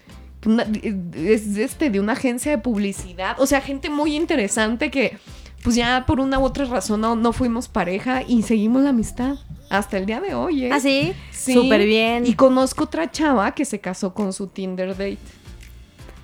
una- 0.46 0.66
es 1.16 1.56
este 1.58 1.90
de 1.90 2.00
una 2.00 2.14
agencia 2.14 2.52
de 2.52 2.58
publicidad, 2.58 3.36
o 3.40 3.46
sea, 3.46 3.62
gente 3.62 3.90
muy 3.90 4.16
interesante 4.16 4.90
que 4.90 5.18
pues 5.64 5.76
ya 5.76 6.06
por 6.08 6.22
una 6.22 6.40
u 6.40 6.44
otra 6.46 6.64
razón 6.66 7.02
no, 7.02 7.16
no 7.18 7.34
fuimos 7.34 7.68
pareja 7.68 8.24
y 8.26 8.44
seguimos 8.44 8.82
la 8.84 8.92
amistad 8.92 9.36
hasta 9.70 9.98
el 9.98 10.06
día 10.06 10.20
de 10.20 10.34
hoy, 10.34 10.66
¿eh? 10.66 10.70
Ah, 10.74 10.80
sí. 10.80 11.14
Sí. 11.32 11.54
Súper 11.54 11.86
bien. 11.86 12.26
Y 12.26 12.34
conozco 12.34 12.84
otra 12.86 13.10
chava 13.12 13.52
que 13.54 13.66
se 13.66 13.80
casó 13.80 14.14
con 14.14 14.34
su 14.34 14.48
Tinder 14.48 14.90
date. 14.90 15.18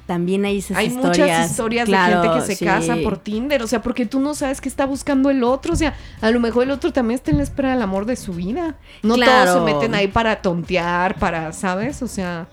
También 0.05 0.45
hay 0.45 0.59
esas 0.59 0.77
Hay 0.77 0.87
historias. 0.87 1.17
muchas 1.17 1.49
historias 1.51 1.85
Claro, 1.87 2.21
de 2.21 2.27
gente 2.29 2.39
que 2.41 2.45
se 2.45 2.55
sí. 2.57 2.65
casa 2.65 2.95
por 3.01 3.17
Tinder, 3.17 3.63
o 3.63 3.67
sea, 3.67 3.81
porque 3.81 4.05
tú 4.05 4.19
no 4.19 4.35
sabes 4.35 4.61
qué 4.61 4.69
está 4.69 4.85
buscando 4.85 5.31
el 5.31 5.43
otro, 5.43 5.73
o 5.73 5.75
sea, 5.75 5.95
a 6.21 6.29
lo 6.29 6.39
mejor 6.39 6.63
el 6.65 6.71
otro 6.71 6.93
también 6.93 7.15
está 7.15 7.31
en 7.31 7.37
la 7.37 7.43
espera 7.43 7.71
del 7.71 7.81
amor 7.81 8.05
de 8.05 8.15
su 8.15 8.33
vida. 8.33 8.75
No 9.01 9.15
Claro. 9.15 9.51
todos 9.53 9.67
se 9.67 9.73
meten 9.73 9.95
ahí 9.95 10.07
para 10.07 10.43
tontear, 10.43 11.15
para, 11.17 11.51
¿sabes? 11.53 12.01
O 12.03 12.07
sea, 12.07 12.47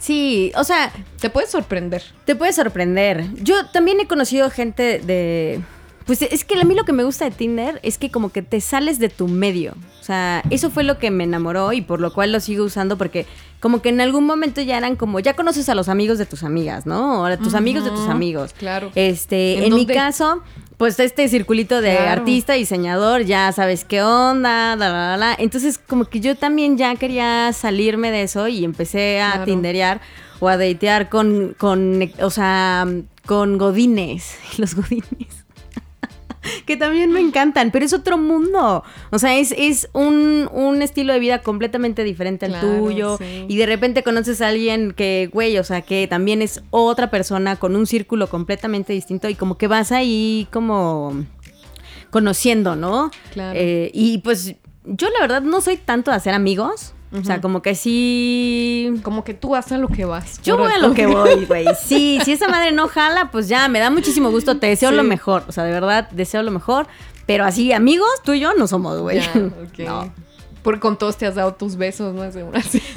Sí, 0.00 0.50
o 0.56 0.64
sea, 0.64 0.90
te 1.20 1.28
puedes 1.28 1.50
sorprender. 1.50 2.02
Te 2.24 2.34
puede 2.34 2.54
sorprender. 2.54 3.26
Yo 3.34 3.66
también 3.66 4.00
he 4.00 4.06
conocido 4.06 4.48
gente 4.48 4.98
de... 4.98 5.60
Pues 6.10 6.22
es 6.22 6.44
que 6.44 6.58
a 6.60 6.64
mí 6.64 6.74
lo 6.74 6.82
que 6.84 6.92
me 6.92 7.04
gusta 7.04 7.24
de 7.24 7.30
Tinder 7.30 7.78
es 7.84 7.96
que 7.96 8.10
como 8.10 8.30
que 8.32 8.42
te 8.42 8.60
sales 8.60 8.98
de 8.98 9.08
tu 9.10 9.28
medio. 9.28 9.76
O 10.00 10.02
sea, 10.02 10.42
eso 10.50 10.68
fue 10.68 10.82
lo 10.82 10.98
que 10.98 11.08
me 11.12 11.22
enamoró 11.22 11.72
y 11.72 11.82
por 11.82 12.00
lo 12.00 12.12
cual 12.12 12.32
lo 12.32 12.40
sigo 12.40 12.64
usando 12.64 12.98
porque 12.98 13.26
como 13.60 13.80
que 13.80 13.90
en 13.90 14.00
algún 14.00 14.26
momento 14.26 14.60
ya 14.60 14.76
eran 14.76 14.96
como, 14.96 15.20
ya 15.20 15.34
conoces 15.34 15.68
a 15.68 15.76
los 15.76 15.88
amigos 15.88 16.18
de 16.18 16.26
tus 16.26 16.42
amigas, 16.42 16.84
¿no? 16.84 17.20
O 17.20 17.24
a 17.26 17.36
tus 17.36 17.54
amigos 17.54 17.84
de 17.84 17.90
tus 17.90 18.08
amigos. 18.08 18.52
claro. 18.58 18.90
Este, 18.96 19.58
¿En 19.58 19.66
en, 19.66 19.74
mi 19.74 19.86
caso, 19.86 20.42
pues 20.78 20.98
este 20.98 21.28
circulito 21.28 21.80
de 21.80 21.94
Claro. 21.94 22.22
artista, 22.22 22.54
diseñador, 22.54 23.22
ya 23.22 23.52
sabes 23.52 23.84
qué 23.84 24.02
onda, 24.02 24.74
la, 24.74 24.88
la, 24.90 25.10
la, 25.10 25.16
la. 25.16 25.36
Entonces 25.38 25.78
como 25.78 26.06
que 26.06 26.18
yo 26.18 26.34
también 26.36 26.76
ya 26.76 26.96
quería 26.96 27.52
salirme 27.52 28.10
de 28.10 28.22
eso 28.24 28.48
y 28.48 28.64
empecé 28.64 29.20
a 29.20 29.30
Claro. 29.30 29.44
tinderear 29.44 30.00
o 30.40 30.48
a 30.48 30.56
datear 30.56 31.08
con, 31.08 31.54
con, 31.56 32.10
o 32.20 32.30
sea, 32.30 32.84
con 33.26 33.58
godines, 33.58 34.34
los 34.58 34.74
godines. 34.74 35.39
que 36.66 36.76
también 36.76 37.10
me 37.12 37.20
encantan, 37.20 37.70
pero 37.70 37.84
es 37.84 37.92
otro 37.92 38.18
mundo. 38.18 38.82
O 39.10 39.18
sea, 39.18 39.36
es, 39.36 39.54
es 39.56 39.88
un, 39.92 40.48
un 40.52 40.82
estilo 40.82 41.12
de 41.12 41.18
vida 41.18 41.42
completamente 41.42 42.04
diferente 42.04 42.46
al 42.46 42.52
Claro, 42.52 42.78
tuyo. 42.78 43.16
sí. 43.18 43.46
Y 43.48 43.56
de 43.56 43.66
repente 43.66 44.02
conoces 44.02 44.40
a 44.40 44.48
alguien 44.48 44.92
que, 44.92 45.28
güey, 45.32 45.58
o 45.58 45.64
sea, 45.64 45.82
que 45.82 46.06
también 46.08 46.42
es 46.42 46.62
otra 46.70 47.10
persona 47.10 47.56
con 47.56 47.76
un 47.76 47.86
círculo 47.86 48.28
completamente 48.28 48.92
distinto 48.92 49.28
y 49.28 49.34
como 49.34 49.56
que 49.58 49.66
vas 49.66 49.92
ahí 49.92 50.46
como 50.52 51.24
conociendo, 52.10 52.76
¿no? 52.76 53.10
Claro. 53.32 53.58
Eh, 53.58 53.90
y 53.94 54.18
pues 54.18 54.54
yo 54.84 55.08
la 55.10 55.20
verdad 55.20 55.42
no 55.42 55.60
soy 55.60 55.76
tanto 55.76 56.10
de 56.10 56.16
hacer 56.16 56.34
amigos. 56.34 56.94
O 57.12 57.24
sea, 57.24 57.40
como 57.40 57.60
que 57.60 57.74
sí 57.74 58.92
Como 59.02 59.24
que 59.24 59.34
tú 59.34 59.50
vas 59.50 59.72
a 59.72 59.78
lo 59.78 59.88
que 59.88 60.04
vas. 60.04 60.40
yo 60.42 60.56
voy 60.56 60.70
a 60.72 60.78
lo 60.78 60.94
que 60.94 61.06
voy, 61.06 61.44
güey. 61.48 61.66
Sí, 61.82 62.20
si 62.24 62.32
esa 62.32 62.46
madre 62.48 62.70
no 62.72 62.86
jala, 62.88 63.30
pues 63.32 63.48
ya, 63.48 63.66
me 63.68 63.80
da 63.80 63.90
muchísimo 63.90 64.30
gusto. 64.30 64.58
Te 64.58 64.68
deseo 64.68 64.90
Sí. 64.90 64.96
lo 64.96 65.02
mejor. 65.02 65.42
O 65.48 65.52
sea, 65.52 65.64
de 65.64 65.72
verdad, 65.72 66.08
deseo 66.12 66.42
lo 66.42 66.50
mejor. 66.52 66.86
Pero 67.26 67.44
así, 67.44 67.72
amigos, 67.72 68.08
tú 68.24 68.32
y 68.32 68.40
yo 68.40 68.54
no 68.54 68.66
somos, 68.68 69.00
güey. 69.00 69.20
Ya, 69.20 69.32
ok. 69.36 69.78
No. 69.80 70.12
Porque 70.62 70.78
con 70.80 70.98
todos 70.98 71.16
te 71.16 71.26
has 71.26 71.34
dado 71.34 71.54
tus 71.54 71.76
besos, 71.76 72.14
¿no? 72.14 72.22
Así. 72.22 72.82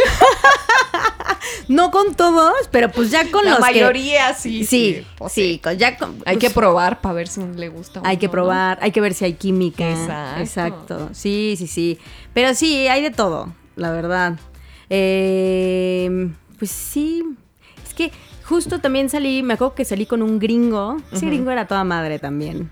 No 1.69 1.91
con 1.91 2.13
todos, 2.13 2.53
pero 2.71 2.91
pues 2.91 3.09
ya 3.09 3.29
con 3.31 3.45
La 3.45 3.51
los 3.51 3.59
que- 3.59 3.63
mayoría 3.63 4.33
sí. 4.33 4.65
Sí, 4.65 5.05
pues 5.17 5.31
sí, 5.31 5.59
con- 5.63 5.77
ya 5.77 5.97
con- 5.97 6.15
Hay 6.25 6.35
pues, 6.35 6.39
que 6.39 6.49
probar 6.49 6.99
para 6.99 7.13
ver 7.15 7.27
si 7.29 7.41
le 7.41 7.69
gusta. 7.69 8.01
Hay 8.03 8.17
que 8.17 8.25
no, 8.27 8.31
¿no? 8.31 8.33
probar, 8.33 8.79
hay 8.81 8.91
que 8.91 8.99
ver 8.99 9.13
si 9.13 9.23
hay 9.25 9.33
química. 9.33 9.89
Exacto. 9.89 10.41
Exacto. 10.41 11.09
Sí, 11.13 11.55
sí, 11.57 11.67
sí. 11.67 11.99
Pero 12.33 12.53
sí, 12.53 12.87
hay 12.89 13.01
de 13.01 13.11
todo, 13.11 13.53
la 13.75 13.91
verdad. 13.91 14.39
Eh, 14.89 16.29
pues 16.57 16.71
sí. 16.71 17.23
Es 17.85 17.93
que 17.93 18.11
justo 18.43 18.79
también 18.79 19.09
salí, 19.09 19.43
me 19.43 19.53
acuerdo 19.53 19.75
que 19.75 19.85
salí 19.85 20.05
con 20.05 20.21
un 20.21 20.39
gringo. 20.39 20.97
Ese 21.11 21.25
gringo 21.25 21.51
era 21.51 21.67
toda 21.67 21.83
madre 21.83 22.19
también. 22.19 22.69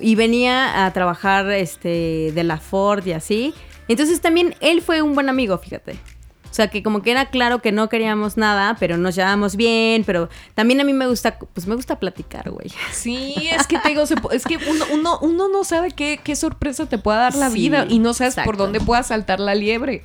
Y 0.00 0.14
venía 0.14 0.84
a 0.86 0.92
trabajar 0.92 1.50
este, 1.50 2.32
de 2.32 2.44
la 2.44 2.58
Ford 2.58 3.04
y 3.06 3.12
así. 3.12 3.54
Entonces 3.88 4.20
también 4.20 4.54
él 4.60 4.82
fue 4.82 5.02
un 5.02 5.14
buen 5.14 5.28
amigo, 5.28 5.58
fíjate. 5.58 5.96
O 6.60 6.62
sea, 6.62 6.68
que 6.70 6.82
como 6.82 7.00
que 7.00 7.10
era 7.10 7.30
claro 7.30 7.62
que 7.62 7.72
no 7.72 7.88
queríamos 7.88 8.36
nada, 8.36 8.76
pero 8.78 8.98
nos 8.98 9.14
llevábamos 9.14 9.56
bien, 9.56 10.04
pero 10.04 10.28
también 10.54 10.78
a 10.82 10.84
mí 10.84 10.92
me 10.92 11.06
gusta, 11.06 11.38
pues 11.38 11.66
me 11.66 11.74
gusta 11.74 11.98
platicar, 11.98 12.50
güey. 12.50 12.70
Sí, 12.92 13.48
es 13.50 13.66
que 13.66 13.78
te 13.78 13.88
digo, 13.88 14.02
es 14.30 14.44
que 14.44 14.58
uno, 14.58 14.84
uno, 14.92 15.18
uno 15.22 15.48
no 15.48 15.64
sabe 15.64 15.90
qué, 15.92 16.20
qué 16.22 16.36
sorpresa 16.36 16.84
te 16.84 16.98
pueda 16.98 17.16
dar 17.20 17.34
la 17.34 17.48
Sí, 17.48 17.54
vida 17.54 17.86
y 17.88 17.98
no 17.98 18.12
sabes 18.12 18.36
por 18.44 18.58
dónde 18.58 18.78
pueda 18.78 19.02
saltar 19.02 19.40
la 19.40 19.54
liebre. 19.54 20.04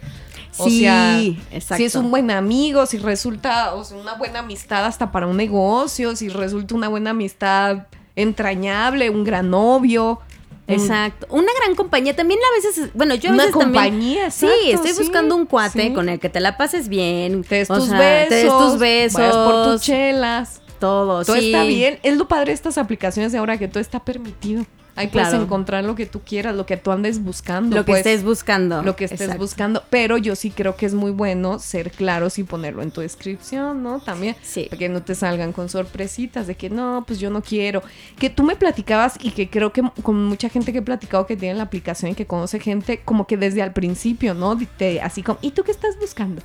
O 0.57 0.69
Sí, 0.69 0.79
sea, 0.79 1.19
exacto. 1.51 1.75
si 1.75 1.83
es 1.83 1.95
un 1.95 2.09
buen 2.09 2.31
amigo, 2.31 2.85
si 2.85 2.99
resulta 2.99 3.73
o 3.75 3.83
sea, 3.83 3.97
una 3.97 4.13
buena 4.13 4.39
amistad 4.39 4.85
hasta 4.85 5.11
para 5.11 5.27
un 5.27 5.35
negocio, 5.35 6.15
si 6.15 6.29
resulta 6.29 6.73
una 6.73 6.87
buena 6.87 7.09
amistad 7.09 7.87
entrañable, 8.15 9.09
un 9.09 9.25
gran 9.25 9.49
novio. 9.49 10.21
Un- 10.67 10.73
Exacto. 10.73 11.27
Una 11.29 11.51
gran 11.63 11.75
compañía. 11.75 12.15
También 12.15 12.39
a 12.39 12.55
veces, 12.55 12.89
bueno, 12.93 13.15
yo 13.15 13.29
a 13.29 13.33
Una 13.33 13.43
veces 13.45 13.59
también- 13.59 13.83
compañía, 13.83 14.31
Sí, 14.31 14.45
exacto, 14.47 14.75
estoy 14.75 14.91
sí, 14.91 14.97
buscando 15.03 15.35
un 15.35 15.45
cuate 15.45 15.87
sí. 15.87 15.93
con 15.93 16.09
el 16.09 16.19
que 16.19 16.29
te 16.29 16.39
la 16.39 16.57
pases 16.57 16.87
bien. 16.89 17.43
Te 17.43 17.55
des 17.55 17.69
o 17.69 17.75
tus 17.75 17.89
sea, 17.89 17.99
besos. 17.99 18.29
Te 18.29 18.35
des 18.35 18.47
tus 18.47 18.79
besos. 18.79 19.19
vayas 19.21 19.35
por 19.35 19.63
tus 19.73 19.81
chelas. 19.81 20.61
Todo, 20.79 21.23
Todo 21.23 21.35
sí. 21.37 21.47
está 21.53 21.63
bien. 21.63 21.99
Es 22.03 22.17
lo 22.17 22.27
padre 22.27 22.47
de 22.47 22.53
estas 22.53 22.77
aplicaciones 22.77 23.31
de 23.31 23.37
ahora 23.37 23.57
que 23.57 23.67
todo 23.67 23.79
está 23.79 24.03
permitido. 24.03 24.65
Ahí 24.95 25.07
puedes 25.07 25.27
Claro. 25.29 25.43
encontrar 25.43 25.83
lo 25.83 25.93
que 25.95 26.05
tú 26.05 26.21
quieras, 26.21 26.55
lo 26.55 26.65
que 26.65 26.77
tú 26.77 26.91
andes 26.91 27.21
buscando. 27.23 27.75
Lo 27.75 27.83
que 27.83 27.91
pues, 27.91 27.99
estés 28.05 28.23
buscando. 28.23 28.81
Lo 28.81 28.95
que 28.95 29.05
estés 29.05 29.21
Exacto. 29.21 29.41
buscando. 29.43 29.83
Pero 29.89 30.17
yo 30.17 30.35
sí 30.35 30.51
creo 30.51 30.75
que 30.77 30.85
es 30.85 30.93
muy 30.93 31.11
bueno 31.11 31.59
ser 31.59 31.91
claros 31.91 32.39
y 32.39 32.43
ponerlo 32.43 32.81
en 32.81 32.91
tu 32.91 33.01
descripción, 33.01 33.83
¿no? 33.83 33.99
También. 33.99 34.35
Sí. 34.41 34.67
Para 34.69 34.79
que 34.79 34.89
no 34.89 35.01
te 35.03 35.13
salgan 35.15 35.51
con 35.51 35.67
sorpresitas 35.69 36.47
de 36.47 36.55
que 36.55 36.69
no, 36.69 37.03
pues 37.05 37.19
yo 37.19 37.29
no 37.29 37.41
quiero. 37.41 37.83
Que 38.17 38.29
tú 38.29 38.43
me 38.43 38.55
platicabas 38.55 39.15
y 39.21 39.31
que 39.31 39.49
creo 39.49 39.73
que 39.73 39.81
con 40.01 40.23
mucha 40.25 40.47
gente 40.49 40.71
que 40.71 40.79
he 40.79 40.81
platicado 40.81 41.25
que 41.25 41.35
tiene 41.35 41.55
la 41.55 41.63
aplicación 41.63 42.11
y 42.11 42.15
que 42.15 42.25
conoce 42.25 42.59
gente, 42.59 43.01
como 43.03 43.27
que 43.27 43.35
desde 43.37 43.61
al 43.61 43.73
principio, 43.73 44.33
¿no? 44.33 44.57
Te- 44.77 45.01
así 45.01 45.23
como, 45.23 45.39
¿y 45.41 45.51
tú 45.51 45.63
qué 45.63 45.71
estás 45.71 45.99
buscando? 45.99 46.41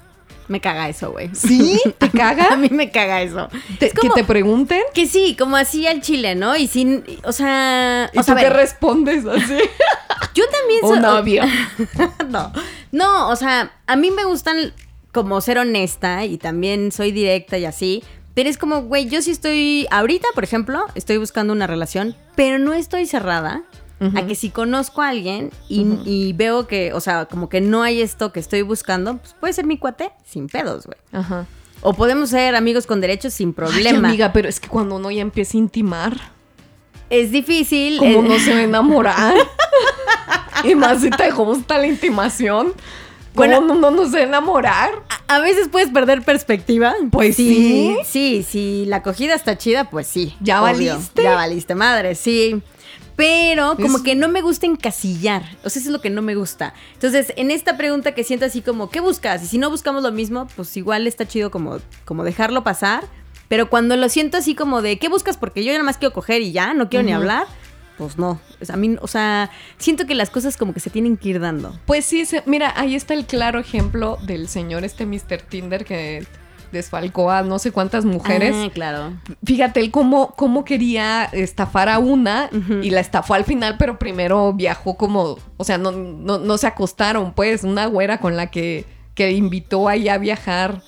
Me 0.51 0.61
caga 0.61 0.89
eso, 0.89 1.13
güey. 1.13 1.31
¿Sí? 1.33 1.81
¿Te 1.99 2.07
A 2.09 2.11
caga? 2.11 2.57
mí 2.57 2.69
me 2.71 2.91
caga 2.91 3.23
eso. 3.23 3.49
Te- 3.79 3.87
Es 3.87 3.95
como- 3.95 4.13
Que 4.15 4.21
te 4.23 4.27
pregunten 4.27 4.83
Que 4.93 5.07
sí, 5.07 5.37
como 5.39 5.57
así 5.57 5.87
al 5.87 6.01
chile, 6.01 6.35
¿no? 6.35 6.57
Y 6.57 6.67
sin, 6.67 7.05
o 7.23 7.31
sea, 7.31 8.11
y 8.13 8.19
o 8.19 8.23
sea, 8.25 8.35
tú 8.35 8.41
a 8.41 8.43
te 8.43 8.51
respondes 8.51 9.25
así. 9.27 9.59
yo 10.35 10.45
también 10.51 10.81
soy 10.83 10.99
novio. 10.99 11.45
no. 12.29 12.53
No, 12.91 13.29
o 13.29 13.37
sea, 13.37 13.71
a 13.87 13.95
mí 13.95 14.11
me 14.11 14.25
gustan 14.25 14.73
como 15.13 15.41
ser 15.41 15.59
honesta 15.59 16.25
y 16.25 16.37
también 16.37 16.91
soy 16.91 17.13
directa 17.13 17.57
y 17.57 17.65
así. 17.65 18.03
Pero 18.35 18.49
es 18.49 18.59
como, 18.59 18.83
güey, 18.83 19.09
yo 19.09 19.23
sí 19.23 19.31
estoy, 19.31 19.87
ahorita, 19.93 20.27
por 20.35 20.43
ejemplo, 20.45 20.85
estoy 20.97 21.19
buscando 21.19 21.53
una 21.53 21.67
relación, 21.69 22.17
pero 22.35 22.59
no 22.59 22.73
estoy 22.73 23.07
cerrada 23.07 23.63
a 24.17 24.27
que 24.27 24.35
si 24.35 24.49
conozco 24.51 25.03
a 25.03 25.09
alguien 25.11 25.51
y, 25.69 25.87
y 26.07 26.33
veo 26.33 26.67
que, 26.67 26.93
o 26.95 27.01
sea, 27.01 27.27
como 27.27 27.49
que 27.51 27.61
no 27.61 27.83
hay 27.83 28.01
esto 28.01 28.33
que 28.33 28.41
estoy 28.41 28.63
buscando, 28.63 29.19
pues 29.19 29.35
puede 29.39 29.53
ser 29.53 29.67
mi 29.67 29.77
cuate 29.77 30.11
sin 30.25 30.47
pedos, 30.49 30.87
güey. 30.87 30.97
Ajá. 31.13 31.47
O 31.83 31.93
podemos 31.93 32.31
ser 32.31 32.55
amigos 32.55 32.87
con 32.87 33.01
derechos 33.01 33.33
sin 33.35 33.49
Ay, 33.49 33.55
problema. 33.55 34.09
amiga, 34.09 34.33
pero 34.33 34.49
es 34.49 34.59
que 34.61 34.69
cuando 34.69 34.97
uno 34.97 35.11
ya 35.11 35.21
empieza 35.23 35.57
a 35.57 35.61
intimar, 35.61 36.17
Es 37.11 37.31
difícil. 37.31 37.99
como 37.99 38.21
eh, 38.21 38.23
no 38.23 38.39
se 38.39 38.53
va 38.53 38.59
a 38.61 38.63
enamorar. 38.63 39.35
y 40.65 40.75
más 40.75 41.01
si 41.01 41.11
te 41.11 41.31
gusta 41.31 41.79
la 41.79 41.87
intimación. 41.87 42.73
Bueno- 43.35 43.57
¿Cómo 43.61 43.75
uno 43.75 43.91
no 43.91 44.05
se 44.07 44.13
va 44.13 44.19
a 44.19 44.23
enamorar? 44.23 44.91
A 45.29 45.39
veces 45.41 45.69
puedes 45.69 45.89
perder 45.91 46.23
perspectiva. 46.23 46.95
Pues 47.13 47.37
sí. 47.37 47.97
Sí, 48.05 48.45
si 48.49 48.85
la 48.87 48.97
acogida 48.97 49.35
está 49.35 49.57
chida, 49.57 49.89
pues 49.91 50.07
sí. 50.07 50.35
¿Ya 50.41 50.63
obvio. 50.63 50.93
valiste? 50.95 51.23
Ya 51.23 51.35
valiste, 51.35 51.75
madre, 51.75 52.15
sí. 52.15 52.61
Pero 53.17 53.77
como 53.77 53.99
Es- 53.99 54.03
que 54.03 54.15
no 54.15 54.29
me 54.29 54.41
gusta 54.43 54.67
encasillar. 54.67 55.43
O 55.65 55.71
sea, 55.71 55.81
eso 55.81 55.89
es 55.91 55.93
lo 55.93 56.01
que 56.01 56.11
no 56.11 56.23
me 56.23 56.35
gusta. 56.35 56.75
Entonces, 56.95 57.33
en 57.37 57.51
esta 57.51 57.77
pregunta 57.77 58.13
que 58.13 58.25
siento 58.25 58.47
así 58.47 58.63
como, 58.63 58.91
¿qué 58.91 59.01
buscas? 59.01 59.43
Y 59.43 59.47
si 59.47 59.59
no 59.59 59.71
buscamos 59.71 60.03
lo 60.03 60.13
mismo, 60.13 60.49
pues 60.57 60.77
igual 60.77 61.07
está 61.07 61.27
chido 61.27 61.51
como, 61.51 61.79
como 62.05 62.25
dejarlo 62.25 62.65
pasar. 62.65 63.05
Pero 63.49 63.69
cuando 63.69 63.97
lo 63.97 64.09
siento 64.09 64.37
así 64.37 64.55
como 64.55 64.81
de, 64.81 64.99
¿qué 64.99 65.09
buscas? 65.09 65.37
Porque 65.37 65.65
yo 65.65 65.73
nada 65.73 65.85
más 65.85 65.99
quiero 65.99 66.15
coger 66.15 66.41
y 66.41 66.53
ya, 66.53 66.73
no 66.73 66.89
quiero 66.89 67.05
ni 67.05 67.13
hablar. 67.13 67.47
Pues 67.99 68.17
no. 68.17 68.41
O 68.61 68.65
sea, 68.65 68.77
a 68.77 68.79
mí, 68.79 68.97
o 69.03 69.09
sea, 69.09 69.51
siento 69.77 70.07
que 70.07 70.15
las 70.15 70.31
cosas 70.31 70.57
como 70.57 70.73
que 70.73 70.81
se 70.81 70.89
tienen 70.89 71.17
que 71.19 71.29
ir 71.31 71.41
dando. 71.41 71.79
Pues 71.85 72.05
sí, 72.07 72.25
se- 72.25 72.43
mira, 72.47 72.73
ahí 72.77 72.95
está 72.95 73.13
el 73.13 73.27
claro 73.27 73.59
ejemplo 73.59 74.17
del 74.23 74.49
señor 74.49 74.85
este 74.85 75.05
Mr. 75.05 75.43
Tinder 75.49 75.85
que 75.85 76.27
desfalcó 76.73 77.31
a 77.31 77.43
no 77.43 77.59
sé 77.59 77.73
cuántas 77.73 78.05
mujeres. 78.05 78.55
Ah, 78.57 78.71
claro. 78.73 79.13
Fíjate, 79.45 79.81
él 79.81 79.91
cómo, 79.91 80.35
cómo 80.37 80.65
quería 80.65 81.25
estafar 81.25 81.89
a 81.89 81.99
una 81.99 82.51
y 82.83 82.91
la 82.91 83.01
estafó 83.01 83.35
al 83.35 83.45
final, 83.45 83.77
pero 83.79 83.99
primero 83.99 84.53
viajó 84.53 84.97
como, 84.97 85.39
o 85.57 85.65
sea, 85.65 85.79
no, 85.79 85.93
no, 85.93 86.39
no 86.39 86.59
se 86.59 86.67
acostaron, 86.67 87.33
pues, 87.33 87.65
una 87.65 87.87
güera 87.87 88.19
con 88.19 88.37
la 88.37 88.49
que, 88.51 88.85
que 89.15 89.33
invitó 89.33 89.89
ahí 89.89 90.09
a 90.09 90.19
viajar. 90.19 90.83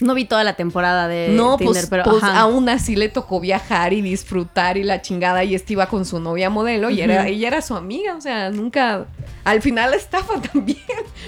No 0.00 0.14
vi 0.14 0.24
toda 0.24 0.42
la 0.42 0.54
temporada 0.54 1.06
de 1.06 1.28
no, 1.30 1.56
Tinder, 1.56 1.74
pues, 1.74 1.86
pero 1.88 2.02
pues 2.04 2.22
aún 2.24 2.68
así 2.68 2.96
le 2.96 3.08
tocó 3.08 3.38
viajar 3.38 3.92
y 3.92 4.02
disfrutar 4.02 4.76
y 4.76 4.82
la 4.82 5.00
chingada 5.02 5.44
y 5.44 5.54
este 5.54 5.74
iba 5.74 5.86
con 5.86 6.04
su 6.04 6.18
novia 6.18 6.50
modelo 6.50 6.90
y 6.90 7.00
era, 7.00 7.28
ella 7.28 7.46
era 7.46 7.62
su 7.62 7.76
amiga, 7.76 8.16
o 8.16 8.20
sea, 8.20 8.50
nunca, 8.50 9.06
al 9.44 9.62
final 9.62 9.92
la 9.92 9.96
estafa 9.96 10.40
también, 10.52 10.78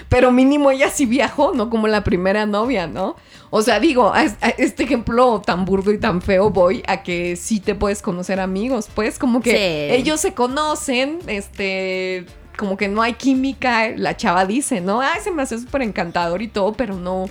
pero 0.09 0.33
mínimo 0.33 0.73
ella 0.73 0.91
sí 0.91 1.07
viajó, 1.07 1.53
no 1.55 1.71
como 1.71 1.87
la 1.87 2.03
primera 2.03 2.45
novia, 2.45 2.89
¿no? 2.89 3.15
O 3.51 3.63
sea, 3.63 3.79
digo, 3.79 4.13
a, 4.13 4.25
es- 4.25 4.35
a 4.41 4.49
este 4.49 4.83
ejemplo 4.83 5.41
tan 5.47 5.65
burdo 5.65 5.93
y 5.93 5.99
tan 5.99 6.21
feo 6.21 6.51
voy 6.51 6.83
a 6.89 7.05
que 7.05 7.37
sí 7.37 7.61
te 7.61 7.77
puedes 7.77 8.03
conocer 8.03 8.41
amigos, 8.41 8.89
pues 8.93 9.17
como 9.21 9.43
que 9.43 9.51
Sí. 9.53 9.95
ellos 9.95 10.21
se 10.21 10.35
conocen, 10.35 11.21
este, 11.29 12.27
como 12.59 12.77
que 12.77 12.89
no 12.89 13.01
hay 13.03 13.13
química, 13.15 13.91
la 13.95 14.17
chava 14.17 14.45
dice, 14.45 14.81
¿no? 14.81 15.01
Ay, 15.01 15.21
se 15.23 15.31
me 15.31 15.43
hace 15.43 15.57
súper 15.61 15.83
encantador 15.83 16.43
y 16.43 16.49
todo, 16.49 16.73
pero 16.73 16.97
no, 16.97 17.27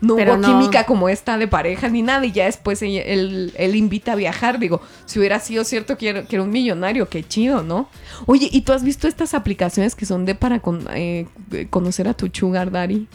no 0.00 0.16
Pero 0.16 0.32
hubo 0.34 0.40
no. 0.42 0.48
química 0.48 0.84
como 0.84 1.08
esta 1.08 1.36
de 1.36 1.46
pareja 1.46 1.88
ni 1.88 2.02
nada 2.02 2.24
y 2.24 2.32
ya 2.32 2.46
después 2.46 2.80
él, 2.82 3.52
él 3.56 3.76
invita 3.76 4.12
a 4.12 4.14
viajar. 4.16 4.58
Digo, 4.58 4.80
si 5.06 5.18
hubiera 5.18 5.40
sido 5.40 5.64
cierto 5.64 5.98
que 5.98 6.08
era, 6.08 6.22
que 6.22 6.36
era 6.36 6.42
un 6.42 6.50
millonario, 6.50 7.08
qué 7.08 7.22
chido, 7.26 7.62
¿no? 7.62 7.88
Oye, 8.26 8.48
¿y 8.50 8.62
tú 8.62 8.72
has 8.72 8.82
visto 8.82 9.08
estas 9.08 9.34
aplicaciones 9.34 9.94
que 9.94 10.06
son 10.06 10.24
de 10.24 10.34
para 10.34 10.60
con- 10.60 10.86
eh, 10.94 11.26
conocer 11.70 12.08
a 12.08 12.14
tu 12.14 12.28
sugar 12.32 12.70
daddy? 12.70 13.06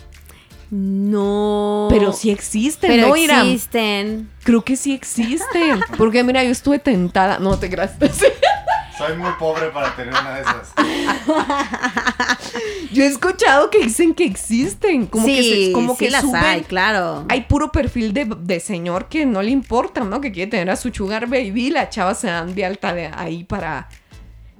No. 0.71 1.88
Pero 1.89 2.11
sí 2.11 2.31
existen, 2.31 2.89
Pero 2.89 3.09
¿no, 3.09 3.15
Iram? 3.15 3.47
existen. 3.47 4.29
Creo 4.43 4.63
que 4.63 4.75
sí 4.75 4.93
existen. 4.93 5.79
Porque 5.97 6.23
mira, 6.23 6.43
yo 6.43 6.49
estuve 6.51 6.79
tentada. 6.79 7.39
No 7.39 7.57
te 7.57 7.69
creas. 7.69 7.91
Soy 8.97 9.17
muy 9.17 9.31
pobre 9.37 9.67
para 9.71 9.93
tener 9.95 10.13
una 10.13 10.35
de 10.35 10.41
esas. 10.41 10.73
Yo 12.93 13.03
he 13.03 13.07
escuchado 13.07 13.69
que 13.69 13.79
dicen 13.79 14.13
que 14.13 14.23
existen. 14.25 15.07
Como 15.07 15.25
que, 15.25 15.65
se- 15.67 15.71
como 15.73 15.95
sí 15.95 16.05
que 16.05 16.11
las 16.11 16.21
suben. 16.21 16.43
hay, 16.43 16.61
claro. 16.61 17.25
Hay 17.27 17.41
puro 17.41 17.71
perfil 17.71 18.13
de, 18.13 18.25
de 18.39 18.59
señor 18.61 19.09
que 19.09 19.25
no 19.25 19.41
le 19.41 19.51
importa, 19.51 20.01
¿no? 20.01 20.21
Que 20.21 20.31
quiere 20.31 20.49
tener 20.49 20.69
a 20.69 20.75
su 20.77 20.89
sugar 20.93 21.27
baby. 21.27 21.67
y 21.67 21.69
La 21.71 21.89
chava 21.89 22.15
se 22.15 22.27
dan 22.27 22.55
de 22.55 22.65
alta 22.65 22.93
de 22.93 23.07
ahí 23.07 23.43
para. 23.43 23.89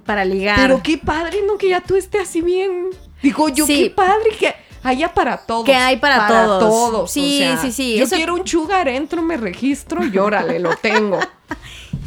Para 0.04 0.24
ligar. 0.24 0.56
Pero 0.60 0.82
qué 0.82 0.98
padre, 0.98 1.38
¿no? 1.46 1.56
Que 1.56 1.70
ya 1.70 1.80
tú 1.80 1.96
estés 1.96 2.22
así 2.28 2.42
bien. 2.42 2.90
Digo 3.22 3.48
yo, 3.48 3.64
Sí. 3.66 3.84
qué 3.84 3.90
padre 3.90 4.30
que 4.38 4.54
haya 4.82 5.14
para 5.14 5.38
todos. 5.38 5.64
Que 5.64 5.74
hay 5.74 5.96
para 5.96 6.28
todos. 6.28 6.60
todos. 6.60 7.10
Sí, 7.10 7.40
o 7.42 7.46
sea, 7.46 7.56
sí, 7.56 7.72
sí, 7.72 7.96
Yo 7.96 8.04
eso- 8.04 8.16
quiero 8.16 8.34
un 8.34 8.46
sugar, 8.46 8.86
entro, 8.88 9.22
me 9.22 9.38
registro 9.38 10.04
y 10.04 10.16
órale, 10.18 10.58
lo 10.60 10.76
tengo. 10.76 11.18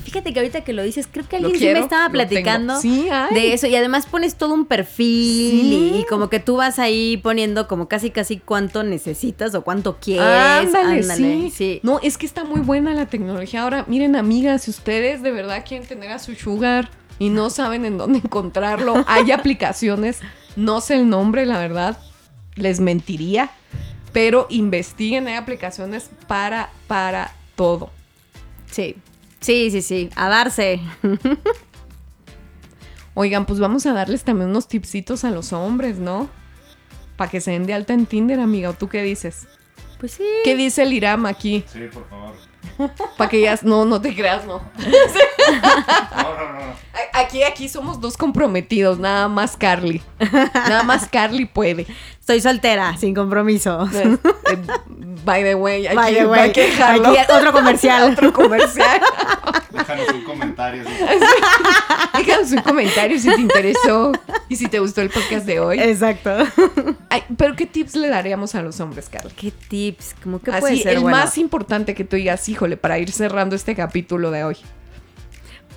Fíjate 0.03 0.33
que 0.33 0.39
ahorita 0.39 0.61
que 0.61 0.73
lo 0.73 0.81
dices, 0.83 1.07
creo 1.11 1.27
que 1.27 1.35
alguien 1.35 1.53
sí 1.53 1.59
quiero, 1.59 1.79
me 1.79 1.83
estaba 1.83 2.09
platicando 2.09 2.79
Sí, 2.81 3.07
de 3.31 3.53
eso. 3.53 3.67
Y 3.67 3.75
además 3.75 4.05
pones 4.07 4.35
todo 4.35 4.53
un 4.53 4.65
perfil 4.65 5.61
Sí. 5.61 5.91
y, 5.95 5.99
y 5.99 6.05
como 6.05 6.29
que 6.29 6.39
tú 6.39 6.55
vas 6.57 6.79
ahí 6.79 7.17
poniendo 7.17 7.67
como 7.67 7.87
casi 7.87 8.09
casi 8.09 8.37
cuánto 8.37 8.83
necesitas 8.83 9.53
o 9.55 9.63
cuánto 9.63 9.97
quieres. 9.99 10.25
Ándale, 10.25 11.01
Ándale, 11.01 11.51
sí. 11.51 11.79
No, 11.83 11.99
es 12.01 12.17
que 12.17 12.25
está 12.25 12.43
muy 12.43 12.61
buena 12.61 12.93
la 12.93 13.05
tecnología. 13.05 13.61
Ahora, 13.63 13.85
miren, 13.87 14.15
amigas, 14.15 14.63
si 14.63 14.71
ustedes 14.71 15.21
de 15.21 15.31
verdad 15.31 15.63
quieren 15.67 15.87
tener 15.87 16.11
a 16.11 16.19
su 16.19 16.33
sugar 16.35 16.89
y 17.19 17.29
no 17.29 17.49
saben 17.49 17.85
en 17.85 17.97
dónde 17.97 18.19
encontrarlo, 18.23 19.03
hay 19.07 19.31
aplicaciones, 19.31 20.19
no 20.55 20.81
sé 20.81 20.95
el 20.95 21.07
nombre, 21.09 21.45
la 21.45 21.59
verdad, 21.59 21.97
les 22.55 22.79
mentiría, 22.79 23.51
pero 24.11 24.47
investiguen, 24.49 25.27
hay 25.27 25.35
aplicaciones 25.35 26.09
para, 26.27 26.71
para 26.87 27.31
todo. 27.55 27.91
Sí. 28.71 28.95
Sí, 29.39 29.71
sí, 29.71 29.81
sí. 29.81 30.09
A 30.15 30.29
darse. 30.29 30.81
Oigan, 33.13 33.45
pues 33.45 33.59
vamos 33.59 33.85
a 33.85 33.93
darles 33.93 34.23
también 34.23 34.49
unos 34.49 34.67
tipsitos 34.67 35.23
a 35.23 35.31
los 35.31 35.53
hombres, 35.53 35.97
¿no? 35.97 36.29
Para 37.17 37.29
que 37.29 37.41
se 37.41 37.51
den 37.51 37.65
de 37.65 37.73
alta 37.73 37.93
en 37.93 38.05
Tinder, 38.05 38.39
amiga. 38.39 38.69
¿O 38.69 38.73
tú 38.73 38.87
qué 38.87 39.01
dices? 39.03 39.47
Pues 39.99 40.13
sí. 40.13 40.23
¿Qué 40.43 40.55
dice 40.55 40.83
el 40.83 40.93
Iram 40.93 41.25
aquí? 41.25 41.63
Sí, 41.67 41.81
por 41.91 42.07
favor. 42.07 42.33
Para 43.17 43.29
que 43.29 43.41
ya... 43.41 43.59
No, 43.63 43.83
no 43.83 43.99
te 43.99 44.15
creas, 44.15 44.45
no. 44.45 44.61
No, 44.77 46.35
no, 46.35 46.53
no. 46.53 46.73
Aquí, 47.13 47.43
aquí 47.43 47.67
somos 47.67 47.99
dos 47.99 48.15
comprometidos, 48.15 48.99
nada 48.99 49.27
más 49.27 49.57
Carly. 49.57 50.01
Nada 50.53 50.83
más 50.83 51.09
Carly 51.09 51.45
puede. 51.45 51.85
Estoy 52.29 52.41
soltera, 52.41 52.95
sin 52.95 53.15
compromiso. 53.15 53.89
Eh, 53.91 54.15
eh, 54.51 54.57
By 55.25 55.41
the 55.43 55.55
way, 55.55 55.87
hay, 55.87 55.95
By 55.95 56.13
que, 56.13 56.19
the 56.19 56.27
way, 56.27 56.39
hay 56.41 56.51
que 56.51 56.61
dejarlo. 56.61 57.09
aquí 57.09 57.31
otro 57.31 57.51
comercial. 57.51 58.11
otro 58.11 58.31
comercial. 58.31 59.01
Déjanos 59.71 60.07
un 60.13 60.23
comentario. 60.23 60.83
sí. 60.85 60.91
Déjanos 62.15 62.51
un 62.51 62.61
comentario 62.61 63.17
si 63.19 63.33
te 63.33 63.41
interesó 63.41 64.11
y 64.47 64.55
si 64.57 64.67
te 64.67 64.77
gustó 64.77 65.01
el 65.01 65.09
podcast 65.09 65.47
de 65.47 65.59
hoy. 65.59 65.79
Exacto. 65.79 66.29
Ay, 67.09 67.23
Pero 67.35 67.55
¿qué 67.55 67.65
tips 67.65 67.95
le 67.95 68.09
daríamos 68.09 68.53
a 68.53 68.61
los 68.61 68.79
hombres, 68.79 69.09
Carly? 69.09 69.31
¿Qué 69.35 69.49
tips? 69.49 70.13
¿Cómo 70.23 70.39
que 70.39 70.51
puede 70.51 70.73
Así, 70.73 70.83
ser 70.83 70.93
el 70.97 70.99
bueno? 70.99 71.17
más 71.17 71.35
importante 71.39 71.95
que 71.95 72.03
tú 72.03 72.15
digas, 72.15 72.47
híjole, 72.47 72.77
para 72.77 72.99
ir 72.99 73.11
cerrando 73.11 73.55
este 73.55 73.73
capítulo 73.75 74.29
de 74.29 74.43
hoy. 74.43 74.57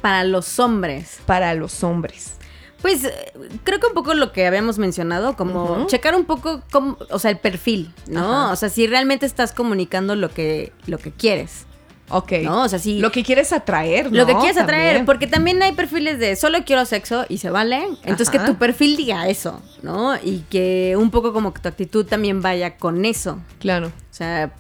para 0.03 0.23
los 0.25 0.59
hombres? 0.59 1.19
Para 1.25 1.55
los 1.55 1.83
hombres. 1.83 2.35
Pues 2.83 3.05
eh, 3.05 3.33
creo 3.65 3.79
que 3.81 3.87
un 3.87 3.95
poco 3.95 4.13
lo 4.15 4.33
que 4.33 4.47
habíamos 4.47 4.79
mencionado, 4.79 5.37
como 5.37 5.87
checar 5.87 6.15
un 6.17 6.25
poco, 6.25 6.63
cómo, 6.73 6.99
o 7.11 7.19
sea, 7.19 7.31
el 7.31 7.39
perfil, 7.39 7.93
¿no? 8.09 8.21
Ajá. 8.45 8.53
O 8.53 8.57
sea, 8.57 8.69
si 8.69 8.87
realmente 8.87 9.25
estás 9.25 9.53
comunicando 9.53 10.17
lo 10.17 10.29
que, 10.31 10.73
lo 10.87 10.99
que 10.99 11.13
quieres, 11.13 11.67
Ok. 12.15 12.33
¿no? 12.43 12.65
O 12.65 12.69
sea, 12.69 12.79
si 12.79 12.99
Lo 12.99 13.11
que 13.11 13.23
quieres 13.23 13.53
atraer, 13.55 14.11
¿no? 14.13 14.19
lo 14.19 14.27
que 14.27 14.35
quieres 14.35 14.59
atraer, 14.59 14.87
También. 14.89 15.07
porque 15.07 15.27
también 15.27 15.63
hay 15.63 15.73
perfiles 15.73 16.19
de 16.19 16.37
solo 16.37 16.59
quiero 16.67 16.85
sexo 16.85 17.25
y 17.31 17.39
se 17.39 17.49
vale, 17.49 17.87
entonces 18.03 18.29
Ajá. 18.29 18.45
que 18.45 18.53
tu 18.53 18.59
perfil 18.59 18.97
diga 18.99 19.29
eso, 19.29 19.63
¿no? 19.83 20.17
Y 20.23 20.45
que 20.51 20.95
un 20.99 21.11
poco 21.11 21.33
como 21.33 21.55
que 21.55 21.63
tu 21.63 21.69
actitud 21.69 22.05
también 22.05 22.43
vaya 22.43 22.77
con 22.77 23.05
eso, 23.07 23.39
Claro. 23.61 23.87
o 23.87 23.91
sea, 24.15 24.53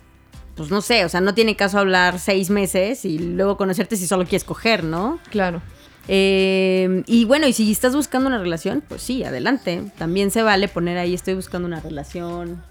pues 0.54 0.70
no 0.70 0.80
sé, 0.80 1.04
o 1.04 1.08
sea, 1.10 1.20
no 1.20 1.34
tiene 1.34 1.54
caso 1.56 1.78
hablar 1.78 2.18
seis 2.20 2.48
meses 2.48 3.04
y 3.04 3.18
luego 3.18 3.58
conocerte 3.58 3.96
si 3.96 4.06
solo 4.06 4.22
quieres 4.24 4.44
coger, 4.44 4.82
¿no? 4.84 5.18
Claro. 5.30 5.60
Eh, 6.08 7.02
y 7.06 7.24
bueno, 7.24 7.46
y 7.46 7.52
si 7.52 7.70
estás 7.70 7.94
buscando 7.94 8.28
una 8.28 8.38
relación, 8.38 8.82
pues 8.86 9.02
sí, 9.02 9.22
adelante. 9.24 9.82
También 9.98 10.30
se 10.30 10.42
vale 10.42 10.68
poner 10.68 10.98
ahí, 10.98 11.14
estoy 11.14 11.34
buscando 11.34 11.66
una 11.66 11.80
relación. 11.80 12.62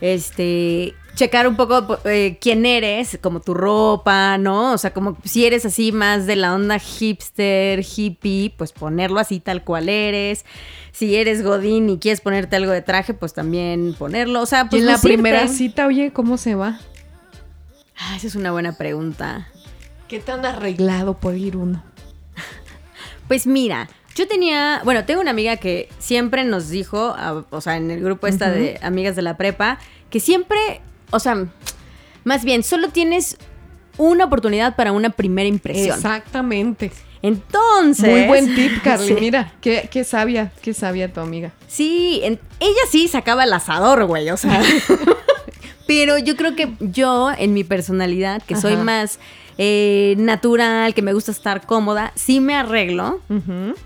Este, 0.00 0.94
checar 1.14 1.46
un 1.46 1.56
poco 1.56 1.98
eh, 2.06 2.38
quién 2.40 2.64
eres, 2.64 3.18
como 3.20 3.40
tu 3.40 3.52
ropa, 3.52 4.38
¿no? 4.38 4.72
O 4.72 4.78
sea, 4.78 4.94
como 4.94 5.18
si 5.24 5.44
eres 5.44 5.66
así 5.66 5.92
más 5.92 6.26
de 6.26 6.36
la 6.36 6.54
onda 6.54 6.78
hipster, 6.78 7.84
hippie, 7.84 8.54
pues 8.56 8.72
ponerlo 8.72 9.20
así 9.20 9.40
tal 9.40 9.62
cual 9.62 9.90
eres. 9.90 10.46
Si 10.92 11.16
eres 11.16 11.42
godín 11.44 11.90
y 11.90 11.98
quieres 11.98 12.22
ponerte 12.22 12.56
algo 12.56 12.72
de 12.72 12.80
traje, 12.80 13.12
pues 13.12 13.34
también 13.34 13.94
ponerlo. 13.98 14.40
O 14.40 14.46
sea, 14.46 14.62
Y 14.62 14.68
pues 14.70 14.80
en 14.80 14.86
la 14.86 14.92
lucirte. 14.94 15.14
primera 15.16 15.48
cita, 15.48 15.86
oye, 15.86 16.12
¿cómo 16.12 16.38
se 16.38 16.54
va? 16.54 16.80
Ah, 17.98 18.16
esa 18.16 18.26
es 18.26 18.34
una 18.36 18.52
buena 18.52 18.78
pregunta. 18.78 19.48
¿Qué 20.08 20.18
tan 20.18 20.46
arreglado 20.46 21.18
puede 21.18 21.38
ir 21.38 21.56
uno? 21.58 21.82
Pues 23.30 23.46
mira, 23.46 23.88
yo 24.16 24.26
tenía, 24.26 24.80
bueno, 24.82 25.04
tengo 25.04 25.20
una 25.20 25.30
amiga 25.30 25.56
que 25.56 25.88
siempre 26.00 26.42
nos 26.42 26.68
dijo, 26.68 27.14
o 27.50 27.60
sea, 27.60 27.76
en 27.76 27.92
el 27.92 28.02
grupo 28.02 28.26
esta 28.26 28.50
de 28.50 28.80
amigas 28.82 29.14
de 29.14 29.22
la 29.22 29.36
prepa, 29.36 29.78
que 30.10 30.18
siempre, 30.18 30.80
o 31.12 31.20
sea, 31.20 31.46
más 32.24 32.44
bien, 32.44 32.64
solo 32.64 32.88
tienes 32.88 33.36
una 33.98 34.24
oportunidad 34.24 34.74
para 34.74 34.90
una 34.90 35.10
primera 35.10 35.48
impresión. 35.48 35.94
Exactamente. 35.96 36.90
Entonces... 37.22 38.10
Muy 38.10 38.24
buen 38.24 38.52
tip, 38.56 38.82
Carly. 38.82 39.06
Sí. 39.14 39.16
Mira, 39.20 39.52
qué, 39.60 39.88
qué 39.92 40.02
sabia, 40.02 40.50
qué 40.60 40.74
sabia 40.74 41.12
tu 41.12 41.20
amiga. 41.20 41.52
Sí, 41.68 42.18
en- 42.24 42.40
ella 42.58 42.80
sí 42.90 43.06
sacaba 43.06 43.44
el 43.44 43.52
asador, 43.52 44.06
güey, 44.06 44.28
o 44.30 44.36
sea. 44.36 44.60
Pero 45.90 46.18
yo 46.18 46.36
creo 46.36 46.54
que 46.54 46.72
yo, 46.78 47.32
en 47.36 47.52
mi 47.52 47.64
personalidad, 47.64 48.40
que 48.42 48.54
soy 48.54 48.76
más 48.76 49.18
eh, 49.58 50.14
natural, 50.18 50.94
que 50.94 51.02
me 51.02 51.12
gusta 51.12 51.32
estar 51.32 51.66
cómoda, 51.66 52.12
sí 52.14 52.38
me 52.38 52.54
arreglo, 52.54 53.20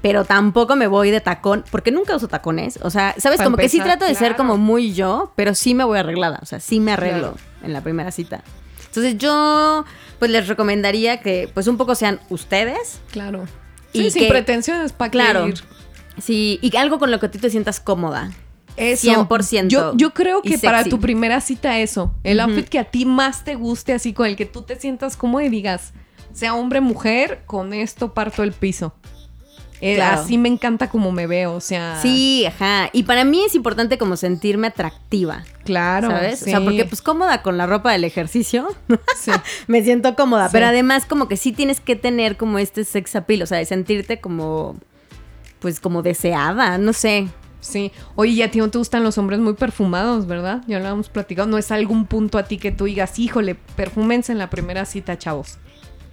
pero 0.02 0.26
tampoco 0.26 0.76
me 0.76 0.86
voy 0.86 1.10
de 1.10 1.22
tacón, 1.22 1.64
porque 1.70 1.90
nunca 1.92 2.14
uso 2.14 2.28
tacones. 2.28 2.78
O 2.82 2.90
sea, 2.90 3.14
¿sabes? 3.16 3.40
Como 3.40 3.56
que 3.56 3.70
sí 3.70 3.80
trato 3.80 4.04
de 4.04 4.14
ser 4.14 4.36
como 4.36 4.58
muy 4.58 4.92
yo, 4.92 5.32
pero 5.34 5.54
sí 5.54 5.74
me 5.74 5.82
voy 5.82 5.98
arreglada. 5.98 6.40
O 6.42 6.46
sea, 6.46 6.60
sí 6.60 6.78
me 6.78 6.92
arreglo 6.92 7.32
Claro. 7.32 7.36
en 7.62 7.72
la 7.72 7.80
primera 7.80 8.10
cita. 8.10 8.44
Entonces 8.86 9.16
yo, 9.16 9.86
pues 10.18 10.30
les 10.30 10.46
recomendaría 10.46 11.20
que, 11.22 11.48
pues 11.54 11.66
un 11.68 11.78
poco 11.78 11.94
sean 11.94 12.20
ustedes. 12.28 13.00
Claro. 13.12 13.44
Y 13.94 14.02
Sí, 14.02 14.10
sin 14.10 14.22
que- 14.24 14.28
pretensiones, 14.28 14.92
¿para 14.92 15.10
Claro. 15.10 15.48
ir? 15.48 15.54
Sí, 16.22 16.58
y 16.60 16.76
algo 16.76 16.98
con 16.98 17.10
lo 17.10 17.18
que 17.18 17.28
tú 17.30 17.38
te 17.38 17.48
sientas 17.48 17.80
cómoda. 17.80 18.30
Eso. 18.76 19.26
100%. 19.26 19.68
Yo, 19.68 19.96
yo 19.96 20.12
creo 20.12 20.42
que 20.42 20.58
para 20.58 20.84
tu 20.84 21.00
primera 21.00 21.40
cita 21.40 21.78
eso. 21.78 22.12
El 22.24 22.40
outfit 22.40 22.68
que 22.68 22.78
a 22.78 22.84
ti 22.84 23.04
más 23.04 23.44
te 23.44 23.54
guste, 23.54 23.92
así 23.92 24.12
con 24.12 24.26
el 24.26 24.36
que 24.36 24.46
tú 24.46 24.62
te 24.62 24.76
sientas 24.76 25.16
como 25.16 25.40
y 25.40 25.48
digas, 25.48 25.92
sea 26.32 26.54
hombre 26.54 26.80
mujer, 26.80 27.42
con 27.46 27.72
esto 27.72 28.14
parto 28.14 28.42
el 28.42 28.52
piso. 28.52 28.94
Eh, 29.80 29.96
Claro. 29.96 30.22
Así 30.22 30.38
me 30.38 30.48
encanta 30.48 30.88
como 30.88 31.12
me 31.12 31.26
veo, 31.26 31.52
o 31.52 31.60
sea. 31.60 31.98
Sí, 32.00 32.46
ajá. 32.46 32.88
Y 32.92 33.02
para 33.02 33.24
mí 33.24 33.44
es 33.44 33.54
importante 33.54 33.98
como 33.98 34.16
sentirme 34.16 34.68
atractiva. 34.68 35.44
Claro. 35.64 36.08
¿Sabes? 36.10 36.38
sí. 36.38 36.44
O 36.46 36.48
sea, 36.48 36.64
porque 36.64 36.84
pues 36.84 37.02
cómoda 37.02 37.42
con 37.42 37.58
la 37.58 37.66
ropa 37.66 37.92
del 37.92 38.04
ejercicio. 38.04 38.66
Sí. 39.18 39.30
me 39.66 39.82
siento 39.82 40.14
cómoda. 40.16 40.48
Sí. 40.48 40.52
Pero 40.52 40.66
además 40.66 41.04
como 41.04 41.28
que 41.28 41.36
sí 41.36 41.52
tienes 41.52 41.80
que 41.80 41.96
tener 41.96 42.36
como 42.36 42.58
este 42.58 42.84
sex 42.84 43.14
appeal. 43.14 43.42
O 43.42 43.46
sea, 43.46 43.58
de 43.58 43.66
sentirte 43.66 44.20
como, 44.20 44.76
pues 45.60 45.80
como 45.80 46.02
deseada. 46.02 46.78
No 46.78 46.92
sé. 46.92 47.28
Sí. 47.64 47.92
Oye, 48.14 48.32
y 48.32 48.42
a 48.42 48.50
ti 48.50 48.58
no 48.58 48.68
te 48.70 48.78
gustan 48.78 49.02
los 49.02 49.16
hombres 49.16 49.40
muy 49.40 49.54
perfumados, 49.54 50.26
¿verdad? 50.26 50.62
Ya 50.66 50.78
lo 50.78 50.84
habíamos 50.84 51.08
platicado. 51.08 51.48
No 51.48 51.56
es 51.56 51.70
algún 51.70 52.06
punto 52.06 52.36
a 52.36 52.44
ti 52.44 52.58
que 52.58 52.70
tú 52.72 52.84
digas, 52.84 53.18
híjole, 53.18 53.54
perfúmense 53.54 54.32
en 54.32 54.38
la 54.38 54.50
primera 54.50 54.84
cita, 54.84 55.16
chavos. 55.18 55.58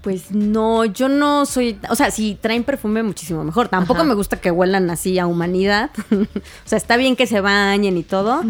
Pues 0.01 0.31
no, 0.31 0.85
yo 0.85 1.09
no 1.09 1.45
soy... 1.45 1.77
O 1.89 1.95
sea, 1.95 2.09
si 2.09 2.33
traen 2.33 2.63
perfume 2.63 3.03
muchísimo 3.03 3.43
mejor. 3.43 3.67
Tampoco 3.67 3.99
Ajá. 3.99 4.07
me 4.07 4.15
gusta 4.15 4.39
que 4.39 4.49
huelan 4.49 4.89
así 4.89 5.19
a 5.19 5.27
humanidad. 5.27 5.91
o 6.11 6.25
sea, 6.65 6.77
está 6.77 6.97
bien 6.97 7.15
que 7.15 7.27
se 7.27 7.41
bañen 7.41 7.97
y 7.97 8.03
todo. 8.03 8.41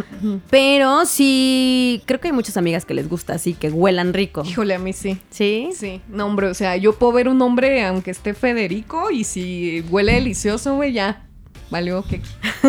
pero 0.50 1.06
sí, 1.06 2.04
creo 2.06 2.22
que 2.22 2.30
hay 2.30 2.34
muchas 2.34 2.56
amigas 2.56 2.86
que 2.86 2.94
les 2.94 3.10
gusta 3.10 3.34
así, 3.34 3.54
que 3.54 3.70
huelan 3.70 4.14
rico. 4.14 4.44
Híjole, 4.46 4.76
a 4.76 4.80
mí 4.80 4.94
sí. 4.94 5.18
¿Sí? 5.30 5.72
Sí, 5.76 6.02
no, 6.08 6.28
hombre, 6.28 6.48
o 6.48 6.54
sea, 6.54 6.78
yo 6.78 6.94
puedo 6.94 7.12
ver 7.14 7.28
un 7.28 7.42
hombre, 7.42 7.84
aunque 7.84 8.12
esté 8.12 8.34
Federico, 8.34 9.12
y 9.12 9.24
si 9.26 9.84
huele 9.90 10.14
delicioso, 10.14 10.76
güey, 10.76 10.94
ya. 10.94 11.26
Valió 11.72 12.04
que. 12.04 12.22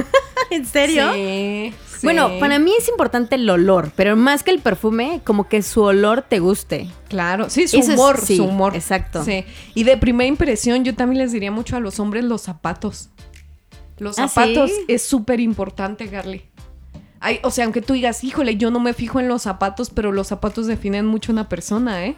¿En 0.51 0.65
serio? 0.65 1.13
Sí, 1.13 1.75
sí. 1.99 1.99
Bueno, 2.07 2.31
para 2.41 2.59
mí 2.59 2.73
es 2.79 2.89
importante 2.89 3.35
el 3.37 3.49
olor, 3.51 3.93
pero 3.97 4.17
más 4.17 4.43
que 4.43 4.51
el 4.51 4.61
perfume, 4.61 5.21
como 5.25 5.49
que 5.49 5.63
su 5.63 5.83
olor 5.83 6.23
te 6.23 6.39
guste. 6.39 6.89
Claro, 7.09 7.51
sí, 7.51 7.69
su 7.69 7.77
Eso 7.79 7.93
es- 7.93 7.99
humor, 7.99 8.21
sí, 8.21 8.37
su 8.37 8.45
humor. 8.45 8.75
exacto. 8.75 9.25
Sí. 9.25 9.45
Y 9.75 9.85
de 9.85 9.97
primera 9.99 10.29
impresión, 10.29 10.85
yo 10.85 10.95
también 10.95 11.23
les 11.23 11.33
diría 11.33 11.51
mucho 11.51 11.77
a 11.77 11.81
los 11.81 12.01
hombres 12.01 12.25
los 12.25 12.43
zapatos. 12.43 13.11
Los 13.99 14.19
¿Ah, 14.19 14.29
zapatos 14.29 14.71
sí? 14.71 14.85
es 14.89 15.03
súper 15.03 15.39
importante, 15.41 16.07
Garly. 16.07 16.45
Ay, 17.21 17.39
o 17.45 17.51
sea, 17.53 17.65
aunque 17.67 17.83
tú 17.83 17.93
digas, 17.93 18.25
híjole, 18.25 18.57
yo 18.57 18.71
no 18.73 18.81
me 18.81 18.95
fijo 18.95 19.21
en 19.21 19.29
los 19.29 19.43
zapatos, 19.43 19.91
pero 19.91 20.11
los 20.11 20.27
zapatos 20.27 20.67
definen 20.67 21.07
mucho 21.07 21.31
una 21.31 21.49
persona, 21.49 22.05
¿eh? 22.07 22.17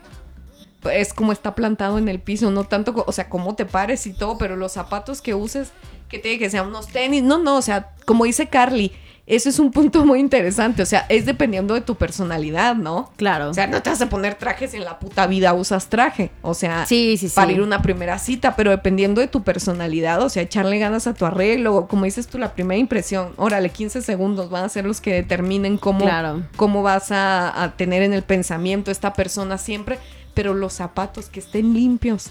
Es 0.92 1.14
como 1.14 1.32
está 1.32 1.54
plantado 1.54 1.98
en 1.98 2.08
el 2.08 2.20
piso, 2.20 2.50
no 2.50 2.64
tanto, 2.64 3.04
o 3.06 3.12
sea, 3.12 3.28
cómo 3.28 3.54
te 3.54 3.64
pares 3.64 4.06
y 4.06 4.12
todo, 4.12 4.38
pero 4.38 4.56
los 4.56 4.72
zapatos 4.72 5.22
que 5.22 5.34
uses, 5.34 5.70
que 6.08 6.18
te 6.18 6.38
que 6.38 6.50
sean 6.50 6.68
unos 6.68 6.88
tenis, 6.88 7.22
no, 7.22 7.38
no, 7.38 7.56
o 7.56 7.62
sea, 7.62 7.90
como 8.04 8.24
dice 8.24 8.48
Carly, 8.48 8.92
eso 9.26 9.48
es 9.48 9.58
un 9.58 9.70
punto 9.70 10.04
muy 10.04 10.20
interesante, 10.20 10.82
o 10.82 10.86
sea, 10.86 11.06
es 11.08 11.24
dependiendo 11.24 11.72
de 11.72 11.80
tu 11.80 11.94
personalidad, 11.94 12.74
¿no? 12.76 13.10
Claro. 13.16 13.48
O 13.50 13.54
sea, 13.54 13.66
no 13.66 13.80
te 13.82 13.88
vas 13.88 14.00
a 14.02 14.08
poner 14.10 14.34
trajes 14.34 14.74
en 14.74 14.84
la 14.84 14.98
puta 14.98 15.26
vida 15.26 15.54
usas 15.54 15.86
traje. 15.88 16.30
O 16.42 16.52
sea, 16.52 16.84
Sí, 16.84 17.16
sí, 17.16 17.28
sí. 17.30 17.34
para 17.34 17.50
ir 17.52 17.60
a 17.60 17.62
una 17.64 17.80
primera 17.80 18.18
cita, 18.18 18.54
pero 18.54 18.70
dependiendo 18.70 19.20
de 19.22 19.26
tu 19.28 19.42
personalidad, 19.42 20.20
o 20.22 20.28
sea, 20.28 20.42
echarle 20.42 20.78
ganas 20.78 21.06
a 21.06 21.14
tu 21.14 21.24
arreglo, 21.24 21.74
o 21.74 21.86
como 21.88 22.04
dices 22.04 22.26
tú, 22.26 22.36
la 22.38 22.52
primera 22.52 22.78
impresión. 22.78 23.32
Órale, 23.36 23.70
15 23.70 24.02
segundos 24.02 24.50
van 24.50 24.64
a 24.64 24.68
ser 24.68 24.84
los 24.84 25.00
que 25.00 25.14
determinen 25.14 25.78
cómo, 25.78 26.00
Claro. 26.00 26.42
cómo 26.56 26.82
vas 26.82 27.10
a, 27.10 27.62
a 27.62 27.76
tener 27.76 28.02
en 28.02 28.12
el 28.12 28.22
pensamiento 28.24 28.90
esta 28.90 29.14
persona 29.14 29.56
siempre. 29.56 29.98
Pero 30.34 30.52
los 30.52 30.72
zapatos 30.74 31.30
que 31.30 31.40
estén 31.40 31.72
limpios. 31.74 32.30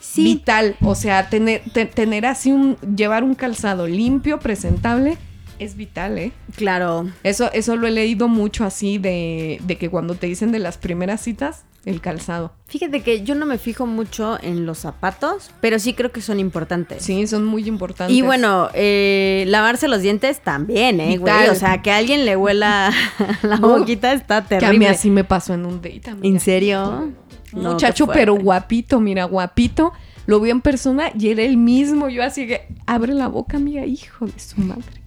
sí. 0.00 0.24
Vital. 0.24 0.76
O 0.82 0.94
sea, 0.94 1.28
tener, 1.30 1.62
te- 1.72 1.86
tener 1.86 2.26
así 2.26 2.52
un. 2.52 2.76
llevar 2.96 3.24
un 3.24 3.34
calzado 3.34 3.86
limpio, 3.86 4.38
presentable, 4.40 5.16
es 5.58 5.76
vital, 5.76 6.18
¿eh? 6.18 6.32
Claro. 6.56 7.08
Eso, 7.22 7.50
eso 7.52 7.76
lo 7.76 7.86
he 7.86 7.90
leído 7.90 8.28
mucho 8.28 8.64
así 8.64 8.98
de, 8.98 9.60
de 9.64 9.76
que 9.76 9.88
cuando 9.90 10.14
te 10.14 10.26
dicen 10.26 10.52
de 10.52 10.58
las 10.58 10.78
primeras 10.78 11.20
citas, 11.20 11.64
el 11.84 12.00
calzado. 12.00 12.52
Fíjate 12.66 13.02
que 13.02 13.24
yo 13.24 13.34
no 13.34 13.44
me 13.44 13.58
fijo 13.58 13.84
mucho 13.86 14.38
en 14.42 14.64
los 14.64 14.78
zapatos, 14.78 15.50
pero 15.60 15.78
sí 15.78 15.92
creo 15.92 16.12
que 16.12 16.22
son 16.22 16.40
importantes. 16.40 17.02
Sí, 17.04 17.26
son 17.26 17.44
muy 17.44 17.68
importantes. 17.68 18.16
Y 18.16 18.22
bueno, 18.22 18.70
eh, 18.72 19.44
lavarse 19.48 19.86
los 19.88 20.00
dientes 20.00 20.40
también, 20.40 20.98
¿eh, 21.00 21.18
güey? 21.18 21.48
O 21.48 21.54
sea, 21.54 21.82
que 21.82 21.90
alguien 21.90 22.24
le 22.24 22.36
huela 22.36 22.90
la 23.42 23.56
No, 23.58 23.78
boquita 23.78 24.14
está 24.14 24.46
que 24.46 24.54
a 24.54 24.58
mí 24.60 24.64
terrible. 24.64 24.88
así 24.88 25.10
me 25.10 25.24
pasó 25.24 25.52
en 25.52 25.66
un 25.66 25.82
date. 25.82 26.10
amiga. 26.10 26.26
¿En 26.26 26.40
serio? 26.40 27.12
No, 27.52 27.72
muchacho, 27.72 28.06
pero 28.06 28.34
guapito, 28.34 28.98
mira, 28.98 29.24
guapito. 29.24 29.92
Lo 30.26 30.40
vi 30.40 30.48
en 30.48 30.62
persona 30.62 31.10
y 31.18 31.28
era 31.28 31.42
el 31.42 31.58
mismo. 31.58 32.08
Yo 32.08 32.24
así 32.24 32.46
que, 32.46 32.66
abre 32.86 33.12
la 33.12 33.28
boca, 33.28 33.58
amiga, 33.58 33.84
hijo 33.84 34.24
de 34.24 34.40
su 34.40 34.58
madre. 34.62 35.03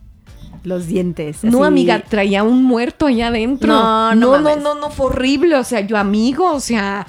Los 0.67 0.87
dientes. 0.87 1.43
No, 1.43 1.59
así. 1.59 1.67
amiga, 1.67 1.99
traía 2.01 2.43
un 2.43 2.63
muerto 2.63 3.05
allá 3.07 3.27
adentro. 3.27 3.69
No, 3.73 4.13
no 4.15 4.15
no, 4.15 4.37
no, 4.37 4.43
mames. 4.43 4.63
no, 4.63 4.75
no, 4.75 4.89
fue 4.89 5.05
horrible. 5.07 5.55
O 5.55 5.63
sea, 5.63 5.79
yo 5.79 5.97
amigo, 5.97 6.51
o 6.51 6.59
sea, 6.59 7.07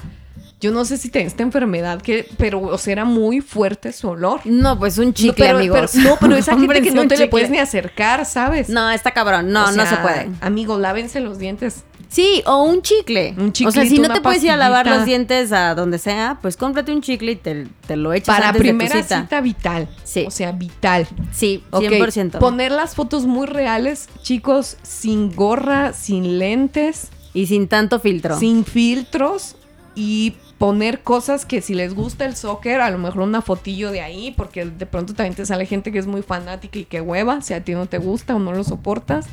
yo 0.61 0.71
no 0.71 0.85
sé 0.85 0.97
si 0.97 1.09
tenía 1.09 1.27
esta 1.27 1.43
enfermedad, 1.43 2.01
que, 2.01 2.25
pero, 2.37 2.61
o 2.61 2.77
sea, 2.77 2.93
era 2.93 3.03
muy 3.05 3.41
fuerte 3.41 3.91
su 3.91 4.07
olor. 4.07 4.39
No, 4.45 4.79
pues 4.79 4.97
un 4.97 5.07
No, 5.07 5.11
chicle, 5.13 5.33
pero, 5.45 5.57
amigos. 5.57 5.91
pero- 5.93 6.09
no, 6.09 6.17
pero 6.21 6.35
esa 6.37 6.51
gente 6.53 6.63
Hombre, 6.65 6.81
que 6.81 6.91
no 6.91 7.07
te 7.07 7.17
le 7.17 7.27
puedes 7.27 7.49
ni 7.49 7.57
acercar, 7.57 8.25
¿sabes? 8.25 8.69
No, 8.69 8.89
está 8.91 9.11
cabrón. 9.11 9.51
No, 9.51 9.65
O 9.65 9.71
no 9.73 9.85
se 9.85 9.95
puede. 9.97 10.29
Amigos, 10.39 10.79
lávense 10.79 11.19
los 11.19 11.37
dientes. 11.37 11.83
Sí, 12.09 12.41
o 12.47 12.63
un 12.63 12.81
chicle. 12.81 13.35
Un 13.37 13.53
o 13.67 13.71
sea, 13.71 13.85
si 13.85 13.99
no 13.99 14.11
te 14.11 14.19
puedes 14.19 14.43
ir 14.43 14.49
a 14.49 14.57
lavar 14.57 14.87
los 14.87 15.05
dientes 15.05 15.51
a 15.51 15.75
donde 15.75 15.99
sea, 15.99 16.39
pues 16.41 16.57
cómprate 16.57 16.91
un 16.91 17.01
chicle 17.01 17.33
y 17.33 17.35
te, 17.35 17.67
te 17.85 17.95
lo 17.95 18.13
echas 18.13 18.35
Para 18.35 18.49
antes 18.49 18.61
primera 18.61 18.95
de 18.95 19.01
tu 19.03 19.07
cita. 19.07 19.21
cita. 19.21 19.41
vital. 19.41 19.87
Sí. 20.03 20.25
O 20.27 20.31
sea, 20.31 20.51
vital. 20.51 21.07
Sí, 21.31 21.63
Ok, 21.69 21.83
100%. 21.83 22.39
Poner 22.39 22.71
las 22.71 22.95
fotos 22.95 23.27
muy 23.27 23.45
reales, 23.45 24.09
chicos, 24.23 24.77
sin 24.81 25.35
gorra, 25.35 25.93
sin 25.93 26.39
lentes, 26.39 27.09
Y 27.35 27.45
sin 27.45 27.67
tanto 27.67 27.99
filtro. 27.99 28.39
sin 28.39 28.65
filtros 28.65 29.55
y 29.93 30.33
poner 30.57 31.01
cosas 31.03 31.45
que 31.45 31.61
si 31.61 31.75
les 31.75 31.93
gusta 31.93 32.25
el 32.25 32.35
soccer, 32.35 32.81
a 32.81 32.89
lo 32.89 32.97
mejor 32.97 33.21
una 33.21 33.41
fotillo 33.43 33.91
de 33.91 34.01
ahí, 34.01 34.33
porque 34.35 34.65
de 34.65 34.85
pronto 34.87 35.13
también 35.13 35.35
te 35.35 35.45
sale 35.45 35.67
gente 35.67 35.91
que 35.91 35.99
es 35.99 36.07
muy 36.07 36.23
fanática 36.23 36.79
y 36.79 36.85
que 36.85 37.01
hueva, 37.01 37.41
si 37.41 37.53
a 37.53 37.63
ti 37.63 37.73
no 37.73 37.85
te 37.85 37.99
gusta 37.99 38.35
o 38.35 38.39
no 38.39 38.51
lo 38.51 38.63
soportas. 38.63 39.27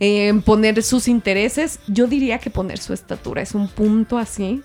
Eh, 0.00 0.32
poner 0.44 0.82
sus 0.82 1.06
intereses, 1.08 1.78
yo 1.86 2.06
diría 2.06 2.38
que 2.38 2.50
poner 2.50 2.78
su 2.78 2.92
estatura 2.92 3.42
es 3.42 3.54
un 3.54 3.68
punto 3.68 4.18
así. 4.18 4.62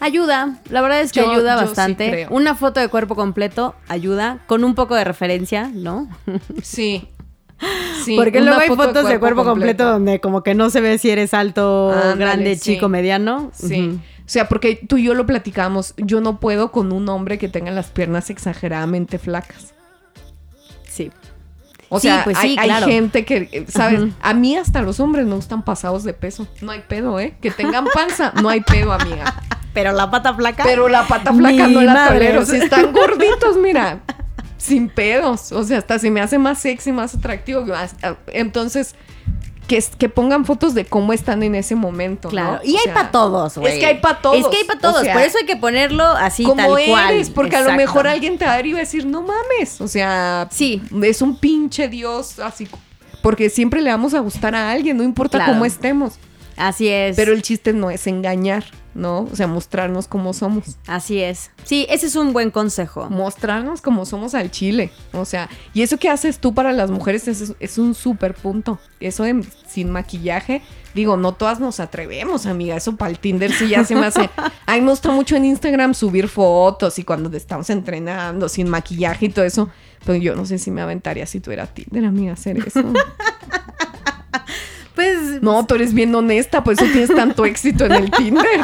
Ayuda, 0.00 0.58
la 0.70 0.80
verdad 0.80 1.00
es 1.02 1.12
que 1.12 1.20
Yo- 1.20 1.30
ayuda 1.30 1.56
yo 1.56 1.66
bastante. 1.66 2.26
Una 2.30 2.54
foto 2.54 2.80
de 2.80 2.88
cuerpo 2.88 3.14
completo 3.14 3.74
ayuda, 3.88 4.38
con 4.46 4.64
un 4.64 4.74
poco 4.74 4.94
de 4.94 5.04
referencia, 5.04 5.70
¿no? 5.74 6.08
Sí. 6.62 7.06
Sí, 8.06 8.16
Porque 8.16 8.40
luego 8.40 8.58
hay 8.58 8.68
foto 8.68 8.84
fotos 8.84 9.06
de 9.08 9.18
cuerpo 9.20 9.44
completo. 9.44 9.84
donde 9.84 10.18
como 10.18 10.42
que 10.42 10.54
no 10.54 10.70
se 10.70 10.80
ve 10.80 10.96
si 10.96 11.10
eres 11.10 11.34
alto, 11.34 11.90
Ándale, 11.92 12.16
grande, 12.16 12.54
sí. 12.54 12.74
chico, 12.74 12.88
mediano. 12.88 13.50
Sí. 13.52 13.88
Ujú. 13.88 13.98
sea, 14.24 14.48
porque 14.48 14.76
tú 14.88 14.96
y 14.96 15.02
yo 15.02 15.12
lo 15.12 15.26
platicamos, 15.26 15.92
yo 15.98 16.22
no 16.22 16.40
puedo 16.40 16.72
con 16.72 16.90
un 16.92 17.06
hombre 17.10 17.36
que 17.36 17.48
tenga 17.50 17.70
las 17.70 17.88
piernas 17.88 18.30
exageradamente 18.30 19.18
flacas. 19.18 19.74
O 21.92 21.98
Sí, 21.98 22.06
sea, 22.06 22.22
pues 22.24 22.38
hay, 22.38 22.50
sí, 22.52 22.56
hay 22.58 22.68
claro. 22.68 22.86
gente 22.86 23.24
que, 23.24 23.66
¿sabes? 23.68 24.00
A 24.22 24.32
mí 24.32 24.56
hasta 24.56 24.80
los 24.80 25.00
hombres 25.00 25.26
me 25.26 25.34
gustan 25.34 25.62
pasados 25.64 26.04
de 26.04 26.14
peso. 26.14 26.46
No 26.62 26.70
hay 26.70 26.84
pedo, 26.86 27.18
¿eh? 27.18 27.34
Que 27.42 27.50
tengan 27.50 27.84
panza, 27.92 28.32
no 28.40 28.48
hay 28.48 28.60
pedo, 28.60 28.92
amiga. 28.92 29.34
Pero 29.74 29.92
la 29.92 30.08
pata 30.10 30.32
flaca. 30.34 30.62
Pero 30.64 30.88
la 30.88 31.06
pata 31.08 31.32
flaca 31.34 31.66
no 31.66 31.80
la 31.82 32.08
tolero. 32.08 32.46
Si 32.46 32.56
están 32.56 32.92
gorditos, 32.92 33.56
mira, 33.60 33.98
sin 34.56 34.88
pedos. 34.88 35.50
O 35.52 35.64
sea, 35.64 35.78
hasta 35.78 35.98
se 35.98 36.10
me 36.12 36.20
hace 36.20 36.38
más 36.38 36.60
sexy, 36.60 36.92
más 36.92 37.14
atractivo. 37.14 37.64
Entonces, 38.28 38.94
que, 39.70 39.84
que 39.98 40.08
pongan 40.08 40.44
fotos 40.44 40.74
de 40.74 40.84
cómo 40.84 41.12
están 41.12 41.42
en 41.44 41.54
ese 41.54 41.76
momento. 41.76 42.26
¿no? 42.28 42.32
Claro. 42.32 42.60
Y 42.64 42.74
O 42.74 42.78
hay 42.78 42.84
sea, 42.84 42.94
para 42.94 43.10
todos, 43.12 43.56
güey. 43.56 43.72
Es 43.74 43.78
que 43.78 43.86
hay 43.86 43.98
para 44.00 44.20
todos. 44.20 44.36
Es 44.38 44.46
que 44.48 44.56
hay 44.56 44.64
para 44.64 44.78
O 44.78 44.82
todos. 44.82 45.02
sea, 45.04 45.12
Por 45.14 45.22
eso 45.22 45.38
hay 45.38 45.46
que 45.46 45.56
ponerlo 45.56 46.04
así 46.04 46.42
como 46.42 46.56
tal 46.56 46.86
cual. 46.88 47.14
eres, 47.14 47.30
porque 47.30 47.54
a 47.56 47.60
lo 47.62 47.72
mejor 47.74 48.08
alguien 48.08 48.36
te 48.36 48.44
va 48.44 48.54
a 48.54 48.56
ver 48.56 48.66
y 48.66 48.72
va 48.72 48.78
a 48.78 48.80
decir, 48.80 49.06
no 49.06 49.22
mames. 49.22 49.80
O 49.80 49.86
sea, 49.86 50.48
Sí. 50.50 50.82
es 51.04 51.22
un 51.22 51.36
pinche 51.36 51.88
Dios 51.88 52.40
así. 52.40 52.66
Porque 53.22 53.48
siempre 53.50 53.80
le 53.80 53.90
vamos 53.90 54.12
a 54.14 54.18
gustar 54.20 54.54
a 54.54 54.72
alguien, 54.72 54.96
no 54.96 55.02
importa 55.04 55.38
Claro. 55.38 55.52
cómo 55.52 55.64
estemos. 55.64 56.14
Así 56.56 56.88
es. 56.88 57.14
Pero 57.16 57.32
el 57.32 57.42
chiste 57.42 57.72
no 57.72 57.90
es 57.90 58.06
engañar, 58.06 58.64
¿no? 58.94 59.28
O 59.30 59.36
sea, 59.36 59.46
mostrarnos 59.46 60.08
como 60.08 60.32
somos. 60.32 60.76
Así 60.86 61.20
es. 61.20 61.50
Sí, 61.64 61.86
ese 61.88 62.06
es 62.06 62.16
un 62.16 62.32
buen 62.32 62.50
consejo. 62.50 63.08
mostrarnos 63.10 63.80
como 63.80 64.04
somos 64.06 64.34
al 64.34 64.50
chile. 64.50 64.90
O 65.12 65.24
sea, 65.24 65.48
y 65.74 65.82
eso 65.82 65.98
que 65.98 66.08
haces 66.08 66.38
tú 66.38 66.54
para 66.54 66.72
las 66.72 66.90
mujeres 66.90 67.28
es, 67.28 67.54
es 67.58 67.78
un 67.78 67.94
súper 67.94 68.34
punto. 68.34 68.78
Eso 68.98 69.22
de 69.24 69.44
sin 69.66 69.90
maquillaje, 69.90 70.62
digo, 70.94 71.16
no 71.16 71.32
todas 71.32 71.60
nos 71.60 71.80
atrevemos, 71.80 72.46
amiga. 72.46 72.76
Eso 72.76 72.96
para 72.96 73.10
el 73.10 73.18
Tinder 73.18 73.52
sí 73.52 73.68
ya 73.68 73.84
se 73.84 73.94
me 73.94 74.06
hace. 74.06 74.28
A 74.66 74.74
mí 74.74 74.80
me 74.80 74.90
gusta 74.90 75.10
mucho 75.10 75.36
en 75.36 75.44
Instagram 75.44 75.94
subir 75.94 76.28
fotos 76.28 76.98
y 76.98 77.04
cuando 77.04 77.34
estamos 77.36 77.70
entrenando 77.70 78.48
sin 78.48 78.68
maquillaje 78.68 79.26
y 79.26 79.28
todo 79.28 79.44
eso. 79.44 79.70
Pero 80.04 80.18
yo 80.18 80.34
no 80.34 80.46
sé 80.46 80.58
si 80.58 80.70
me 80.70 80.80
aventaría 80.80 81.26
si 81.26 81.40
tuviera 81.40 81.66
Tinder, 81.66 82.04
amiga, 82.04 82.32
hacer 82.32 82.58
eso. 82.58 82.82
Pues 85.00 85.42
No, 85.42 85.64
tú 85.66 85.74
eres 85.76 85.94
bien 85.94 86.14
honesta, 86.14 86.62
por 86.62 86.74
eso 86.74 86.84
tienes 86.84 87.14
tanto 87.14 87.44
éxito 87.46 87.86
en 87.86 87.92
el 87.92 88.10
Tinder. 88.10 88.44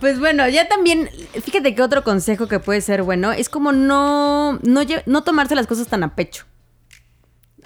Pues 0.00 0.18
bueno, 0.18 0.48
ya 0.48 0.66
también, 0.66 1.08
fíjate 1.44 1.76
que 1.76 1.80
otro 1.82 2.02
consejo 2.02 2.48
que 2.48 2.58
puede 2.58 2.80
ser 2.80 3.04
bueno 3.04 3.30
es 3.30 3.48
como 3.48 3.70
no, 3.70 4.58
no, 4.62 4.80
no 5.06 5.22
tomarse 5.22 5.54
las 5.54 5.68
cosas 5.68 5.86
tan 5.86 6.02
a 6.02 6.16
pecho. 6.16 6.44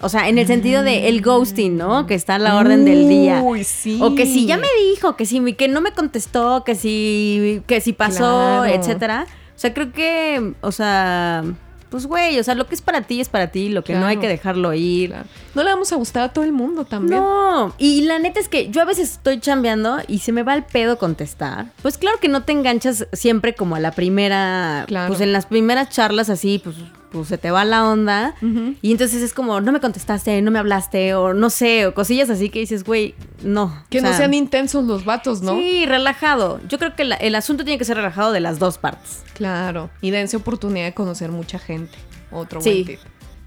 O 0.01 0.07
sea, 0.07 0.29
en 0.29 0.37
el 0.37 0.45
sentido 0.45 0.83
de 0.83 1.07
el 1.09 1.23
ghosting, 1.23 1.75
¿no? 1.77 2.05
Que 2.05 2.13
está 2.13 2.35
a 2.35 2.39
la 2.39 2.55
orden 2.57 2.85
del 2.85 3.09
día. 3.09 3.41
Uy, 3.41 3.63
sí. 3.63 3.97
O 4.03 4.13
que 4.13 4.27
si 4.27 4.45
ya 4.45 4.57
me 4.57 4.67
dijo, 4.91 5.15
que 5.15 5.25
si 5.25 5.53
que 5.53 5.67
no 5.67 5.81
me 5.81 5.93
contestó, 5.93 6.63
que 6.63 6.75
si 6.75 7.63
que 7.65 7.81
si 7.81 7.93
pasó, 7.93 8.61
Claro. 8.63 8.65
etcétera. 8.65 9.25
O 9.55 9.59
sea, 9.59 9.73
creo 9.73 9.91
que, 9.91 10.53
o 10.61 10.71
sea, 10.71 11.43
pues 11.89 12.05
güey, 12.05 12.39
o 12.39 12.43
sea, 12.43 12.53
lo 12.55 12.67
que 12.67 12.75
es 12.75 12.81
para 12.81 13.01
ti 13.01 13.21
es 13.21 13.29
para 13.29 13.47
ti, 13.47 13.69
lo 13.69 13.83
que 13.83 13.93
no 13.95 14.05
hay 14.05 14.17
que 14.17 14.27
dejarlo 14.27 14.73
ir. 14.73 15.09
Claro. 15.11 15.25
No 15.55 15.63
le 15.63 15.69
vamos 15.69 15.91
a 15.91 15.95
gustar 15.95 16.23
a 16.23 16.33
todo 16.33 16.43
el 16.43 16.51
mundo 16.51 16.85
también. 16.85 17.19
No, 17.21 17.73
y 17.77 18.01
la 18.01 18.19
neta 18.19 18.39
es 18.39 18.49
que 18.49 18.69
yo 18.69 18.81
a 18.81 18.85
veces 18.85 19.11
estoy 19.13 19.39
chambeando 19.39 19.97
y 20.07 20.19
se 20.19 20.31
me 20.31 20.43
va 20.43 20.53
el 20.53 20.63
pedo 20.63 20.97
contestar. 20.97 21.67
Pues 21.81 21.97
claro 21.97 22.17
que 22.19 22.27
no 22.27 22.43
te 22.43 22.51
enganchas 22.51 23.07
siempre 23.13 23.55
como 23.55 23.75
a 23.75 23.79
la 23.79 23.91
primera, 23.91 24.83
Claro. 24.87 25.07
pues 25.09 25.21
en 25.21 25.31
las 25.33 25.45
primeras 25.45 25.89
charlas 25.89 26.29
así, 26.29 26.59
pues, 26.63 26.75
pues 27.11 27.27
se 27.27 27.37
te 27.37 27.51
va 27.51 27.63
la 27.65 27.85
onda. 27.89 28.35
Y 28.81 28.91
entonces 28.91 29.21
es 29.21 29.33
como, 29.33 29.61
no 29.61 29.71
me 29.71 29.79
contestaste, 29.79 30.41
no 30.41 30.51
me 30.51 30.59
hablaste, 30.59 31.13
o 31.15 31.33
no 31.33 31.49
sé, 31.49 31.85
o 31.87 31.93
cosillas 31.93 32.29
así 32.29 32.49
que 32.49 32.59
dices, 32.59 32.83
güey, 32.83 33.15
no. 33.43 33.83
Que 33.89 33.99
o 33.99 34.01
no 34.01 34.09
sea, 34.09 34.17
sean 34.17 34.33
intensos 34.33 34.85
los 34.85 35.05
vatos, 35.05 35.41
¿no? 35.41 35.55
Sí, 35.55 35.85
relajado. 35.85 36.59
Yo 36.67 36.77
creo 36.79 36.95
que 36.95 37.03
la- 37.05 37.15
el 37.15 37.35
asunto 37.35 37.63
tiene 37.63 37.77
que 37.77 37.85
ser 37.85 37.97
relajado 37.97 38.31
de 38.31 38.39
las 38.39 38.59
dos 38.59 38.77
partes. 38.77 39.23
Claro. 39.33 39.89
Y 40.01 40.11
dense 40.11 40.37
oportunidad 40.37 40.85
de 40.85 40.93
conocer 40.93 41.31
mucha 41.31 41.59
gente. 41.59 41.97
Otro 42.31 42.59
Sí. 42.61 42.69
buen 42.69 42.85
tip. 42.85 42.99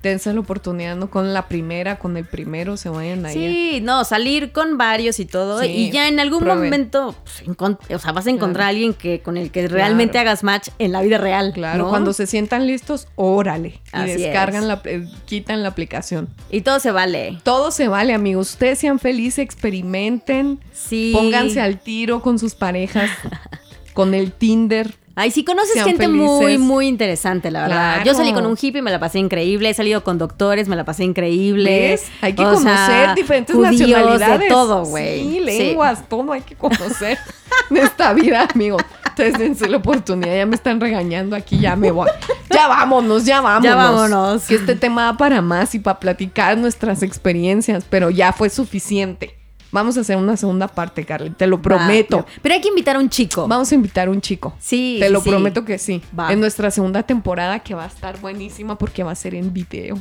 Dense 0.03 0.33
la 0.33 0.41
oportunidad, 0.41 0.97
no 0.97 1.11
con 1.11 1.35
la 1.35 1.47
primera, 1.47 1.99
con 1.99 2.17
el 2.17 2.25
primero, 2.25 2.79
se 2.79 2.89
vayan 2.89 3.27
ahí. 3.27 3.35
Sí, 3.35 3.81
no, 3.83 4.03
salir 4.05 4.51
con 4.51 4.79
varios 4.79 5.21
y 5.21 5.27
todo. 5.27 5.61
Sí, 5.61 5.67
y 5.67 5.91
ya 5.91 6.09
en 6.09 6.19
algún 6.21 6.39
prueben. 6.41 6.65
momento, 6.65 7.15
pues, 7.23 7.59
o 7.95 7.99
sea, 7.99 8.13
vas 8.13 8.27
a 8.27 8.31
encontrar 8.31 8.55
Claro. 8.55 8.65
a 8.65 8.69
alguien 8.71 8.95
que, 8.95 9.21
con 9.21 9.37
el 9.37 9.51
que 9.51 9.69
realmente 9.69 10.13
Claro. 10.13 10.31
hagas 10.31 10.43
match 10.43 10.69
en 10.79 10.93
la 10.93 11.03
vida 11.03 11.19
real. 11.19 11.53
Claro, 11.53 11.85
¿no? 11.85 11.89
cuando 11.91 12.15
se 12.15 12.27
sientan 12.27 12.67
listos, 12.67 13.09
órale. 13.15 13.69
Y 13.69 13.81
Así 13.93 14.13
descargan 14.23 14.63
es. 14.63 14.69
la, 14.69 14.81
eh, 14.87 15.07
quitan 15.27 15.63
la 15.63 15.69
aplicación. 15.69 16.29
Y 16.51 16.63
todo 16.63 16.81
se 16.81 16.93
vale. 16.93 17.39
Todo 17.43 17.71
se 17.71 17.89
vale, 17.89 18.15
amigos. 18.15 18.53
Ustedes 18.53 18.79
sean 18.79 18.99
felices, 19.01 19.41
experimenten. 19.41 20.61
Sí. 20.73 21.13
Pónganse 21.15 21.61
al 21.61 21.79
tiro 21.79 22.23
con 22.23 22.39
sus 22.39 22.55
parejas, 22.55 23.11
con 23.93 24.15
el 24.15 24.33
Tinder. 24.33 24.95
Ay, 25.17 25.31
sí 25.31 25.45
conoces 25.45 25.73
Sean 25.75 25.87
gente 25.87 26.05
felices. 26.07 26.27
muy, 26.27 26.59
muy 26.59 26.87
interesante, 26.87 27.51
la 27.51 27.63
verdad. 27.63 27.77
Claro. 27.95 28.05
Yo 28.05 28.15
salí 28.15 28.33
con 28.33 28.47
un 28.47 28.57
hippie 28.61 28.79
y 28.79 28.83
me 28.83 28.91
la 28.91 29.01
pasé 29.01 29.19
increíble. 29.19 29.69
He 29.69 29.75
salido 29.75 30.05
con 30.05 30.19
doctores, 30.19 30.69
me 30.69 30.77
la 30.77 30.85
pasé 30.85 31.05
increíble. 31.05 31.91
¿Ves? 31.91 32.07
Hay 32.21 32.33
que 32.35 32.43
O 32.43 32.55
conocer 32.55 32.77
sea, 32.87 33.15
diferentes 33.15 33.55
judíos, 33.55 33.81
nacionalidades. 33.81 34.41
De 34.41 34.49
todo, 34.49 34.85
güey. 34.85 35.21
Sí, 35.21 35.41
lenguas, 35.41 36.09
todo 36.09 36.33
hay 36.33 36.43
que 36.43 36.55
conocer 36.55 37.19
en 37.71 37.77
esta 37.77 38.13
vida, 38.13 38.47
amigos. 38.55 38.83
Entonces 39.09 39.39
dense 39.39 39.69
la 39.69 39.79
oportunidad. 39.79 40.35
Ya 40.35 40.47
me 40.47 40.55
están 40.55 40.81
regañando 40.81 41.35
aquí, 41.37 41.59
ya 41.59 41.75
me 41.77 41.91
voy. 41.91 42.09
Ya 42.49 42.69
vámonos, 42.69 43.25
ya 43.25 43.41
vámonos. 43.41 43.65
Ya 43.65 43.75
vámonos. 43.75 44.43
Que 44.47 44.55
este 44.55 44.77
tema 44.77 45.05
da 45.05 45.17
para 45.17 45.43
más 45.43 45.75
y 45.75 45.81
para 45.81 45.99
platicar 45.99 46.57
nuestras 46.57 47.03
experiencias, 47.03 47.85
pero 47.91 48.11
ya 48.11 48.33
fue 48.33 48.49
suficiente. 48.49 49.40
Vamos 49.73 49.97
a 49.97 50.01
hacer 50.01 50.17
una 50.17 50.37
segunda 50.37 50.67
parte, 50.69 51.05
Carly, 51.05 51.31
te 51.31 51.47
lo 51.47 51.63
prometo. 51.63 52.19
Va, 52.19 52.27
pero 52.43 52.55
hay 52.55 52.61
que 52.61 52.69
invitar 52.69 52.97
a 52.97 52.99
un 52.99 53.09
chico. 53.09 53.47
Vamos 53.47 53.71
a 53.71 53.75
invitar 53.75 54.09
a 54.09 54.11
un 54.11 54.21
chico. 54.21 54.55
Sí, 54.59 54.97
Te 55.01 55.11
lo 55.11 55.21
sí. 55.21 55.31
prometo 55.31 55.65
que 55.65 55.79
sí. 55.79 56.03
Va. 56.19 56.33
En 56.33 56.41
nuestra 56.41 56.71
segunda 56.71 57.03
temporada 57.05 57.61
que 57.61 57.75
va 57.75 57.85
a 57.85 57.87
estar 57.87 58.19
buenísima 58.21 58.77
porque 58.77 59.05
va 59.05 59.13
a 59.13 59.15
ser 59.15 59.35
en 59.35 59.53
video. 59.53 59.97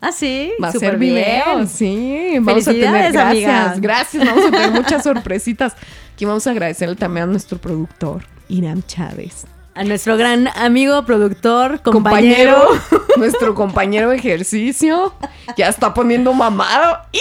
Ah, 0.00 0.10
sí. 0.10 0.50
Va 0.60 0.68
a 0.68 0.72
ser 0.72 0.98
video, 0.98 1.54
bien. 1.56 1.68
sí. 1.68 2.32
Vamos 2.40 2.66
a 2.66 2.72
tener 2.72 3.12
gracias, 3.12 3.24
amiga. 3.24 3.74
gracias. 3.78 4.26
Vamos 4.26 4.44
a 4.46 4.50
tener 4.50 4.70
muchas 4.82 5.04
sorpresitas. 5.04 5.74
Aquí 6.14 6.24
vamos 6.24 6.44
a 6.48 6.50
agradecerle 6.50 6.96
también 6.96 7.24
a 7.24 7.26
nuestro 7.26 7.58
productor, 7.58 8.24
Irán 8.48 8.82
Chávez. 8.88 9.46
A 9.76 9.84
nuestro 9.84 10.16
gran 10.16 10.48
amigo, 10.56 11.04
productor, 11.06 11.80
compañero. 11.82 12.66
nuestro 13.16 13.54
compañero 13.54 14.10
de 14.10 14.16
ejercicio. 14.16 15.14
Ya 15.56 15.68
está 15.68 15.94
poniendo 15.94 16.32
mamado. 16.32 16.98
¡Y! 17.12 17.20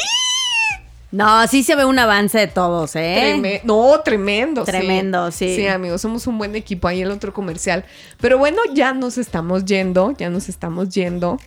No, 1.12 1.46
sí 1.48 1.64
se 1.64 1.76
ve 1.76 1.84
un 1.84 2.00
avance 2.00 2.38
de 2.40 2.48
todos, 2.48 2.96
¿eh? 2.96 3.34
Treme- 3.36 3.62
no, 3.64 4.00
tremendo. 4.00 4.66
sí. 4.66 4.72
Tremendo, 4.72 5.32
sí. 5.32 5.56
Sí, 5.58 5.68
amigos, 5.68 6.02
somos 6.02 6.26
un 6.28 6.38
buen 6.38 6.56
equipo 6.56 6.88
ahí 6.88 7.02
el 7.02 7.12
otro 7.12 7.34
comercial. 7.34 7.84
Pero 8.22 8.38
bueno, 8.38 8.60
ya 8.74 8.94
nos 8.94 9.18
estamos 9.18 9.66
yendo, 9.66 10.12
ya 10.18 10.30
nos 10.30 10.48
estamos 10.50 10.90
yendo. 10.90 11.38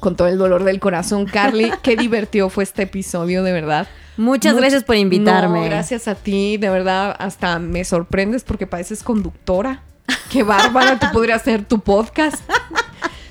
Con 0.00 0.14
todo 0.16 0.28
el 0.28 0.38
dolor 0.38 0.64
del 0.64 0.78
corazón, 0.80 1.26
Carly, 1.26 1.70
qué 1.82 1.96
divertido 1.96 2.48
fue 2.50 2.64
este 2.64 2.84
episodio, 2.84 3.42
de 3.42 3.52
verdad. 3.52 3.88
Muchas 4.16 4.54
Much- 4.54 4.60
gracias 4.60 4.84
por 4.84 4.96
invitarme. 4.96 5.60
No, 5.60 5.64
gracias 5.66 6.08
a 6.08 6.14
ti, 6.14 6.56
de 6.56 6.70
verdad, 6.70 7.14
hasta 7.18 7.58
me 7.58 7.84
sorprendes 7.84 8.42
porque 8.44 8.66
pareces 8.66 9.02
conductora. 9.02 9.82
Qué 10.30 10.42
bárbara, 10.44 10.98
tú 10.98 11.06
podrías 11.12 11.42
hacer 11.42 11.64
tu 11.64 11.80
podcast. 11.80 12.36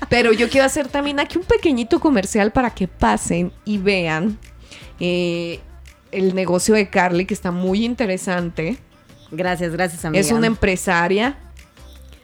Pero 0.08 0.32
yo 0.32 0.48
quiero 0.48 0.64
hacer 0.66 0.88
también 0.88 1.20
aquí 1.20 1.36
un 1.38 1.44
pequeñito 1.44 2.00
comercial 2.00 2.52
para 2.52 2.70
que 2.70 2.86
pasen 2.88 3.52
y 3.64 3.78
vean 3.78 4.38
eh, 5.00 5.60
el 6.12 6.34
negocio 6.34 6.74
de 6.74 6.88
Carly, 6.88 7.26
que 7.26 7.34
está 7.34 7.50
muy 7.50 7.84
interesante. 7.84 8.78
Gracias, 9.30 9.72
gracias, 9.72 10.04
amiga. 10.04 10.20
Es 10.20 10.32
una 10.32 10.46
empresaria. 10.46 11.36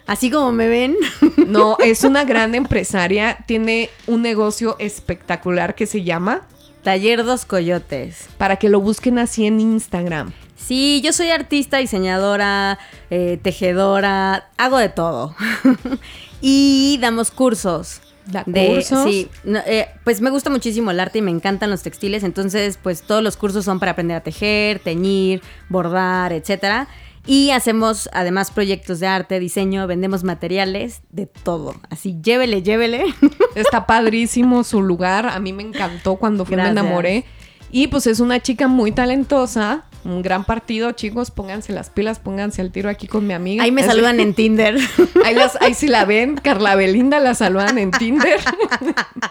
Así 0.06 0.30
como 0.30 0.52
me 0.52 0.68
ven. 0.68 0.96
No, 1.46 1.76
es 1.78 2.04
una 2.04 2.24
gran 2.24 2.54
empresaria. 2.54 3.44
Tiene 3.46 3.90
un 4.06 4.22
negocio 4.22 4.76
espectacular 4.78 5.74
que 5.74 5.86
se 5.86 6.02
llama. 6.02 6.46
Taller 6.82 7.24
Dos 7.24 7.44
Coyotes. 7.44 8.28
Para 8.38 8.56
que 8.56 8.68
lo 8.68 8.80
busquen 8.80 9.18
así 9.18 9.46
en 9.46 9.60
Instagram. 9.60 10.32
Sí, 10.56 11.02
yo 11.04 11.12
soy 11.12 11.28
artista, 11.30 11.76
diseñadora, 11.76 12.78
eh, 13.10 13.38
tejedora, 13.42 14.48
hago 14.56 14.78
de 14.78 14.88
todo. 14.88 15.34
y 16.40 16.98
damos 17.00 17.30
cursos. 17.30 18.00
Da 18.26 18.44
cursos. 18.44 19.04
Sí, 19.04 19.28
no, 19.44 19.58
eh, 19.66 19.88
pues 20.02 20.20
me 20.20 20.30
gusta 20.30 20.50
muchísimo 20.50 20.90
el 20.90 21.00
arte 21.00 21.18
y 21.18 21.22
me 21.22 21.30
encantan 21.30 21.70
los 21.70 21.82
textiles, 21.82 22.22
entonces 22.24 22.78
pues 22.82 23.02
todos 23.02 23.22
los 23.22 23.36
cursos 23.36 23.64
son 23.64 23.80
para 23.80 23.92
aprender 23.92 24.16
a 24.16 24.22
tejer, 24.22 24.78
teñir, 24.78 25.42
bordar, 25.68 26.32
etcétera. 26.32 26.88
Y 27.26 27.50
hacemos 27.50 28.10
además 28.12 28.50
proyectos 28.50 29.00
de 29.00 29.06
arte, 29.06 29.40
diseño, 29.40 29.86
vendemos 29.86 30.24
materiales, 30.24 31.00
de 31.10 31.26
todo. 31.26 31.74
Así, 31.88 32.18
llévele, 32.22 32.62
llévele. 32.62 33.04
Está 33.54 33.86
padrísimo 33.86 34.62
su 34.62 34.82
lugar. 34.82 35.26
A 35.26 35.38
mí 35.40 35.54
me 35.54 35.62
encantó 35.62 36.16
cuando 36.16 36.44
fui, 36.44 36.56
me 36.56 36.68
enamoré. 36.68 37.24
Y 37.70 37.86
pues 37.86 38.06
es 38.06 38.20
una 38.20 38.40
chica 38.40 38.68
muy 38.68 38.92
talentosa. 38.92 39.84
Un 40.04 40.20
gran 40.22 40.44
partido, 40.44 40.92
chicos. 40.92 41.30
Pónganse 41.30 41.72
las 41.72 41.88
pilas, 41.90 42.18
pónganse 42.18 42.60
al 42.60 42.70
tiro 42.70 42.90
aquí 42.90 43.06
con 43.06 43.26
mi 43.26 43.32
amiga. 43.34 43.64
Ahí 43.64 43.72
me 43.72 43.80
Es- 43.80 43.86
saludan 43.86 44.20
en 44.20 44.34
Tinder. 44.34 44.76
Ahí, 45.24 45.34
las, 45.34 45.56
ahí 45.62 45.72
si 45.74 45.88
la 45.88 46.04
ven, 46.04 46.36
Carla 46.36 46.74
Belinda 46.76 47.20
la 47.20 47.34
saludan 47.34 47.78
en 47.78 47.90
Tinder. 47.90 48.38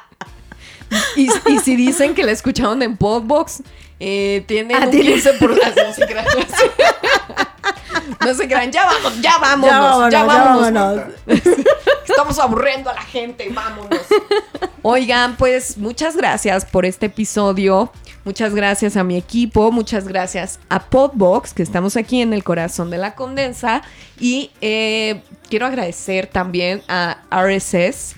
y, 1.16 1.28
y 1.52 1.60
si 1.60 1.76
dicen 1.76 2.16
que 2.16 2.24
la 2.24 2.32
escucharon 2.32 2.82
en 2.82 2.98
Podbox, 2.98 3.62
eh, 4.00 4.44
tienen 4.48 4.78
Ah, 4.82 4.86
un 4.86 4.92
tiene- 4.92 5.12
15 5.14 5.34
por 5.34 5.52
las 7.94 8.38
gracias. 8.38 8.48
crean, 8.48 8.72
ya 8.72 8.86
vamos, 8.86 9.22
ya 9.22 9.38
vámonos, 9.38 10.12
ya 10.12 10.24
vámonos. 10.24 11.04
Estamos 12.08 12.40
aburriendo 12.40 12.90
a 12.90 12.94
la 12.94 13.02
gente, 13.02 13.50
vámonos. 13.50 14.02
Oigan, 14.82 15.36
pues 15.38 15.78
muchas 15.78 16.16
gracias 16.16 16.66
por 16.66 16.86
este 16.86 17.08
episodio. 17.08 17.92
Muchas 18.26 18.56
gracias 18.56 18.96
a 18.96 19.04
mi 19.04 19.18
equipo, 19.18 19.70
muchas 19.72 20.08
gracias 20.08 20.60
a 20.70 20.80
Podbox, 20.86 21.54
que 21.54 21.62
estamos 21.62 21.98
aquí 21.98 22.22
en 22.22 22.32
el 22.32 22.44
corazón 22.44 22.90
de 22.90 22.98
la 22.98 23.16
condensa. 23.16 23.82
Y 24.20 24.52
eh, 24.62 25.22
quiero 25.50 25.66
agradecer 25.66 26.28
también 26.28 26.84
a 26.88 27.18
RSS 27.32 28.16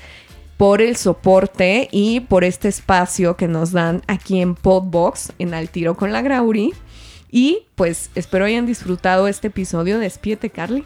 por 0.57 0.81
el 0.81 0.95
soporte 0.95 1.89
y 1.91 2.21
por 2.21 2.43
este 2.43 2.67
espacio 2.67 3.35
que 3.35 3.47
nos 3.47 3.71
dan 3.71 4.03
aquí 4.07 4.41
en 4.41 4.55
Podbox, 4.55 5.33
en 5.39 5.53
Al 5.53 5.69
Tiro 5.69 5.95
con 5.95 6.13
la 6.13 6.21
Grauri. 6.21 6.73
Y 7.31 7.67
pues 7.75 8.09
espero 8.15 8.45
hayan 8.45 8.65
disfrutado 8.65 9.27
este 9.27 9.47
episodio. 9.47 9.99
Despídete, 9.99 10.49
Carly. 10.49 10.83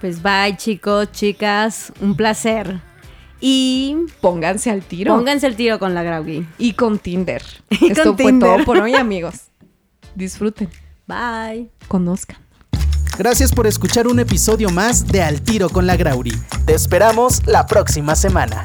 Pues 0.00 0.22
bye, 0.22 0.56
chicos, 0.56 1.10
chicas. 1.12 1.92
Un 2.00 2.16
placer. 2.16 2.80
Y 3.40 3.96
Pónganse 4.20 4.70
al 4.70 4.82
tiro. 4.82 5.14
pónganse 5.16 5.46
el 5.46 5.56
tiro 5.56 5.78
con 5.78 5.94
la 5.94 6.02
Graugi. 6.02 6.46
Y 6.58 6.74
con 6.74 6.98
Tinder. 6.98 7.42
Y 7.70 7.90
Esto 7.92 8.04
con 8.04 8.16
fue 8.18 8.26
Tinder. 8.32 8.48
todo 8.56 8.64
por 8.64 8.78
hoy, 8.78 8.94
amigos. 8.94 9.34
Disfruten, 10.14 10.68
Bye. 11.06 11.70
conozcan. 11.88 12.36
Gracias 13.18 13.52
por 13.52 13.66
escuchar 13.66 14.06
un 14.08 14.18
episodio 14.18 14.70
más 14.70 15.06
de 15.06 15.22
Al 15.22 15.40
Tiro 15.42 15.68
con 15.70 15.86
la 15.86 15.96
Grauri. 15.96 16.32
Te 16.66 16.74
esperamos 16.74 17.46
la 17.46 17.66
próxima 17.66 18.14
semana. 18.16 18.64